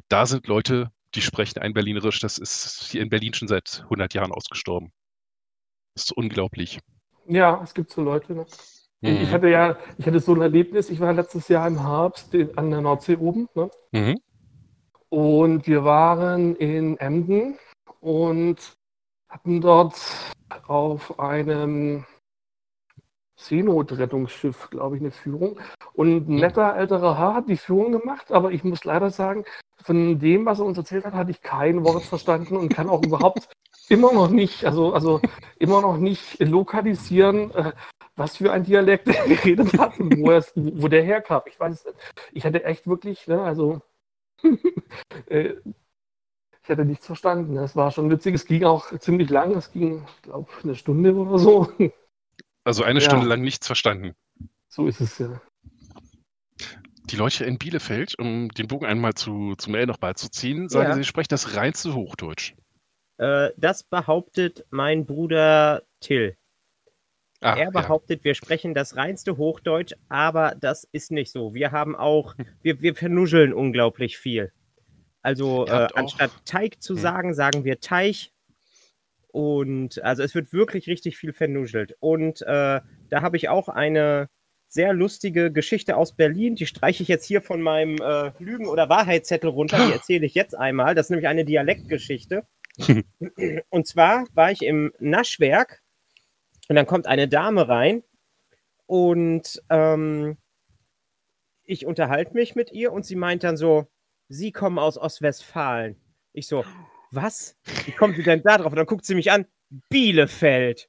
da 0.09 0.27
sind 0.27 0.47
Leute, 0.49 0.91
die 1.15 1.23
sprechen 1.23 1.61
ein 1.61 1.73
Berlinerisch, 1.73 2.21
das 2.21 2.39
ist 2.39 2.89
hier 2.91 3.03
in 3.03 3.09
Berlin 3.09 3.35
schon 3.35 3.49
seit 3.49 3.83
100 3.85 4.15
Jahren 4.15 4.33
ausgestorben. 4.33 4.93
Das 5.95 6.05
ist 6.05 6.13
unglaublich. 6.13 6.79
Ja, 7.27 7.61
es 7.63 7.75
gibt 7.75 7.91
so 7.91 8.03
Leute. 8.03 8.35
Ne? 8.35 8.47
Ich- 8.49 8.79
Ich 9.01 9.29
Mhm. 9.29 9.31
hatte 9.31 9.49
ja, 9.49 9.79
ich 9.97 10.07
hatte 10.07 10.19
so 10.21 10.35
ein 10.35 10.43
Erlebnis, 10.43 10.91
ich 10.91 10.99
war 10.99 11.13
letztes 11.13 11.47
Jahr 11.49 11.69
im 11.69 11.81
Herbst 11.81 12.35
in- 12.35 12.57
an 12.59 12.71
der 12.71 12.81
Nordsee 12.81 13.17
oben, 13.17 13.49
ne? 13.55 13.71
Mhm. 13.93 14.19
Und 15.09 15.67
wir 15.67 15.85
waren 15.85 16.57
in 16.57 16.97
Emden 16.99 17.59
und 18.01 18.57
hatten 19.29 19.61
dort 19.61 19.95
auf 20.67 21.19
einem 21.21 22.05
Seenotrettungsschiff, 23.39 24.69
glaube 24.71 24.97
ich, 24.97 25.03
eine 25.03 25.13
Führung. 25.13 25.59
Und 25.95 26.29
ein 26.29 26.37
netter 26.37 26.77
älterer 26.77 27.17
Herr 27.17 27.35
hat 27.35 27.49
die 27.49 27.57
Führung 27.57 27.93
gemacht, 27.93 28.33
aber 28.33 28.51
ich 28.51 28.65
muss 28.65 28.85
leider 28.85 29.11
sagen, 29.11 29.45
von 29.81 30.19
dem, 30.19 30.45
was 30.45 30.59
er 30.59 30.67
uns 30.67 30.77
erzählt 30.77 31.05
hat, 31.05 31.15
hatte 31.15 31.31
ich 31.31 31.41
kein 31.41 31.85
Wort 31.85 32.03
verstanden 32.03 32.57
und 32.57 32.69
kann 32.69 32.89
auch 32.89 33.03
überhaupt 33.05 33.49
immer 33.89 34.13
noch 34.13 34.29
nicht, 34.29 34.65
also, 34.65 34.93
also 34.93 35.21
immer 35.59 35.81
noch 35.81 35.97
nicht 35.97 36.41
lokalisieren, 36.41 37.53
äh, 37.53 37.73
was 38.17 38.37
für 38.37 38.53
ein 38.53 38.65
Dialekt 38.65 39.07
er 39.07 39.27
geredet 39.29 39.79
hat 39.79 39.99
und 40.01 40.19
wo, 40.19 40.83
wo 40.83 40.89
der 40.89 41.05
herkam. 41.05 41.43
Ich 41.47 41.59
weiß. 41.59 41.87
Ich 42.33 42.45
hatte 42.45 42.65
echt 42.65 42.89
wirklich, 42.89 43.29
ne, 43.29 43.41
also 43.41 43.81
äh, 45.27 45.55
ich 46.63 46.71
hatte 46.71 46.85
nichts 46.85 47.07
verstanden. 47.07 47.57
Es 47.57 47.77
war 47.77 47.93
schon 47.93 48.11
witzig. 48.11 48.35
Es 48.35 48.45
ging 48.45 48.65
auch 48.65 48.87
ziemlich 48.99 49.31
lang. 49.31 49.53
Es 49.53 49.73
ging, 49.73 50.05
ich 50.17 50.23
glaube, 50.23 50.51
eine 50.63 50.75
Stunde 50.75 51.15
oder 51.15 51.39
so. 51.39 51.73
Also 52.69 52.83
eine 52.85 53.01
Ja. 53.01 53.07
Stunde 53.07 53.27
lang 53.27 53.41
nichts 53.41 53.67
verstanden. 53.67 54.15
So 54.69 54.89
ist 54.89 55.01
es 55.01 55.17
ja. 55.19 55.41
Die 57.07 57.17
Leute 57.17 57.47
in 57.47 57.57
Bielefeld, 57.57 58.19
um 58.19 58.51
den 58.51 58.69
Bogen 58.69 58.85
einmal 58.85 59.15
zu, 59.15 59.55
zu 59.57 59.71
Mel 59.71 59.87
noch 59.87 59.97
beizuziehen, 59.97 60.69
sagen, 60.69 60.91
Ja. 60.91 60.95
sie 60.95 61.05
sprechen 61.05 61.29
das 61.31 61.57
reinste 61.57 61.95
Hochdeutsch. 61.95 62.53
Äh, 63.17 63.53
das 63.57 63.85
behauptet 63.85 64.67
mein 64.69 65.07
Bruder 65.07 65.83
Till. 66.01 66.37
Ah, 67.41 67.55
er 67.55 67.65
ja. 67.65 67.71
behauptet, 67.71 68.23
wir 68.25 68.35
sprechen 68.35 68.75
das 68.75 68.97
reinste 68.97 69.39
Hochdeutsch, 69.39 69.95
aber 70.11 70.55
das 70.61 70.85
ist 70.93 71.11
nicht 71.11 71.33
so. 71.33 71.55
Wir 71.55 71.73
haben 71.73 71.97
auch, 71.97 72.35
wir, 72.63 72.83
wir 72.83 72.95
vernuscheln 72.95 73.55
unglaublich 73.55 74.19
viel. 74.19 74.53
Also 75.23 75.67
äh, 75.67 75.89
anstatt 75.95 76.33
Teig 76.45 76.83
zu 76.83 76.97
Hm. 76.97 77.01
sagen, 77.01 77.35
sagen 77.35 77.65
wir 77.65 77.81
Teich. 77.81 78.31
Und 79.39 80.03
also 80.03 80.25
es 80.25 80.35
wird 80.35 80.53
wirklich 80.53 80.89
richtig 80.89 81.17
viel 81.17 81.33
vernuschelt. 81.33 81.95
Und 82.01 82.43
äh, 82.43 82.81
da 83.09 83.23
habe 83.23 83.37
ich 83.37 83.49
auch 83.49 83.69
eine 83.69 84.29
sehr 84.67 84.93
lustige 84.93 85.53
Geschichte 85.53 85.97
aus 85.97 86.17
Berlin. 86.17 86.57
Die 86.57 86.67
streiche 86.67 87.05
ich 87.05 87.09
jetzt 87.09 87.25
hier 87.25 87.41
von 87.41 87.63
meinem 87.63 87.99
äh, 88.03 88.33
Lügen- 88.41 88.67
oder 88.67 88.89
Wahrheitszettel 88.89 89.49
runter. 89.49 89.79
Die 89.87 89.93
erzähle 89.93 90.27
ich 90.27 90.35
jetzt 90.35 90.59
einmal. 90.59 90.97
Das 90.97 91.07
ist 91.07 91.11
nämlich 91.11 91.29
eine 91.29 91.45
Dialektgeschichte. 91.45 92.49
und 93.71 93.87
zwar 93.87 94.27
war 94.35 94.51
ich 94.51 94.63
im 94.63 94.93
Naschwerk 94.99 95.83
und 96.69 96.75
dann 96.75 96.87
kommt 96.87 97.07
eine 97.07 97.29
Dame 97.29 97.69
rein 97.69 98.03
und 98.87 99.63
ähm, 99.71 100.37
ich 101.63 101.87
unterhalte 101.87 102.35
mich 102.35 102.57
mit 102.57 102.73
ihr 102.73 102.93
und 102.93 103.07
sie 103.07 103.15
meint 103.15 103.45
dann 103.45 103.57
so, 103.57 103.87
Sie 104.29 104.51
kommen 104.51 104.81
aus 104.81 104.99
Ostwestfalen. 104.99 105.95
Ich 106.33 106.49
so, 106.49 106.65
was? 107.11 107.57
Wie 107.85 107.93
kommt 107.93 108.17
sie 108.17 108.23
denn 108.23 108.43
da 108.43 108.59
drauf? 108.59 108.73
Und 108.73 108.77
dann 108.77 108.87
guckt 108.87 109.05
sie 109.05 109.15
mich 109.15 109.31
an, 109.31 109.47
Bielefeld. 109.89 110.89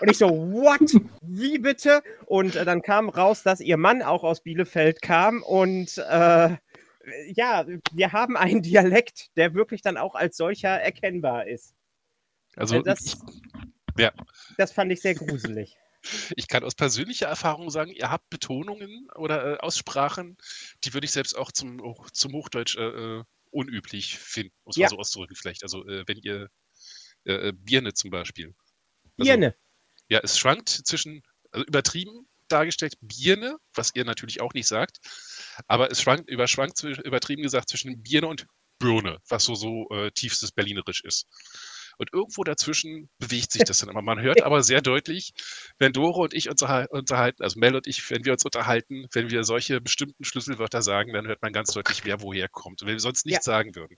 Und 0.00 0.10
ich 0.10 0.18
so, 0.18 0.28
what? 0.28 0.94
Wie 1.22 1.58
bitte? 1.58 2.02
Und 2.26 2.56
äh, 2.56 2.64
dann 2.64 2.82
kam 2.82 3.08
raus, 3.08 3.42
dass 3.42 3.60
ihr 3.60 3.76
Mann 3.76 4.02
auch 4.02 4.24
aus 4.24 4.42
Bielefeld 4.42 5.02
kam. 5.02 5.42
Und 5.42 5.98
äh, 5.98 6.56
ja, 7.34 7.66
wir 7.92 8.12
haben 8.12 8.36
einen 8.36 8.62
Dialekt, 8.62 9.36
der 9.36 9.54
wirklich 9.54 9.82
dann 9.82 9.96
auch 9.96 10.14
als 10.14 10.36
solcher 10.36 10.80
erkennbar 10.80 11.46
ist. 11.46 11.74
Also, 12.56 12.76
Äh, 12.76 12.82
das, 12.82 13.04
ich, 13.04 13.16
ja. 13.98 14.12
das 14.56 14.72
fand 14.72 14.92
ich 14.92 15.00
sehr 15.00 15.14
gruselig. 15.14 15.76
Ich 16.36 16.46
kann 16.46 16.62
aus 16.62 16.76
persönlicher 16.76 17.26
Erfahrung 17.26 17.68
sagen, 17.68 17.90
ihr 17.90 18.12
habt 18.12 18.30
Betonungen 18.30 19.08
oder 19.16 19.54
äh, 19.54 19.58
Aussprachen, 19.58 20.36
die 20.84 20.94
würde 20.94 21.04
ich 21.04 21.10
selbst 21.10 21.36
auch 21.36 21.50
zum, 21.50 21.82
zum 22.12 22.32
Hochdeutsch 22.32 22.76
äh, 22.76 22.84
äh, 22.84 23.24
unüblich 23.56 24.18
finden, 24.18 24.54
um 24.64 24.70
es 24.70 24.76
Ja. 24.76 24.84
mal 24.84 24.90
so 24.90 24.98
auszudrücken 24.98 25.36
vielleicht. 25.36 25.62
Also 25.62 25.86
äh, 25.86 26.04
wenn 26.06 26.18
ihr 26.18 26.50
äh, 27.24 27.48
äh, 27.48 27.52
Birne 27.52 27.94
zum 27.94 28.10
Beispiel. 28.10 28.54
Also, 29.18 29.30
Birne. 29.30 29.56
Ja, 30.08 30.20
es 30.22 30.38
schwankt 30.38 30.68
zwischen, 30.68 31.22
also 31.50 31.66
übertrieben 31.66 32.28
dargestellt, 32.48 32.94
Birne, 33.00 33.56
was 33.74 33.90
ihr 33.94 34.04
natürlich 34.04 34.40
auch 34.40 34.54
nicht 34.54 34.68
sagt, 34.68 34.98
aber 35.66 35.90
es 35.90 36.00
schwankt, 36.00 36.30
überschwankt, 36.30 36.82
übertrieben 36.84 37.42
gesagt, 37.42 37.68
zwischen 37.68 38.02
Birne 38.02 38.28
und 38.28 38.46
Birne, 38.78 39.18
was 39.28 39.44
so, 39.44 39.54
so 39.56 39.88
äh, 39.90 40.12
tiefstes 40.12 40.52
Berlinerisch 40.52 41.02
ist. 41.02 41.26
Und 41.98 42.12
irgendwo 42.12 42.44
dazwischen 42.44 43.08
bewegt 43.18 43.52
sich 43.52 43.64
das 43.64 43.78
dann 43.78 43.88
immer. 43.88 44.02
Man 44.02 44.20
hört 44.20 44.42
aber 44.42 44.62
sehr 44.62 44.82
deutlich, 44.82 45.32
wenn 45.78 45.92
Doro 45.92 46.24
und 46.24 46.34
ich 46.34 46.50
uns 46.50 46.62
unterhal- 46.62 46.88
unterhalten, 46.90 47.42
also 47.42 47.58
Mel 47.58 47.74
und 47.74 47.86
ich, 47.86 48.10
wenn 48.10 48.24
wir 48.24 48.32
uns 48.32 48.44
unterhalten, 48.44 49.06
wenn 49.12 49.30
wir 49.30 49.44
solche 49.44 49.80
bestimmten 49.80 50.24
Schlüsselwörter 50.24 50.82
sagen, 50.82 51.12
dann 51.12 51.26
hört 51.26 51.42
man 51.42 51.52
ganz 51.52 51.72
deutlich, 51.72 52.04
wer 52.04 52.20
woher 52.20 52.48
kommt. 52.48 52.82
Wenn 52.82 52.88
wir 52.88 53.00
sonst 53.00 53.24
nichts 53.26 53.44
sagen 53.44 53.74
würden. 53.74 53.96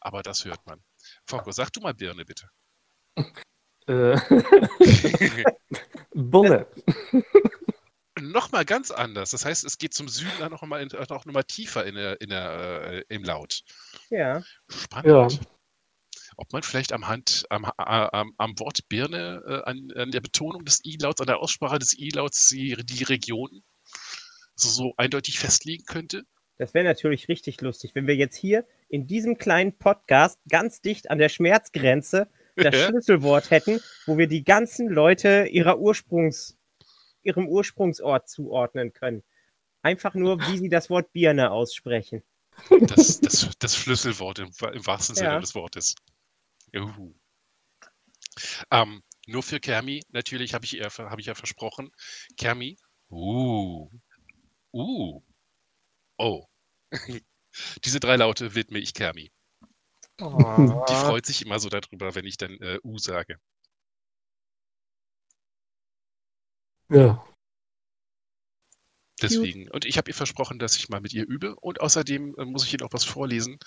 Aber 0.00 0.22
das 0.22 0.44
hört 0.44 0.64
man. 0.66 0.82
Fonko, 1.26 1.52
sag 1.52 1.70
du 1.72 1.80
mal 1.80 1.94
Birne, 1.94 2.24
bitte. 2.24 2.48
Äh, 3.86 4.16
Birne. 6.14 6.66
Nochmal 8.20 8.64
ganz 8.64 8.90
anders. 8.90 9.30
Das 9.30 9.44
heißt, 9.44 9.64
es 9.64 9.78
geht 9.78 9.94
zum 9.94 10.08
Süden 10.08 10.32
dann 10.38 10.52
noch 10.52 10.62
mal, 10.62 10.82
in, 10.82 10.88
noch 10.88 11.24
mal 11.26 11.42
tiefer 11.42 11.86
in 11.86 11.94
der, 11.94 12.20
in 12.20 12.30
der, 12.30 12.82
äh, 12.92 13.04
im 13.08 13.24
Laut. 13.24 13.60
Ja. 14.10 14.42
Spannend. 14.68 15.06
Ob 16.40 16.54
man 16.54 16.62
vielleicht 16.62 16.94
am, 16.94 17.06
Hand, 17.06 17.44
am, 17.50 17.66
am, 17.76 18.32
am 18.38 18.58
Wort 18.58 18.88
Birne, 18.88 19.42
äh, 19.46 19.68
an, 19.68 19.92
an 19.94 20.10
der 20.10 20.22
Betonung 20.22 20.64
des 20.64 20.82
I-Lauts, 20.86 21.20
an 21.20 21.26
der 21.26 21.38
Aussprache 21.40 21.78
des 21.78 21.96
I-Lauts 21.98 22.48
die, 22.48 22.76
die 22.82 23.04
Region 23.04 23.62
so, 24.54 24.70
so 24.70 24.94
eindeutig 24.96 25.38
festlegen 25.38 25.84
könnte? 25.84 26.22
Das 26.56 26.72
wäre 26.72 26.86
natürlich 26.86 27.28
richtig 27.28 27.60
lustig, 27.60 27.94
wenn 27.94 28.06
wir 28.06 28.16
jetzt 28.16 28.36
hier 28.36 28.64
in 28.88 29.06
diesem 29.06 29.36
kleinen 29.36 29.76
Podcast 29.76 30.38
ganz 30.48 30.80
dicht 30.80 31.10
an 31.10 31.18
der 31.18 31.28
Schmerzgrenze 31.28 32.26
das 32.56 32.74
Ja. 32.74 32.88
Schlüsselwort 32.88 33.50
hätten, 33.50 33.78
wo 34.06 34.16
wir 34.16 34.26
die 34.26 34.42
ganzen 34.42 34.88
Leute 34.88 35.46
ihrer 35.50 35.78
Ursprungs, 35.78 36.56
ihrem 37.22 37.48
Ursprungsort 37.48 38.30
zuordnen 38.30 38.94
können. 38.94 39.22
Einfach 39.82 40.14
nur, 40.14 40.40
wie 40.48 40.56
sie 40.56 40.70
das 40.70 40.88
Wort 40.88 41.12
Birne 41.12 41.50
aussprechen. 41.50 42.22
Das, 42.80 43.20
das, 43.20 43.50
das 43.58 43.76
Schlüsselwort 43.76 44.38
im, 44.38 44.50
im 44.72 44.86
wahrsten 44.86 45.14
Sinne 45.16 45.30
Ja. 45.32 45.38
des 45.38 45.54
Wortes. 45.54 45.94
Juhu. 46.72 47.14
Ähm, 48.70 49.02
nur 49.26 49.42
für 49.42 49.60
Kermi, 49.60 50.02
natürlich 50.10 50.54
habe 50.54 50.64
ich, 50.64 50.74
ihr- 50.76 50.86
hab 50.88 51.18
ich 51.18 51.26
ja 51.26 51.34
versprochen. 51.34 51.90
Kermi, 52.36 52.76
uh, 53.10 53.88
uh, 54.72 55.22
oh. 56.18 56.46
Diese 57.84 58.00
drei 58.00 58.16
Laute 58.16 58.54
widme 58.54 58.78
ich 58.78 58.94
Kermi. 58.94 59.30
Die 60.20 60.24
Oh. 60.24 60.84
freut 60.86 61.26
sich 61.26 61.42
immer 61.44 61.58
so 61.58 61.68
darüber, 61.68 62.14
wenn 62.14 62.26
ich 62.26 62.36
dann 62.36 62.52
äh, 62.60 62.78
U 62.84 62.98
sage. 62.98 63.38
Ja. 66.90 67.24
Deswegen. 69.22 69.70
Und 69.70 69.84
ich 69.84 69.98
habe 69.98 70.10
ihr 70.10 70.14
versprochen, 70.14 70.58
dass 70.58 70.76
ich 70.76 70.88
mal 70.88 71.00
mit 71.00 71.12
ihr 71.12 71.26
übe. 71.26 71.54
Und 71.56 71.80
außerdem 71.80 72.34
äh, 72.38 72.44
muss 72.44 72.64
ich 72.64 72.72
ihr 72.72 72.80
noch 72.80 72.92
was 72.92 73.04
vorlesen. 73.04 73.58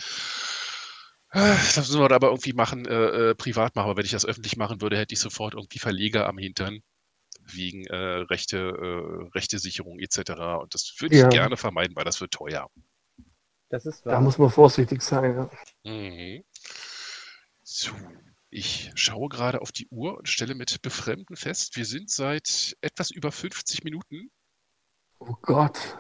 Das 1.34 1.78
müssen 1.78 2.00
wir 2.00 2.12
aber 2.12 2.28
irgendwie 2.28 2.54
machen, 2.54 2.86
äh, 2.86 3.32
äh, 3.32 3.36
privat 3.36 3.76
machen. 3.76 3.88
Aber 3.90 3.98
wenn 3.98 4.06
ich 4.06 4.12
das 4.12 4.26
öffentlich 4.26 4.56
machen 4.56 4.82
würde, 4.82 4.98
hätte 4.98 5.14
ich 5.14 5.20
sofort 5.20 5.56
irgendwie 5.56 5.80
Verleger 5.80 6.28
am 6.28 6.38
Hintern. 6.38 6.82
Wegen 7.46 7.86
äh, 7.88 7.96
Rechte, 7.96 8.58
äh, 8.58 9.30
Rechtesicherung 9.36 10.00
etc. 10.00 10.60
Und 10.62 10.74
das 10.74 10.94
würde 11.00 11.16
ich 11.16 11.22
Ja. 11.22 11.30
gerne 11.30 11.58
vermeiden, 11.58 11.96
weil 11.96 12.06
das 12.06 12.22
wird 12.22 12.32
teuer. 12.32 12.70
Das 13.70 13.86
ist 13.86 14.06
Da 14.06 14.12
wahr. 14.12 14.22
muss 14.22 14.38
man 14.38 14.50
vorsichtig 14.52 15.02
sein. 15.02 15.36
Ja. 15.36 15.92
Mhm. 15.92 16.44
So, 17.64 17.92
ich 18.50 18.92
schaue 18.96 19.28
gerade 19.30 19.62
auf 19.62 19.72
die 19.72 19.88
Uhr 19.90 20.18
und 20.20 20.30
stelle 20.30 20.54
mit 20.56 20.82
Befremden 20.84 21.36
fest, 21.36 21.76
wir 21.76 21.86
sind 21.86 22.12
seit 22.12 22.78
etwas 22.82 23.10
über 23.10 23.32
50 23.32 23.84
Minuten. 23.84 24.30
Oh 25.20 25.36
Gott. 25.42 25.98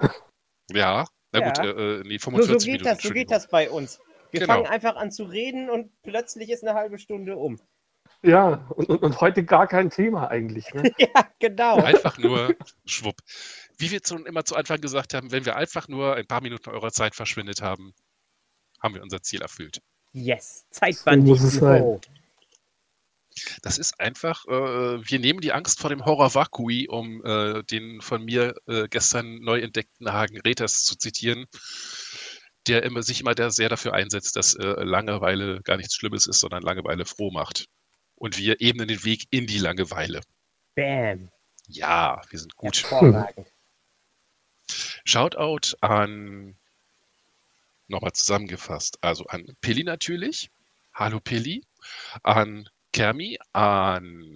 Ja, 0.71 1.07
na 1.31 1.39
gut, 1.39 1.57
Ja. 1.57 1.63
äh, 1.63 1.99
äh, 1.99 2.03
nee, 2.05 2.17
so, 2.19 2.25
45 2.31 2.47
so 2.47 2.57
geht 2.57 2.65
Minuten. 2.67 2.83
das, 2.83 3.01
so 3.03 3.09
geht 3.09 3.31
das 3.31 3.47
bei 3.49 3.69
uns. 3.69 3.99
Wir 4.33 4.39
Genau. 4.41 4.53
fangen 4.53 4.65
einfach 4.65 4.95
an 4.95 5.11
zu 5.11 5.25
reden 5.25 5.69
und 5.69 5.91
plötzlich 6.01 6.49
ist 6.49 6.63
eine 6.63 6.73
halbe 6.73 6.97
Stunde 6.97 7.37
um. 7.37 7.61
Ja, 8.23 8.65
und, 8.75 8.89
und, 8.89 9.03
und 9.03 9.21
heute 9.21 9.45
gar 9.45 9.67
kein 9.67 9.91
Thema 9.91 10.27
eigentlich. 10.31 10.73
Ne? 10.73 10.91
Ja, 10.97 11.29
genau. 11.39 11.75
Einfach 11.77 12.17
nur 12.17 12.55
schwupp. 12.85 13.17
Wie 13.77 13.91
wir 13.91 14.01
zu, 14.01 14.17
immer 14.25 14.43
zu 14.43 14.55
Anfang 14.55 14.81
gesagt 14.81 15.13
haben, 15.13 15.31
wenn 15.31 15.45
wir 15.45 15.55
einfach 15.55 15.87
nur 15.87 16.15
ein 16.15 16.25
paar 16.25 16.41
Minuten 16.41 16.69
eurer 16.71 16.91
Zeit 16.91 17.13
verschwendet 17.15 17.61
haben, 17.61 17.93
haben 18.81 18.95
wir 18.95 19.03
unser 19.03 19.21
Ziel 19.21 19.41
erfüllt. 19.43 19.81
Yes, 20.13 20.65
So 20.71 20.79
Zeitbanditen. 20.79 21.29
muss 21.29 21.43
es 21.43 21.55
sein. 21.59 21.83
ho. 21.83 22.01
Das 23.63 23.77
ist 23.79 23.99
einfach, 23.99 24.45
äh, 24.47 24.51
wir 24.51 25.19
nehmen 25.19 25.41
die 25.41 25.53
Angst 25.53 25.79
vor 25.79 25.89
dem 25.89 26.05
Horror 26.05 26.33
Vakui, 26.35 26.87
um 26.87 27.23
äh, 27.25 27.63
den 27.63 27.99
von 28.01 28.23
mir 28.25 28.55
äh, 28.67 28.87
gestern 28.87 29.39
neu 29.41 29.59
entdeckten 29.59 30.11
Hagen 30.13 30.39
Reters 30.41 30.83
zu 30.83 30.95
zitieren, 30.97 31.45
der 32.67 32.83
immer, 32.83 33.03
sich 33.03 33.21
immer 33.21 33.35
da 33.35 33.49
sehr 33.49 33.69
dafür 33.69 33.93
einsetzt, 33.93 34.35
dass 34.35 34.55
äh, 34.55 34.83
Langeweile 34.83 35.61
gar 35.61 35.77
nichts 35.77 35.95
Schlimmes 35.95 36.27
ist, 36.27 36.39
sondern 36.39 36.63
Langeweile 36.63 37.05
froh 37.05 37.31
macht. 37.31 37.67
Und 38.15 38.37
wir 38.37 38.61
ebnen 38.61 38.87
den 38.87 39.03
Weg 39.03 39.25
in 39.31 39.47
die 39.47 39.57
Langeweile. 39.57 40.21
Bam. 40.75 41.29
Ja, 41.67 42.21
wir 42.29 42.39
sind 42.39 42.55
gut. 42.55 42.85
Shoutout 45.05 45.75
an, 45.81 46.57
nochmal 47.87 48.13
zusammengefasst, 48.13 48.97
also 49.01 49.25
an 49.25 49.45
Pilli 49.61 49.83
natürlich. 49.83 50.49
Hallo 50.93 51.19
Pilli. 51.19 51.65
An 52.21 52.69
Kermi, 52.93 53.39
an 53.51 54.33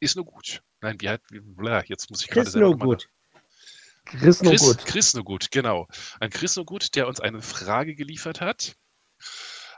ist 0.00 0.16
nur 0.16 0.24
gut. 0.24 0.62
Nein, 0.80 1.00
wie 1.00 1.08
hat, 1.08 1.22
wie, 1.30 1.40
bla, 1.40 1.84
jetzt 1.84 2.10
muss 2.10 2.22
ich 2.22 2.28
gerade 2.28 2.58
noch 2.58 2.76
mal 2.76 2.86
gut. 2.86 3.08
Chris 4.04 4.42
noch 4.42 4.50
Chris. 4.50 4.76
Chris 4.84 5.14
Nogut, 5.14 5.50
genau. 5.50 5.86
An 6.20 6.30
Chris 6.30 6.56
Nogut, 6.56 6.94
der 6.94 7.06
uns 7.08 7.20
eine 7.20 7.42
Frage 7.42 7.94
geliefert 7.94 8.40
hat. 8.40 8.76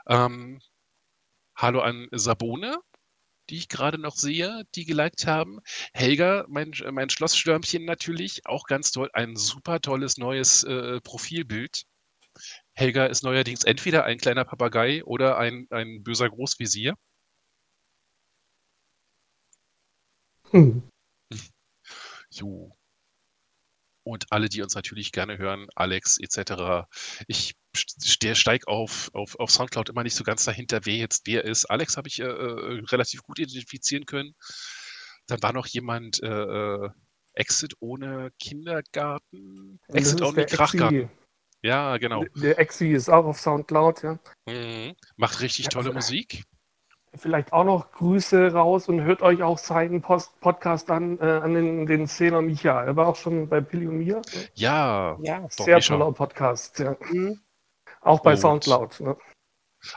Ähm, 0.07 0.59
hallo 1.55 1.81
an 1.81 2.07
Sabone, 2.11 2.77
die 3.49 3.57
ich 3.57 3.69
gerade 3.69 3.97
noch 3.97 4.15
sehe, 4.15 4.63
die 4.75 4.85
geliked 4.85 5.27
haben. 5.27 5.59
Helga, 5.93 6.45
mein, 6.47 6.71
mein 6.91 7.09
Schlossstürmchen 7.09 7.85
natürlich, 7.85 8.45
auch 8.45 8.65
ganz 8.65 8.91
toll. 8.91 9.09
Ein 9.13 9.35
super 9.35 9.79
tolles 9.79 10.17
neues 10.17 10.63
äh, 10.63 10.99
Profilbild. 11.01 11.85
Helga 12.73 13.05
ist 13.05 13.23
neuerdings 13.23 13.63
entweder 13.63 14.03
ein 14.03 14.17
kleiner 14.17 14.43
Papagei 14.43 15.03
oder 15.05 15.37
ein, 15.37 15.67
ein 15.69 16.03
böser 16.03 16.29
Großvisier. 16.29 16.95
Hm. 20.51 20.83
Jo. 22.29 22.74
Und 24.07 24.25
alle, 24.31 24.49
die 24.49 24.61
uns 24.61 24.75
natürlich 24.75 25.11
gerne 25.11 25.39
hören, 25.39 25.67
Alex 25.75 26.19
etc. 26.19 26.85
Ich 27.27 27.55
ste- 27.75 28.35
steig 28.35 28.67
auf, 28.67 29.09
auf, 29.13 29.35
auf 29.39 29.49
Soundcloud 29.49 29.89
immer 29.89 30.03
nicht 30.03 30.15
so 30.15 30.23
ganz 30.23 30.43
dahinter, 30.45 30.81
wer 30.85 30.95
jetzt 30.95 31.25
wer 31.25 31.43
ist. 31.43 31.65
Alex 31.65 31.97
habe 31.97 32.07
ich 32.07 32.19
äh, 32.19 32.25
äh, 32.25 32.83
relativ 32.91 33.23
gut 33.23 33.39
identifizieren 33.39 34.05
können. 34.05 34.35
Dann 35.25 35.41
war 35.41 35.53
noch 35.53 35.65
jemand 35.65 36.21
äh, 36.21 36.27
äh, 36.27 36.89
Exit 37.33 37.73
ohne 37.79 38.29
Kindergarten. 38.39 39.79
Und 39.87 39.95
Exit 39.95 40.21
ohne 40.21 40.45
Krachgarten. 40.45 41.09
Ja, 41.63 41.97
genau. 41.97 42.23
Der 42.35 42.59
Exi 42.59 42.91
ist 42.91 43.09
auch 43.09 43.25
auf 43.25 43.39
Soundcloud, 43.39 44.03
ja. 44.03 44.19
Mhm. 44.47 44.93
Macht 45.17 45.41
richtig 45.41 45.65
Ja, 45.65 45.69
tolle 45.71 45.85
also- 45.87 45.95
Musik. 45.97 46.43
Vielleicht 47.17 47.53
auch 47.53 47.63
noch 47.63 47.91
Grüße 47.93 48.51
raus 48.53 48.89
und 48.89 49.01
hört 49.01 49.21
euch 49.21 49.41
auch 49.41 49.57
seinen 49.57 50.01
Post 50.01 50.39
Podcast 50.41 50.89
an, 50.91 51.17
äh, 51.19 51.23
an 51.23 51.53
den, 51.53 51.85
den 51.85 52.07
Szene 52.07 52.41
Micha. 52.41 52.83
Er 52.83 52.95
war 52.95 53.07
auch 53.07 53.15
schon 53.15 53.47
bei 53.47 53.61
Pilli 53.61 53.87
und 53.87 53.99
mir. 53.99 54.15
Ne? 54.17 54.21
Ja, 54.53 55.17
Ja. 55.21 55.47
Sehr 55.49 55.75
Micha. 55.77 55.97
toller 55.97 56.11
Podcast, 56.11 56.77
ja. 56.79 56.95
Mhm. 57.11 57.39
Auch 58.01 58.21
bei 58.21 58.31
Und- 58.33 58.37
Soundcloud. 58.37 58.99
Ne? 59.01 59.17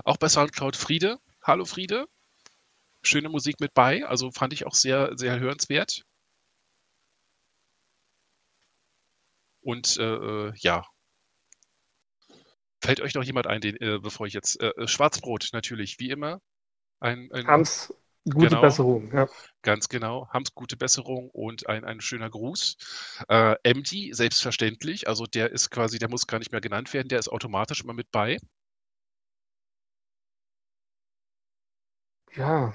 auch 0.05 0.17
bei 0.19 0.29
Soundcloud 0.29 0.77
Friede. 0.77 1.19
Hallo 1.43 1.65
Friede. 1.65 2.07
Schöne 3.03 3.29
Musik 3.31 3.59
mit 3.61 3.73
bei, 3.75 4.05
also 4.07 4.31
fand 4.31 4.53
ich 4.53 4.67
auch 4.67 4.75
sehr, 4.75 5.13
sehr 5.17 5.39
hörenswert. 5.41 6.03
Und 9.61 9.97
äh, 9.99 10.03
äh, 10.49 10.53
ja. 10.57 10.85
Fällt 12.83 13.01
euch 13.01 13.15
noch 13.15 13.25
jemand 13.25 13.47
ein, 13.47 13.61
den, 13.61 13.77
äh, 13.77 13.99
bevor 13.99 14.27
ich 14.27 14.35
jetzt. 14.35 14.61
Äh, 14.61 14.69
äh, 14.77 14.87
Schwarzbrot 14.87 15.49
natürlich, 15.53 15.99
wie 15.99 16.11
immer. 16.11 16.41
Ein, 17.01 17.31
ein 17.33 17.47
Hams, 17.47 17.95
gute 18.25 18.49
Genau. 18.49 18.61
Besserung. 18.61 19.13
Ja. 19.13 19.27
Ganz 19.63 19.89
genau. 19.89 20.29
Hams 20.31 20.55
gute 20.55 20.77
Besserung 20.77 21.31
und 21.31 21.69
ein, 21.69 21.85
ein 21.85 22.01
schöner 22.01 22.31
Gruß. 22.31 22.77
Äh, 23.29 23.55
MD, 23.65 24.13
selbstverständlich. 24.13 25.09
Also 25.09 25.27
der 25.27 25.51
ist 25.53 25.71
quasi, 25.71 25.99
der 25.99 26.09
muss 26.11 26.27
gar 26.27 26.39
nicht 26.39 26.53
mehr 26.53 26.61
genannt 26.61 26.93
werden, 26.95 27.09
der 27.09 27.19
ist 27.19 27.29
automatisch 27.29 27.83
immer 27.83 27.95
mit 27.95 28.11
bei. 28.11 28.39
ja. 32.37 32.73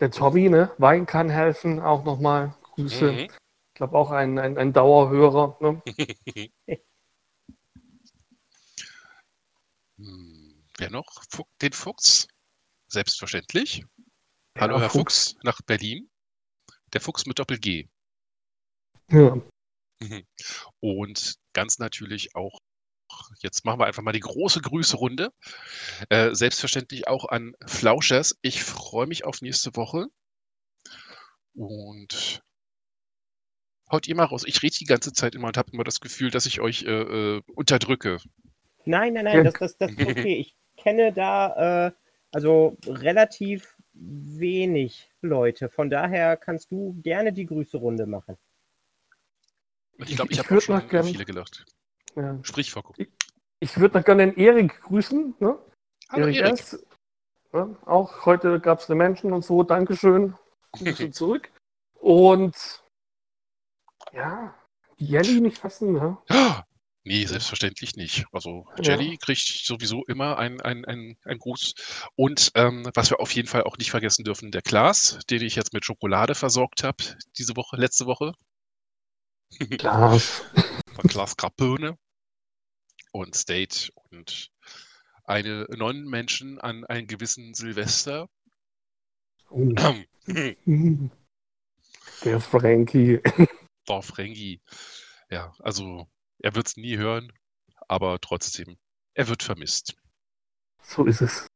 Der 0.00 0.10
Tommy, 0.10 0.48
ne? 0.48 0.70
Wein 0.78 1.04
kann 1.04 1.28
helfen, 1.28 1.78
auch 1.80 2.02
nochmal. 2.04 2.54
Grüße. 2.74 3.12
Mhm. 3.12 3.18
Ich 3.18 3.74
glaube 3.74 3.98
auch 3.98 4.10
ein, 4.10 4.38
ein, 4.38 4.56
ein 4.56 4.72
Dauerhörer. 4.72 5.56
Ne? 5.60 5.82
Hm, 9.98 10.64
wer 10.78 10.90
noch? 10.90 11.24
Den 11.60 11.72
Fuchs. 11.72 12.26
Selbstverständlich. 12.88 13.84
Hallo, 14.58 14.76
Ja, 14.76 14.82
Herr 14.82 14.90
Fuchs. 14.90 15.36
nach 15.42 15.60
Berlin. 15.62 16.10
Der 16.92 17.00
Fuchs 17.00 17.26
mit 17.26 17.38
Doppel-G. 17.38 17.86
Ja. 19.10 19.40
Und 20.80 21.34
ganz 21.52 21.78
natürlich 21.78 22.34
auch, 22.34 22.60
jetzt 23.40 23.64
machen 23.64 23.80
wir 23.80 23.86
einfach 23.86 24.02
mal 24.02 24.12
die 24.12 24.20
große 24.20 24.60
Grüße-Runde. 24.62 25.32
Äh, 26.08 26.34
selbstverständlich 26.34 27.08
auch 27.08 27.26
an 27.28 27.54
Flauschers. 27.66 28.38
Ich 28.42 28.64
freue 28.64 29.06
mich 29.06 29.24
auf 29.24 29.42
nächste 29.42 29.76
Woche. 29.76 30.06
Und 31.54 32.42
haut 33.90 34.06
ihr 34.06 34.14
mal 34.14 34.24
raus. 34.24 34.44
Ich 34.46 34.62
rede 34.62 34.76
die 34.78 34.84
ganze 34.84 35.12
Zeit 35.12 35.34
immer 35.34 35.48
und 35.48 35.56
habe 35.56 35.72
immer 35.72 35.84
das 35.84 36.00
Gefühl, 36.00 36.30
dass 36.30 36.46
ich 36.46 36.60
euch 36.60 36.84
äh, 36.84 37.36
äh, 37.36 37.42
unterdrücke. 37.54 38.18
Nein, 38.84 39.12
nein, 39.12 39.24
nein, 39.24 39.44
das, 39.44 39.54
das, 39.54 39.76
das 39.76 39.90
ist 39.90 40.00
okay. 40.00 40.36
Ich 40.38 40.56
kenne 40.82 41.12
da 41.12 41.88
äh, 41.88 41.92
also 42.32 42.76
relativ 42.86 43.76
wenig 43.94 45.10
Leute. 45.22 45.68
Von 45.68 45.90
daher 45.90 46.36
kannst 46.36 46.70
du 46.70 46.94
gerne 47.02 47.32
die 47.32 47.46
Grüße-Runde 47.46 48.06
machen. 48.06 48.36
Ich 49.98 50.14
glaube, 50.16 50.30
ich, 50.32 50.38
Ich 50.38 50.44
habe 50.44 50.56
auch 50.56 50.60
schon 50.62 50.76
noch 50.76 50.88
gern- 50.88 51.04
viele 51.04 51.24
gelacht. 51.24 51.64
ja. 52.14 52.38
Sprich, 52.42 52.70
Foko. 52.70 52.94
Ich 53.60 53.76
würde 53.78 53.98
noch 53.98 54.04
gerne 54.04 54.26
den 54.30 54.36
Erik 54.36 54.80
grüßen. 54.82 55.34
Ne? 55.40 55.58
Hallo, 56.10 56.26
Erik 56.26 56.36
Erik. 56.36 56.52
S. 56.60 56.86
Ja, 57.52 57.68
auch 57.86 58.24
heute 58.26 58.60
gab 58.60 58.78
es 58.80 58.88
eine 58.88 58.96
Menschen 58.96 59.32
und 59.32 59.44
so. 59.44 59.62
Dankeschön. 59.64 60.34
Grüße 60.72 61.10
zurück. 61.10 61.50
Und 61.94 62.84
ja, 64.12 64.54
die 65.00 65.06
Jelly 65.06 65.40
nicht 65.40 65.58
fassen. 65.58 65.94
Ne? 65.94 66.18
Nee, 67.08 67.24
selbstverständlich 67.24 67.96
nicht. 67.96 68.26
Also 68.32 68.66
Ja. 68.76 68.90
Jelly 68.92 69.16
kriegt 69.16 69.40
sowieso 69.40 70.04
immer 70.04 70.36
einen 70.36 70.60
ein, 70.60 70.84
ein, 70.84 71.16
ein 71.24 71.38
Gruß. 71.38 71.72
Und 72.16 72.52
ähm, 72.54 72.86
was 72.92 73.08
wir 73.08 73.18
auf 73.20 73.32
jeden 73.32 73.48
Fall 73.48 73.62
auch 73.62 73.78
nicht 73.78 73.90
vergessen 73.90 74.24
dürfen, 74.24 74.50
der 74.50 74.60
Klaas, 74.60 75.18
den 75.30 75.40
ich 75.40 75.54
jetzt 75.54 75.72
mit 75.72 75.86
Schokolade 75.86 76.34
versorgt 76.34 76.84
habe, 76.84 77.02
diese 77.38 77.56
Woche, 77.56 77.78
letzte 77.78 78.04
Woche. 78.04 78.34
Klaas. 79.78 80.42
Von 80.96 81.08
Klaas 81.08 81.34
Grappöne 81.38 81.96
und 83.12 83.34
State 83.34 83.90
und 84.10 84.50
eine 85.24 85.66
neun 85.70 86.04
Menschen 86.04 86.60
an 86.60 86.84
einen 86.84 87.06
gewissen 87.06 87.54
Silvester. 87.54 88.28
Oh. 89.48 89.72
Der 92.22 92.40
Frankie. 92.40 93.20
Dorf 93.86 94.18
Rengi. 94.18 94.60
Ja, 95.30 95.54
also 95.60 96.06
er 96.40 96.54
wird 96.54 96.68
es 96.68 96.76
nie 96.76 96.96
hören, 96.96 97.32
aber 97.88 98.20
trotzdem, 98.20 98.78
er 99.14 99.28
wird 99.28 99.42
vermisst. 99.42 99.96
So 100.80 101.04
ist 101.04 101.20
es. 101.20 101.46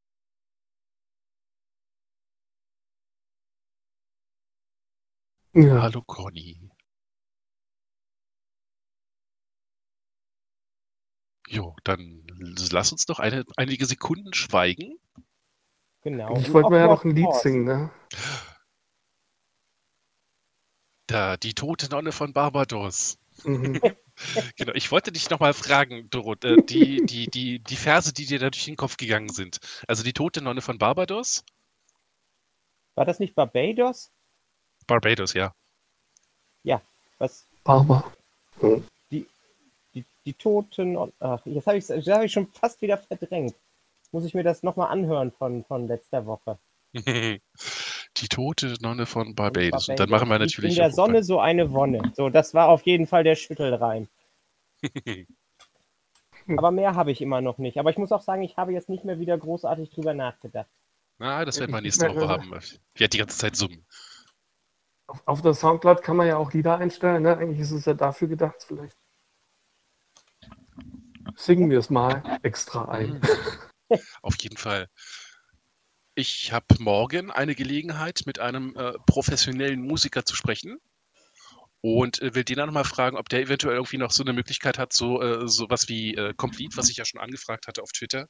Ja, 5.53 5.81
Hallo 5.83 6.01
Conny. 6.01 6.71
Jo, 11.47 11.75
dann 11.83 12.25
lass 12.71 12.91
uns 12.91 13.05
doch 13.05 13.19
eine, 13.19 13.45
einige 13.57 13.85
Sekunden 13.85 14.33
schweigen. 14.33 14.97
Genau. 16.01 16.35
ich 16.37 16.51
wollte 16.51 16.69
mir 16.69 16.79
ja 16.79 16.87
noch 16.87 17.05
ein 17.05 17.15
Lied 17.15 17.33
singen. 17.35 17.63
Ne? 17.63 17.91
Da, 21.07 21.37
die 21.37 21.53
tote 21.53 21.89
Nonne 21.89 22.11
von 22.11 22.33
Barbados. 22.33 23.19
Mhm. 23.43 23.79
Genau, 24.57 24.73
ich 24.73 24.91
wollte 24.91 25.11
dich 25.11 25.29
nochmal 25.29 25.53
fragen, 25.53 26.09
Dorot, 26.09 26.43
äh, 26.45 26.57
die, 26.57 27.05
die, 27.05 27.27
die, 27.27 27.59
die 27.59 27.75
Verse, 27.75 28.13
die 28.13 28.25
dir 28.25 28.39
da 28.39 28.49
durch 28.49 28.65
den 28.65 28.75
Kopf 28.75 28.97
gegangen 28.97 29.29
sind. 29.29 29.59
Also 29.87 30.03
die 30.03 30.13
tote 30.13 30.41
Nonne 30.41 30.61
von 30.61 30.77
Barbados? 30.77 31.43
War 32.95 33.05
das 33.05 33.19
nicht 33.19 33.33
Barbados? 33.35 34.11
Barbados, 34.85 35.33
ja. 35.33 35.53
Was? 37.23 37.47
Barber. 37.63 38.11
Die, 39.11 39.25
die 40.25 40.33
Toten. 40.33 40.97
Ach, 41.21 41.45
jetzt 41.45 41.67
habe 41.67 41.77
ich 41.77 41.89
hab 41.89 42.23
ich 42.23 42.33
schon 42.33 42.47
fast 42.47 42.81
wieder 42.81 42.97
verdrängt. 42.97 43.55
Muss 44.11 44.25
ich 44.25 44.33
mir 44.33 44.43
das 44.43 44.61
nochmal 44.61 44.89
anhören 44.89 45.31
von, 45.31 45.63
von 45.63 45.87
letzter 45.87 46.25
Woche. 46.25 46.57
Die 48.17 48.27
tote 48.27 48.75
Nonne 48.81 49.05
von 49.05 49.33
Barbados. 49.35 49.89
Und 49.89 49.99
dann 49.99 50.09
machen 50.09 50.29
wir 50.29 50.39
natürlich 50.39 50.71
In 50.71 50.77
der 50.77 50.91
Sonne 50.91 51.23
so 51.23 51.39
eine 51.39 51.71
Wonne. 51.71 52.11
So, 52.15 52.29
das 52.29 52.53
war 52.53 52.69
auf 52.69 52.83
jeden 52.83 53.07
Fall 53.07 53.23
der 53.23 53.35
Schüttelreim. 53.35 54.07
Aber 56.47 56.71
mehr 56.71 56.95
habe 56.95 57.11
ich 57.11 57.21
immer 57.21 57.41
noch 57.41 57.57
nicht. 57.57 57.77
Aber 57.79 57.89
ich 57.89 57.97
muss 57.97 58.11
auch 58.11 58.21
sagen, 58.21 58.43
ich 58.43 58.57
habe 58.57 58.73
jetzt 58.73 58.89
nicht 58.89 59.05
mehr 59.05 59.19
wieder 59.19 59.37
großartig 59.37 59.89
drüber 59.89 60.13
nachgedacht. 60.13 60.69
Ah, 61.19 61.45
das 61.45 61.59
werden 61.59 61.71
wir 61.71 61.81
nächste 61.81 62.13
Woche 62.13 62.27
haben. 62.27 62.53
Ich 62.93 62.99
werde 62.99 63.09
die 63.11 63.17
ganze 63.19 63.37
Zeit 63.37 63.55
summen. 63.55 63.85
Auf, 65.07 65.21
auf 65.25 65.41
der 65.41 65.53
Soundcloud 65.53 66.01
kann 66.01 66.17
man 66.17 66.27
ja 66.27 66.37
auch 66.37 66.51
Lieder 66.53 66.77
einstellen. 66.77 67.23
Ne? 67.23 67.37
Eigentlich 67.37 67.59
ist 67.59 67.71
es 67.71 67.85
ja 67.85 67.93
dafür 67.93 68.27
gedacht. 68.27 68.63
Vielleicht 68.67 68.97
singen 71.35 71.69
wir 71.69 71.79
es 71.79 71.89
mal 71.89 72.39
extra 72.43 72.85
ein. 72.89 73.21
Auf 74.21 74.35
jeden 74.39 74.57
Fall. 74.57 74.87
Ich 76.15 76.51
habe 76.51 76.75
morgen 76.77 77.31
eine 77.31 77.55
Gelegenheit, 77.55 78.21
mit 78.27 78.37
einem 78.37 78.75
äh, 78.75 78.93
professionellen 79.07 79.81
Musiker 79.81 80.23
zu 80.23 80.35
sprechen. 80.35 80.77
Und 81.81 82.21
äh, 82.21 82.35
will 82.35 82.43
den 82.43 82.57
dann 82.57 82.67
nochmal 82.67 82.85
fragen, 82.85 83.17
ob 83.17 83.27
der 83.29 83.41
eventuell 83.41 83.75
irgendwie 83.75 83.97
noch 83.97 84.11
so 84.11 84.23
eine 84.23 84.31
Möglichkeit 84.31 84.77
hat, 84.77 84.93
so 84.93 85.21
äh, 85.21 85.47
sowas 85.49 85.89
wie 85.89 86.15
äh, 86.15 86.33
Complete, 86.35 86.77
was 86.77 86.89
ich 86.89 86.97
ja 86.97 87.03
schon 87.03 87.19
angefragt 87.19 87.67
hatte 87.67 87.81
auf 87.81 87.91
Twitter. 87.91 88.29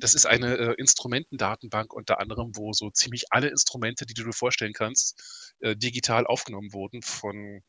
Das 0.00 0.12
ist 0.12 0.26
eine 0.26 0.56
äh, 0.58 0.74
Instrumentendatenbank 0.76 1.94
unter 1.94 2.20
anderem, 2.20 2.50
wo 2.56 2.72
so 2.72 2.90
ziemlich 2.90 3.26
alle 3.30 3.48
Instrumente, 3.48 4.04
die 4.04 4.14
du 4.14 4.24
dir 4.24 4.32
vorstellen 4.32 4.74
kannst, 4.74 5.54
äh, 5.60 5.76
digital 5.76 6.26
aufgenommen 6.26 6.74
wurden 6.74 7.00
von, 7.00 7.62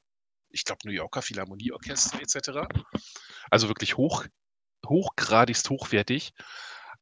ich 0.50 0.66
glaube, 0.66 0.80
New 0.86 0.92
Yorker 0.92 1.22
Philharmonieorchester 1.22 2.20
etc. 2.20 2.68
Also 3.52 3.68
wirklich 3.70 3.96
hoch, 3.96 4.26
hochgradigst 4.86 5.70
hochwertig. 5.70 6.34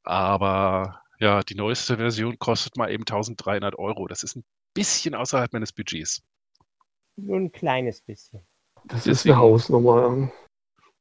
Aber 0.03 1.01
ja, 1.19 1.41
die 1.43 1.55
neueste 1.55 1.97
Version 1.97 2.37
kostet 2.39 2.77
mal 2.77 2.91
eben 2.91 3.05
1300 3.05 3.77
Euro. 3.77 4.07
Das 4.07 4.23
ist 4.23 4.35
ein 4.35 4.43
bisschen 4.73 5.15
außerhalb 5.15 5.53
meines 5.53 5.73
Budgets. 5.73 6.21
Nur 7.17 7.37
ein 7.37 7.51
kleines 7.51 8.01
bisschen. 8.01 8.47
Das 8.85 9.05
ist 9.07 9.25
eine 9.25 9.37
Hausnummer. 9.37 10.31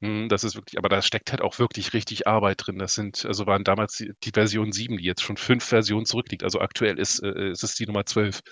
Hm, 0.01 0.29
Das 0.29 0.45
ist 0.45 0.55
wirklich, 0.55 0.79
aber 0.79 0.89
da 0.89 1.03
steckt 1.03 1.31
halt 1.33 1.41
auch 1.43 1.59
wirklich 1.59 1.93
richtig 1.93 2.27
Arbeit 2.27 2.67
drin. 2.67 2.79
Das 2.79 2.95
sind, 2.95 3.25
also 3.27 3.47
waren 3.47 3.65
damals 3.65 3.95
die, 3.97 4.13
die 4.23 4.31
Version 4.33 4.73
7, 4.73 4.97
die 4.97 5.05
jetzt 5.05 5.23
schon 5.23 5.37
fünf 5.37 5.65
Versionen 5.65 6.07
zurückliegt. 6.07 6.45
Also 6.45 6.61
aktuell 6.61 6.99
ist, 6.99 7.21
äh, 7.23 7.51
ist 7.51 7.65
es 7.65 7.75
die 7.75 7.87
Nummer 7.87 8.07
12. 8.07 8.43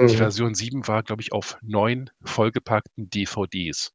Die 0.00 0.16
Mhm. 0.16 0.16
Version 0.16 0.54
7 0.54 0.86
war, 0.88 1.02
glaube 1.02 1.22
ich, 1.22 1.32
auf 1.32 1.58
neun 1.62 2.10
vollgepackten 2.24 3.08
DVDs. 3.10 3.92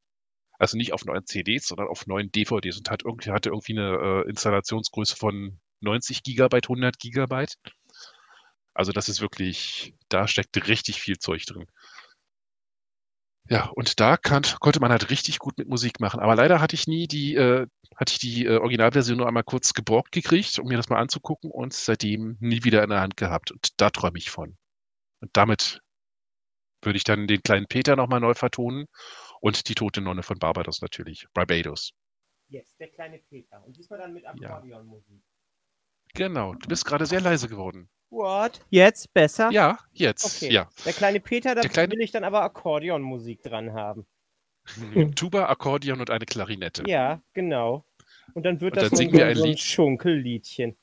Also 0.59 0.77
nicht 0.77 0.93
auf 0.93 1.05
neun 1.05 1.25
CDs, 1.25 1.67
sondern 1.67 1.87
auf 1.87 2.07
neun 2.07 2.31
DVDs 2.31 2.77
und 2.77 2.89
hat 2.89 3.03
irgendwie, 3.05 3.31
hatte 3.31 3.49
irgendwie 3.49 3.77
eine 3.77 4.23
äh, 4.25 4.29
Installationsgröße 4.29 5.15
von 5.15 5.59
90 5.81 6.23
Gigabyte, 6.23 6.65
100 6.65 6.99
Gigabyte. 6.99 7.55
Also 8.73 8.91
das 8.91 9.09
ist 9.09 9.21
wirklich, 9.21 9.95
da 10.09 10.27
steckt 10.27 10.67
richtig 10.67 11.01
viel 11.01 11.17
Zeug 11.17 11.45
drin. 11.45 11.65
Ja, 13.49 13.67
und 13.75 13.99
da 13.99 14.17
kann, 14.17 14.43
konnte 14.59 14.79
man 14.79 14.91
halt 14.91 15.09
richtig 15.09 15.39
gut 15.39 15.57
mit 15.57 15.67
Musik 15.67 15.99
machen. 15.99 16.19
Aber 16.21 16.35
leider 16.35 16.61
hatte 16.61 16.75
ich 16.75 16.87
nie 16.87 17.07
die, 17.07 17.35
äh, 17.35 17.67
hatte 17.97 18.13
ich 18.13 18.19
die 18.19 18.45
äh, 18.45 18.57
Originalversion 18.57 19.17
nur 19.17 19.27
einmal 19.27 19.43
kurz 19.43 19.73
geborgt 19.73 20.13
gekriegt, 20.13 20.59
um 20.59 20.67
mir 20.67 20.77
das 20.77 20.89
mal 20.89 20.99
anzugucken 20.99 21.51
und 21.51 21.73
seitdem 21.73 22.37
nie 22.39 22.63
wieder 22.63 22.83
in 22.83 22.89
der 22.89 23.01
Hand 23.01 23.17
gehabt. 23.17 23.51
Und 23.51 23.81
da 23.81 23.89
träume 23.89 24.17
ich 24.19 24.29
von. 24.29 24.57
Und 25.19 25.31
damit 25.33 25.81
würde 26.81 26.97
ich 26.97 27.03
dann 27.03 27.27
den 27.27 27.43
kleinen 27.43 27.67
Peter 27.67 27.95
nochmal 27.95 28.21
neu 28.21 28.33
vertonen 28.33 28.85
und 29.41 29.67
die 29.67 29.75
tote 29.75 30.01
Nonne 30.01 30.23
von 30.23 30.39
Barbados 30.39 30.81
natürlich. 30.81 31.27
Barbados. 31.33 31.91
Yes, 32.47 32.75
der 32.77 32.89
kleine 32.89 33.19
Peter. 33.19 33.63
Und 33.65 33.77
diesmal 33.77 33.99
dann 33.99 34.13
mit 34.13 34.25
Akkordeonmusik. 34.25 35.21
Genau, 36.13 36.53
du 36.55 36.67
bist 36.67 36.85
gerade 36.85 37.05
sehr 37.05 37.21
leise 37.21 37.47
geworden. 37.47 37.89
What? 38.09 38.59
Jetzt 38.69 39.13
besser? 39.13 39.49
Ja, 39.51 39.79
jetzt. 39.93 40.43
Okay. 40.43 40.51
Ja. 40.53 40.69
Der 40.85 40.93
kleine 40.93 41.19
Peter, 41.21 41.55
da 41.55 41.61
Der 41.61 41.69
kleine- 41.69 41.93
will 41.93 42.01
ich 42.01 42.11
dann 42.11 42.23
aber 42.25 42.41
Akkordeonmusik 42.43 43.41
dran 43.41 43.73
haben. 43.73 44.05
Tuba, 45.15 45.45
Akkordeon 45.47 45.99
und 46.01 46.09
eine 46.09 46.25
Klarinette. 46.25 46.83
Ja, 46.87 47.21
genau. 47.33 47.85
Und 48.33 48.43
dann 48.43 48.59
wird 48.61 48.73
Und 48.73 48.81
das 48.81 48.89
dann 48.89 48.97
so, 48.97 49.03
singen 49.03 49.13
wir 49.13 49.25
ein 49.27 49.35
so 49.35 49.43
ein 49.43 49.49
Lied. 49.49 49.59
Schunkelliedchen. 49.59 50.77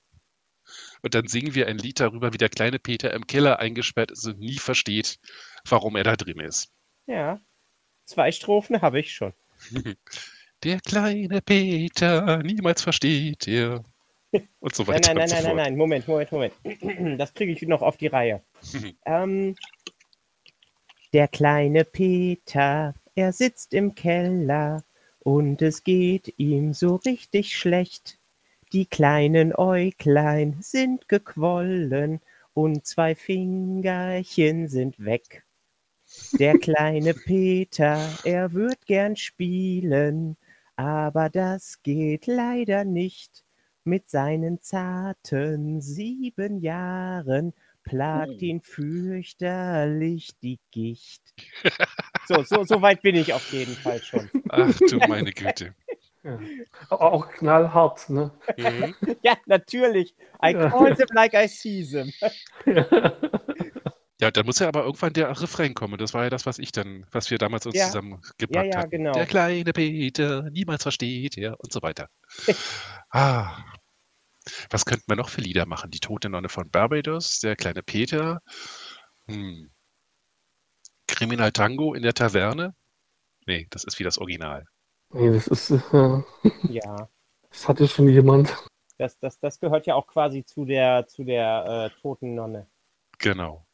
Und 1.02 1.14
dann 1.14 1.28
singen 1.28 1.54
wir 1.54 1.66
ein 1.66 1.78
Lied 1.78 2.00
darüber, 2.00 2.32
wie 2.32 2.38
der 2.38 2.48
kleine 2.50 2.78
Peter 2.78 3.12
im 3.14 3.26
Keller 3.26 3.58
eingesperrt 3.58 4.10
ist 4.10 4.26
und 4.26 4.38
nie 4.38 4.58
versteht, 4.58 5.18
warum 5.66 5.96
er 5.96 6.04
da 6.04 6.16
drin 6.16 6.40
ist. 6.40 6.72
Ja. 7.06 7.40
Zwei 8.04 8.32
Strophen 8.32 8.80
habe 8.82 9.00
ich 9.00 9.12
schon. 9.14 9.32
Der 10.64 10.80
kleine 10.80 11.40
Peter, 11.40 12.38
niemals 12.42 12.82
versteht 12.82 13.46
er. 13.46 13.84
Und 14.60 14.74
so 14.74 14.82
Nein, 14.84 14.94
weiter 14.94 15.14
nein, 15.14 15.28
nein, 15.28 15.28
nein, 15.30 15.44
nein, 15.44 15.56
nein. 15.56 15.76
Moment, 15.76 16.08
Moment, 16.08 16.32
Moment. 16.32 16.54
Das 17.18 17.34
kriege 17.34 17.52
ich 17.52 17.62
noch 17.62 17.82
auf 17.82 17.96
die 17.96 18.08
Reihe. 18.08 18.42
ähm, 19.06 19.56
der 21.12 21.28
kleine 21.28 21.84
Peter, 21.84 22.94
er 23.14 23.32
sitzt 23.32 23.72
im 23.72 23.94
Keller 23.94 24.84
und 25.20 25.62
es 25.62 25.82
geht 25.82 26.34
ihm 26.36 26.74
so 26.74 26.96
richtig 26.96 27.56
schlecht. 27.56 28.18
Die 28.72 28.84
kleinen 28.84 29.54
Äuglein 29.54 30.58
sind 30.60 31.08
gequollen 31.08 32.20
und 32.52 32.86
zwei 32.86 33.14
Fingerchen 33.14 34.68
sind 34.68 35.02
weg. 35.02 35.44
Der 36.38 36.58
kleine 36.58 37.14
Peter, 37.14 37.98
er 38.24 38.52
wird 38.52 38.86
gern 38.86 39.16
spielen, 39.16 40.36
aber 40.76 41.28
das 41.30 41.82
geht 41.82 42.26
leider 42.26 42.84
nicht. 42.84 43.44
Mit 43.88 44.10
seinen 44.10 44.60
zarten 44.60 45.80
sieben 45.80 46.60
Jahren 46.60 47.54
plagt 47.84 48.32
Oh. 48.34 48.38
ihn 48.44 48.60
fürchterlich 48.60 50.30
die 50.42 50.60
Gicht. 50.70 51.22
So, 52.26 52.42
so, 52.42 52.62
so 52.64 52.82
weit 52.82 53.00
bin 53.00 53.14
ich 53.16 53.32
auf 53.32 53.50
jeden 53.52 53.74
Fall 53.74 54.02
schon. 54.02 54.28
Ach 54.50 54.70
du 54.78 54.98
meine 55.08 55.32
Güte. 55.32 55.74
Ja. 56.22 56.38
Auch 56.90 57.26
knallhart, 57.30 58.10
ne? 58.10 58.30
Mhm. 58.58 58.94
Ja, 59.22 59.34
natürlich. 59.46 60.14
I 60.44 60.50
Ja. 60.50 60.68
call 60.68 60.94
them 60.94 61.08
like 61.14 61.32
I 61.32 61.48
see 61.48 61.82
them. 61.90 62.12
Ja, 64.20 64.30
dann 64.32 64.44
muss 64.46 64.58
ja 64.58 64.68
aber 64.68 64.84
irgendwann 64.84 65.12
der 65.14 65.30
Refrain 65.40 65.72
kommen. 65.74 65.96
Das 65.96 66.12
war 66.12 66.24
ja 66.24 66.28
das, 66.30 66.44
was 66.44 66.58
ich 66.58 66.72
dann, 66.72 67.06
was 67.12 67.30
wir 67.30 67.38
damals 67.38 67.64
uns 67.64 67.76
Ja. 67.76 67.86
zusammen 67.86 68.20
Ja, 68.22 68.30
gepackt 68.36 68.74
ja, 68.74 68.80
hatten. 68.80 68.90
genau. 68.90 69.12
Der 69.12 69.26
kleine 69.26 69.72
Peter, 69.72 70.50
niemals 70.50 70.82
versteht 70.82 71.38
er 71.38 71.58
und 71.60 71.72
so 71.72 71.80
weiter. 71.82 72.08
ah. 73.10 73.56
Was 74.70 74.84
könnten 74.84 75.04
wir 75.08 75.16
noch 75.16 75.28
für 75.28 75.40
Lieder 75.40 75.66
machen? 75.66 75.90
Die 75.90 76.00
tote 76.00 76.28
Nonne 76.28 76.48
von 76.48 76.70
Barbados, 76.70 77.40
der 77.40 77.56
kleine 77.56 77.82
Peter. 77.82 78.40
Hm. 79.26 79.70
Kriminal 81.06 81.52
Tango 81.52 81.94
in 81.94 82.02
der 82.02 82.14
Taverne? 82.14 82.74
Nee, 83.46 83.66
das 83.70 83.84
ist 83.84 83.98
wie 83.98 84.04
das 84.04 84.18
Original. 84.18 84.66
Nee, 85.10 85.32
das 85.32 85.46
ist, 85.46 85.70
äh, 85.70 86.22
Ja, 86.68 87.08
das 87.50 87.68
hatte 87.68 87.88
schon 87.88 88.08
jemand. 88.08 88.54
das, 88.98 89.18
das, 89.18 89.38
das 89.38 89.58
gehört 89.58 89.86
ja 89.86 89.94
auch 89.94 90.06
quasi 90.06 90.44
zu 90.44 90.64
der, 90.64 91.06
zu 91.06 91.24
der 91.24 91.90
äh, 91.96 92.00
toten 92.00 92.34
Nonne. 92.34 92.66
Genau. 93.18 93.66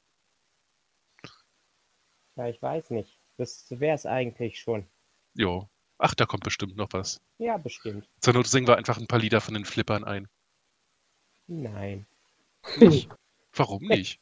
Ja, 2.37 2.49
ich 2.49 2.61
weiß 2.61 2.91
nicht. 2.91 3.18
Das 3.37 3.66
wäre 3.70 3.95
es 3.95 4.07
eigentlich 4.07 4.61
schon. 4.61 4.87
Jo. 5.35 5.68
Ach, 5.99 6.14
da 6.14 6.27
kommt 6.27 6.45
bestimmt 6.45 6.77
noch 6.77 6.89
was. 6.93 7.20
Ja, 7.39 7.57
bestimmt. 7.57 8.09
Zur 8.20 8.35
Not 8.35 8.47
singen 8.47 8.66
wir 8.66 8.77
einfach 8.77 8.99
ein 8.99 9.07
paar 9.07 9.18
Lieder 9.18 9.41
von 9.41 9.55
den 9.55 9.64
Flippern 9.64 10.05
ein. 10.05 10.29
Nein. 11.47 12.07
Nicht? 12.78 13.11
Warum 13.53 13.82
nicht? 13.84 14.20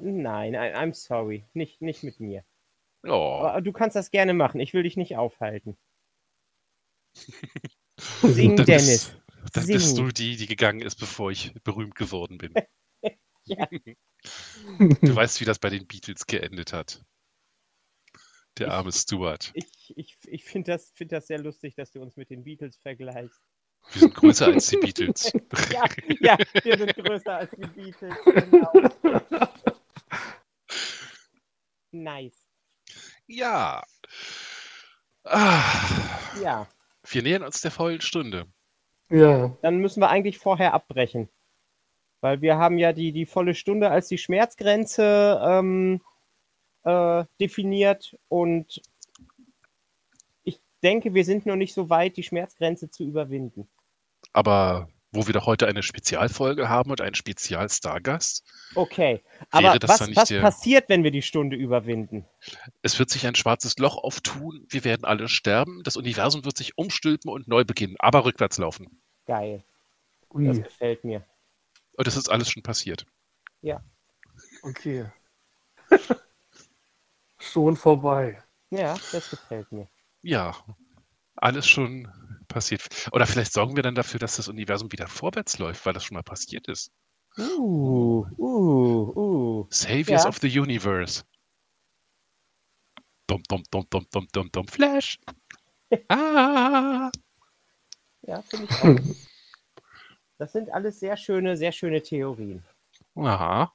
Nein, 0.00 0.54
I, 0.54 0.74
I'm 0.74 0.94
sorry. 0.94 1.44
Nicht, 1.54 1.80
nicht 1.80 2.02
mit 2.02 2.20
mir. 2.20 2.44
Oh, 3.04 3.42
Aber 3.44 3.60
du 3.60 3.72
kannst 3.72 3.96
das 3.96 4.10
gerne 4.10 4.34
machen. 4.34 4.60
Ich 4.60 4.74
will 4.74 4.82
dich 4.82 4.96
nicht 4.96 5.16
aufhalten. 5.16 5.76
Sing, 8.22 8.56
dann 8.56 8.66
Dennis. 8.66 9.08
Bist, 9.08 9.22
dann 9.54 9.66
bist 9.66 9.96
Sing. 9.96 10.04
du 10.04 10.12
die, 10.12 10.36
die 10.36 10.46
gegangen 10.46 10.80
ist, 10.80 10.96
bevor 10.96 11.30
ich 11.30 11.54
berühmt 11.64 11.94
geworden 11.94 12.38
bin. 12.38 12.54
Ja. 13.48 13.68
Du 13.68 13.86
weißt, 15.16 15.40
wie 15.40 15.44
das 15.44 15.60
bei 15.60 15.70
den 15.70 15.86
Beatles 15.86 16.26
geendet 16.26 16.72
hat. 16.72 17.04
Der 18.58 18.72
arme 18.72 18.90
Stuart. 18.90 19.52
Ich, 19.54 19.96
ich, 19.96 20.16
ich 20.24 20.44
finde 20.44 20.72
das, 20.72 20.90
find 20.90 21.12
das 21.12 21.28
sehr 21.28 21.38
lustig, 21.38 21.76
dass 21.76 21.92
du 21.92 22.02
uns 22.02 22.16
mit 22.16 22.30
den 22.30 22.42
Beatles 22.42 22.76
vergleichst. 22.78 23.40
Wir 23.92 24.00
sind 24.00 24.14
größer 24.14 24.46
als 24.46 24.66
die 24.68 24.76
Beatles. 24.80 25.32
Ja, 25.72 25.84
ja 26.20 26.38
wir 26.62 26.78
sind 26.78 26.94
größer 26.96 27.34
als 27.36 27.50
die 27.52 27.66
Beatles. 27.66 28.14
Genau. 28.24 28.72
Nice. 31.92 32.46
Ja. 33.26 33.82
Ah, 35.24 36.30
Ja, 36.42 36.68
wir 37.08 37.22
nähern 37.22 37.42
uns 37.42 37.60
der 37.60 37.70
vollen 37.70 38.00
Stunde. 38.00 38.46
Ja, 39.08 39.56
dann 39.62 39.78
müssen 39.78 40.00
wir 40.00 40.08
eigentlich 40.08 40.38
vorher 40.38 40.74
abbrechen. 40.74 41.28
Weil 42.20 42.40
wir 42.40 42.56
haben 42.56 42.78
ja 42.78 42.92
die, 42.92 43.12
die 43.12 43.26
volle 43.26 43.54
Stunde 43.54 43.90
als 43.90 44.08
die 44.08 44.18
Schmerzgrenze 44.18 45.40
ähm, 45.44 46.00
äh, 46.84 47.24
definiert 47.40 48.16
und 48.28 48.80
ich 50.44 50.60
denke, 50.82 51.14
wir 51.14 51.24
sind 51.24 51.46
noch 51.46 51.56
nicht 51.56 51.74
so 51.74 51.90
weit, 51.90 52.16
die 52.16 52.22
Schmerzgrenze 52.22 52.90
zu 52.90 53.04
überwinden. 53.04 53.68
Aber 54.36 54.90
wo 55.12 55.26
wir 55.26 55.32
doch 55.32 55.46
heute 55.46 55.66
eine 55.66 55.82
Spezialfolge 55.82 56.68
haben 56.68 56.90
und 56.90 57.00
einen 57.00 57.14
Spezial-Stargast, 57.14 58.44
Okay, 58.74 59.22
aber 59.50 59.78
das 59.78 59.98
was, 59.98 60.14
was 60.14 60.28
der- 60.28 60.42
passiert, 60.42 60.90
wenn 60.90 61.04
wir 61.04 61.10
die 61.10 61.22
Stunde 61.22 61.56
überwinden? 61.56 62.26
es 62.82 62.98
wird 62.98 63.08
sich 63.08 63.26
ein 63.26 63.34
schwarzes 63.34 63.78
Loch 63.78 63.96
auftun, 63.96 64.66
wir 64.68 64.84
werden 64.84 65.06
alle 65.06 65.28
sterben, 65.28 65.82
das 65.84 65.96
Universum 65.96 66.44
wird 66.44 66.58
sich 66.58 66.76
umstülpen 66.76 67.30
und 67.30 67.48
neu 67.48 67.64
beginnen, 67.64 67.96
aber 67.98 68.26
rückwärts 68.26 68.58
laufen. 68.58 69.00
Geil, 69.24 69.64
das 70.28 70.36
ui, 70.36 70.62
gefällt 70.62 71.02
mir. 71.02 71.24
Und 71.96 72.06
das 72.06 72.16
ist 72.16 72.30
alles 72.30 72.50
schon 72.50 72.62
passiert. 72.62 73.06
okay. 74.62 75.06
Schon 77.38 77.76
vorbei. 77.76 78.42
Ja, 78.70 78.96
das 79.12 79.30
gefällt 79.30 79.70
mir. 79.72 79.88
Ja, 80.22 80.54
alles 81.36 81.66
schon 81.66 82.10
passiert. 82.56 82.88
Oder 83.12 83.26
vielleicht 83.26 83.52
sorgen 83.52 83.76
wir 83.76 83.82
dann 83.82 83.94
dafür, 83.94 84.18
dass 84.18 84.36
das 84.36 84.48
Universum 84.48 84.90
wieder 84.90 85.06
vorwärts 85.08 85.58
läuft, 85.58 85.84
weil 85.84 85.92
das 85.92 86.04
schon 86.04 86.14
mal 86.14 86.22
passiert 86.22 86.68
ist. 86.68 86.90
Uh, 87.38 88.24
uh, 88.38 89.12
uh. 89.14 89.66
Saviors 89.68 90.22
Ja. 90.22 90.28
of 90.30 90.38
the 90.38 90.48
Universe. 90.58 91.22
Dum, 93.26 93.42
dum, 93.48 93.62
dum, 93.70 93.86
dum, 93.90 94.06
dum, 94.10 94.26
dum, 94.32 94.50
dum, 94.50 94.68
Flash. 94.68 95.18
Ah. 96.08 97.12
Ja, 98.22 98.42
finde 98.42 98.66
ich 98.68 98.82
auch. 98.82 99.16
Das 100.38 100.52
sind 100.52 100.70
alles 100.70 100.98
sehr 100.98 101.16
schöne, 101.16 101.56
sehr 101.56 101.72
schöne 101.72 102.02
Theorien. 102.02 102.64
Aha. 103.14 103.72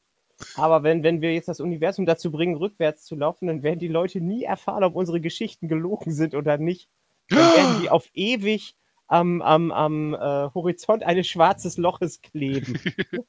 Aber 0.55 0.83
wenn, 0.83 1.03
wenn 1.03 1.21
wir 1.21 1.33
jetzt 1.33 1.47
das 1.47 1.59
Universum 1.61 2.05
dazu 2.05 2.31
bringen, 2.31 2.55
rückwärts 2.55 3.05
zu 3.05 3.15
laufen, 3.15 3.47
dann 3.47 3.63
werden 3.63 3.79
die 3.79 3.87
Leute 3.87 4.19
nie 4.19 4.43
erfahren, 4.43 4.83
ob 4.83 4.95
unsere 4.95 5.21
Geschichten 5.21 5.67
gelogen 5.67 6.11
sind 6.11 6.35
oder 6.35 6.57
nicht. 6.57 6.89
Werden 7.31 7.81
die 7.81 7.89
auf 7.89 8.09
ewig 8.13 8.75
am, 9.07 9.41
am, 9.41 9.71
am 9.71 10.13
äh, 10.13 10.17
Horizont 10.53 11.03
eines 11.03 11.27
schwarzes 11.27 11.77
Loches 11.77 12.21
kleben. 12.21 12.79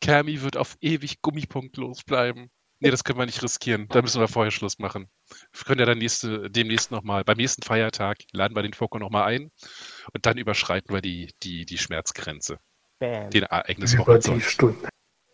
Kermi 0.00 0.42
wird 0.42 0.56
auf 0.56 0.76
ewig 0.80 1.20
gummipunktlos 1.20 2.04
bleiben. 2.04 2.50
Nee, 2.80 2.90
das 2.92 3.02
können 3.02 3.18
wir 3.18 3.26
nicht 3.26 3.42
riskieren. 3.42 3.88
Da 3.88 4.02
müssen 4.02 4.20
wir 4.20 4.28
vorher 4.28 4.52
Schluss 4.52 4.78
machen. 4.78 5.08
Wir 5.52 5.64
können 5.64 5.80
ja 5.80 5.86
dann 5.86 5.98
nächste, 5.98 6.48
demnächst 6.48 6.92
nochmal, 6.92 7.24
beim 7.24 7.36
nächsten 7.36 7.62
Feiertag, 7.62 8.18
laden 8.32 8.54
wir 8.54 8.62
den 8.62 8.72
Foko 8.72 9.00
nochmal 9.00 9.24
ein 9.24 9.50
und 10.14 10.26
dann 10.26 10.38
überschreiten 10.38 10.94
wir 10.94 11.00
die, 11.00 11.32
die, 11.42 11.66
die 11.66 11.78
Schmerzgrenze, 11.78 12.58
Bam. 13.00 13.30
den 13.30 13.42
Über 13.42 13.48
die 13.48 13.50
Ereignishorizont. 13.50 14.42
Stunde. 14.42 14.88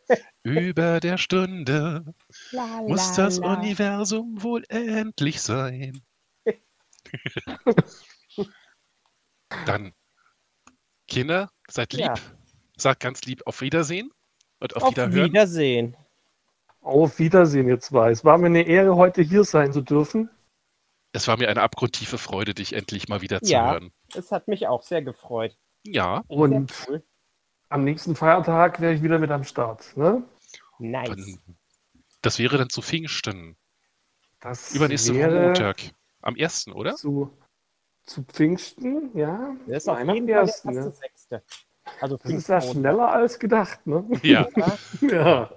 Über 0.42 1.00
der 1.00 1.18
Stunde 1.18 2.14
La, 2.50 2.82
muss 2.82 3.10
la, 3.10 3.24
das 3.24 3.38
la. 3.38 3.54
Universum 3.54 4.42
wohl 4.42 4.64
endlich 4.68 5.42
sein. 5.42 6.00
Dann, 9.66 9.92
Kinder, 11.08 11.50
seid 11.68 11.92
lieb. 11.92 12.06
Ja. 12.06 12.14
Sagt 12.76 13.00
ganz 13.00 13.22
lieb 13.22 13.42
auf 13.46 13.60
Wiedersehen 13.60 14.10
und 14.60 14.74
auf, 14.76 14.82
Auf 14.82 14.90
Wiederhören. 14.92 15.30
Wiedersehen. 15.30 15.96
Auf 16.80 17.18
Wiedersehen, 17.18 17.68
ihr 17.68 17.78
zwei. 17.78 18.10
Es 18.10 18.24
war 18.24 18.36
mir 18.38 18.46
eine 18.46 18.62
Ehre, 18.62 18.96
heute 18.96 19.22
hier 19.22 19.44
sein 19.44 19.72
zu 19.72 19.80
dürfen. 19.80 20.28
Es 21.12 21.28
war 21.28 21.36
mir 21.36 21.48
eine 21.48 21.62
abgrundtiefe 21.62 22.18
Freude, 22.18 22.52
dich 22.54 22.72
endlich 22.72 23.08
mal 23.08 23.20
wieder 23.22 23.40
zu 23.40 23.52
Ja. 23.52 23.72
hören. 23.72 23.92
Es 24.14 24.32
hat 24.32 24.48
mich 24.48 24.66
auch 24.66 24.82
sehr 24.82 25.02
gefreut. 25.02 25.56
Ja, 25.84 26.24
Und 26.26 26.72
cool. 26.88 27.04
am 27.68 27.84
nächsten 27.84 28.16
Feiertag 28.16 28.80
wäre 28.80 28.94
ich 28.94 29.02
wieder 29.02 29.18
mit 29.20 29.30
am 29.30 29.44
Start. 29.44 29.96
Ne? 29.96 30.24
Nice. 30.78 31.08
dann, 31.10 31.38
das 32.22 32.38
wäre 32.40 32.58
dann 32.58 32.70
zu 32.70 32.82
Pfingsten. 32.82 33.56
Das 34.40 34.74
Übernächste 34.74 35.14
wäre 35.14 35.46
Montag. 35.46 35.76
Am 36.24 36.34
1., 36.38 36.68
oder? 36.68 36.94
Zu, 36.96 37.30
zu 38.06 38.22
Pfingsten, 38.24 39.10
ja. 39.16 39.54
Das 39.66 39.84
ist 39.84 39.88
auf 39.88 39.98
Weihnachten 39.98 40.26
jeden 40.28 40.46
Fall 40.46 40.72
der 40.74 40.84
ne? 40.84 40.90
Sechste. 40.90 41.42
Also 42.00 42.16
Das 42.16 42.32
ist 42.32 42.48
ja 42.48 42.60
schneller 42.60 43.12
als 43.12 43.38
gedacht, 43.38 43.86
ne? 43.86 44.04
Ja. 44.22 44.48
Ja, 44.56 44.78
Ja. 45.02 45.50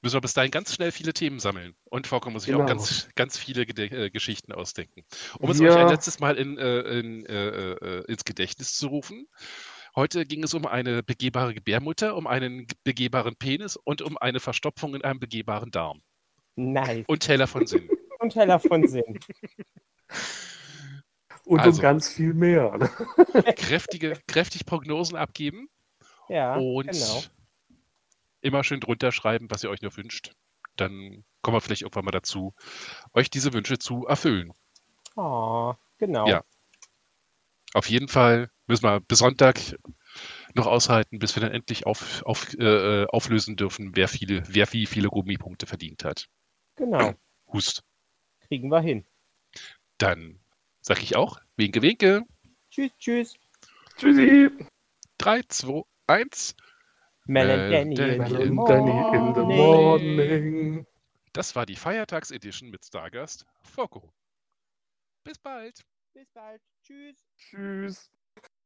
Müssen 0.00 0.16
wir 0.16 0.20
bis 0.20 0.34
dahin 0.34 0.50
ganz 0.50 0.74
schnell 0.74 0.92
viele 0.92 1.12
Themen 1.14 1.40
sammeln. 1.40 1.74
Und 1.84 2.06
Volker 2.06 2.28
muss 2.30 2.44
sich 2.44 2.54
auch 2.54 2.58
Genau. 2.58 2.68
ganz, 2.68 3.08
ganz 3.14 3.38
viele 3.38 3.64
Gede 3.66 3.84
äh, 3.86 4.10
Geschichten 4.10 4.52
ausdenken. 4.52 5.02
Um 5.38 5.50
es 5.50 5.60
Wir- 5.60 5.70
euch 5.72 5.76
ein 5.76 5.88
letztes 5.88 6.20
Mal 6.20 6.36
in, 6.36 6.58
äh, 6.58 6.80
in, 6.98 7.24
äh, 7.26 7.72
äh, 7.72 8.04
ins 8.10 8.24
Gedächtnis 8.24 8.76
zu 8.76 8.88
rufen. 8.88 9.26
Heute 9.96 10.26
ging 10.26 10.42
es 10.42 10.52
um 10.54 10.66
eine 10.66 11.02
begehbare 11.02 11.54
Gebärmutter, 11.54 12.16
um 12.16 12.26
einen 12.26 12.66
ge- 12.66 12.76
begehbaren 12.84 13.36
Penis 13.36 13.76
und 13.76 14.02
um 14.02 14.18
eine 14.18 14.40
Verstopfung 14.40 14.94
in 14.94 15.02
einem 15.04 15.20
begehbaren 15.20 15.70
Darm. 15.70 16.02
nice. 16.56 17.04
Und 17.08 17.20
Teller 17.20 17.46
von 17.46 17.66
Sinn. 17.66 17.88
Und 18.18 18.34
Heller 18.34 18.58
von 18.58 18.86
Sinn. 18.88 19.18
Und 21.44 21.60
Also. 21.60 21.78
um 21.78 21.82
ganz 21.82 22.08
viel 22.08 22.32
mehr. 22.34 22.76
Ne? 22.78 22.88
Kräftige, 23.56 24.18
kräftig 24.26 24.64
Prognosen 24.64 25.16
abgeben 25.16 25.68
Ja, 26.28 26.56
und 26.56 26.90
genau. 26.90 27.22
immer 28.40 28.64
schön 28.64 28.80
drunter 28.80 29.12
schreiben, 29.12 29.50
was 29.50 29.62
ihr 29.62 29.70
euch 29.70 29.82
noch 29.82 29.96
wünscht. 29.96 30.32
Dann 30.76 31.24
kommen 31.42 31.56
wir 31.56 31.60
vielleicht 31.60 31.82
irgendwann 31.82 32.06
mal 32.06 32.10
dazu, 32.12 32.54
euch 33.12 33.28
diese 33.30 33.52
Wünsche 33.52 33.78
zu 33.78 34.06
erfüllen. 34.06 34.52
Oh, 35.16 35.74
genau. 35.98 36.26
Ja. 36.26 36.44
Auf 37.74 37.90
jeden 37.90 38.08
Fall 38.08 38.50
müssen 38.66 38.84
wir 38.84 39.00
bis 39.00 39.18
Sonntag 39.18 39.60
noch 40.54 40.66
aushalten, 40.66 41.18
bis 41.18 41.36
wir 41.36 41.42
dann 41.42 41.52
endlich 41.52 41.86
auf, 41.86 42.22
auf, 42.24 42.54
äh, 42.54 43.02
äh, 43.02 43.06
auflösen 43.08 43.56
dürfen, 43.56 43.96
wer, 43.96 44.08
viele, 44.08 44.42
wer 44.48 44.72
wie 44.72 44.86
viele 44.86 45.08
Gummipunkte 45.08 45.66
verdient 45.66 46.04
hat. 46.04 46.28
Genau. 46.76 47.14
Hust. 47.52 47.82
Kriegen 48.48 48.68
wir 48.70 48.80
hin. 48.80 49.04
Dann 49.98 50.40
sag 50.80 51.02
ich 51.02 51.16
auch, 51.16 51.40
winke, 51.56 51.82
winke. 51.82 52.22
Tschüss, 52.70 52.92
tschüss. 52.98 53.34
Tschüssi. 53.96 54.50
3, 55.18 55.42
2, 55.48 55.82
1. 56.06 56.56
Mel 57.26 57.50
and 57.50 57.72
Danny 57.72 57.94
Danny 57.94 58.28
the 58.28 58.42
in 58.42 58.56
Danny 58.56 58.90
in 59.16 59.34
the 59.34 59.40
morning. 59.40 60.16
morning. 60.16 60.86
Das 61.32 61.56
war 61.56 61.64
die 61.64 61.76
Feiertagsedition 61.76 62.70
mit 62.70 62.84
Stargast 62.84 63.46
Foko. 63.62 64.12
Bis 65.24 65.38
bald. 65.38 65.80
Bis 66.12 66.28
bald. 66.30 66.60
Tschüss. 66.82 67.16
Tschüss. 67.38 68.10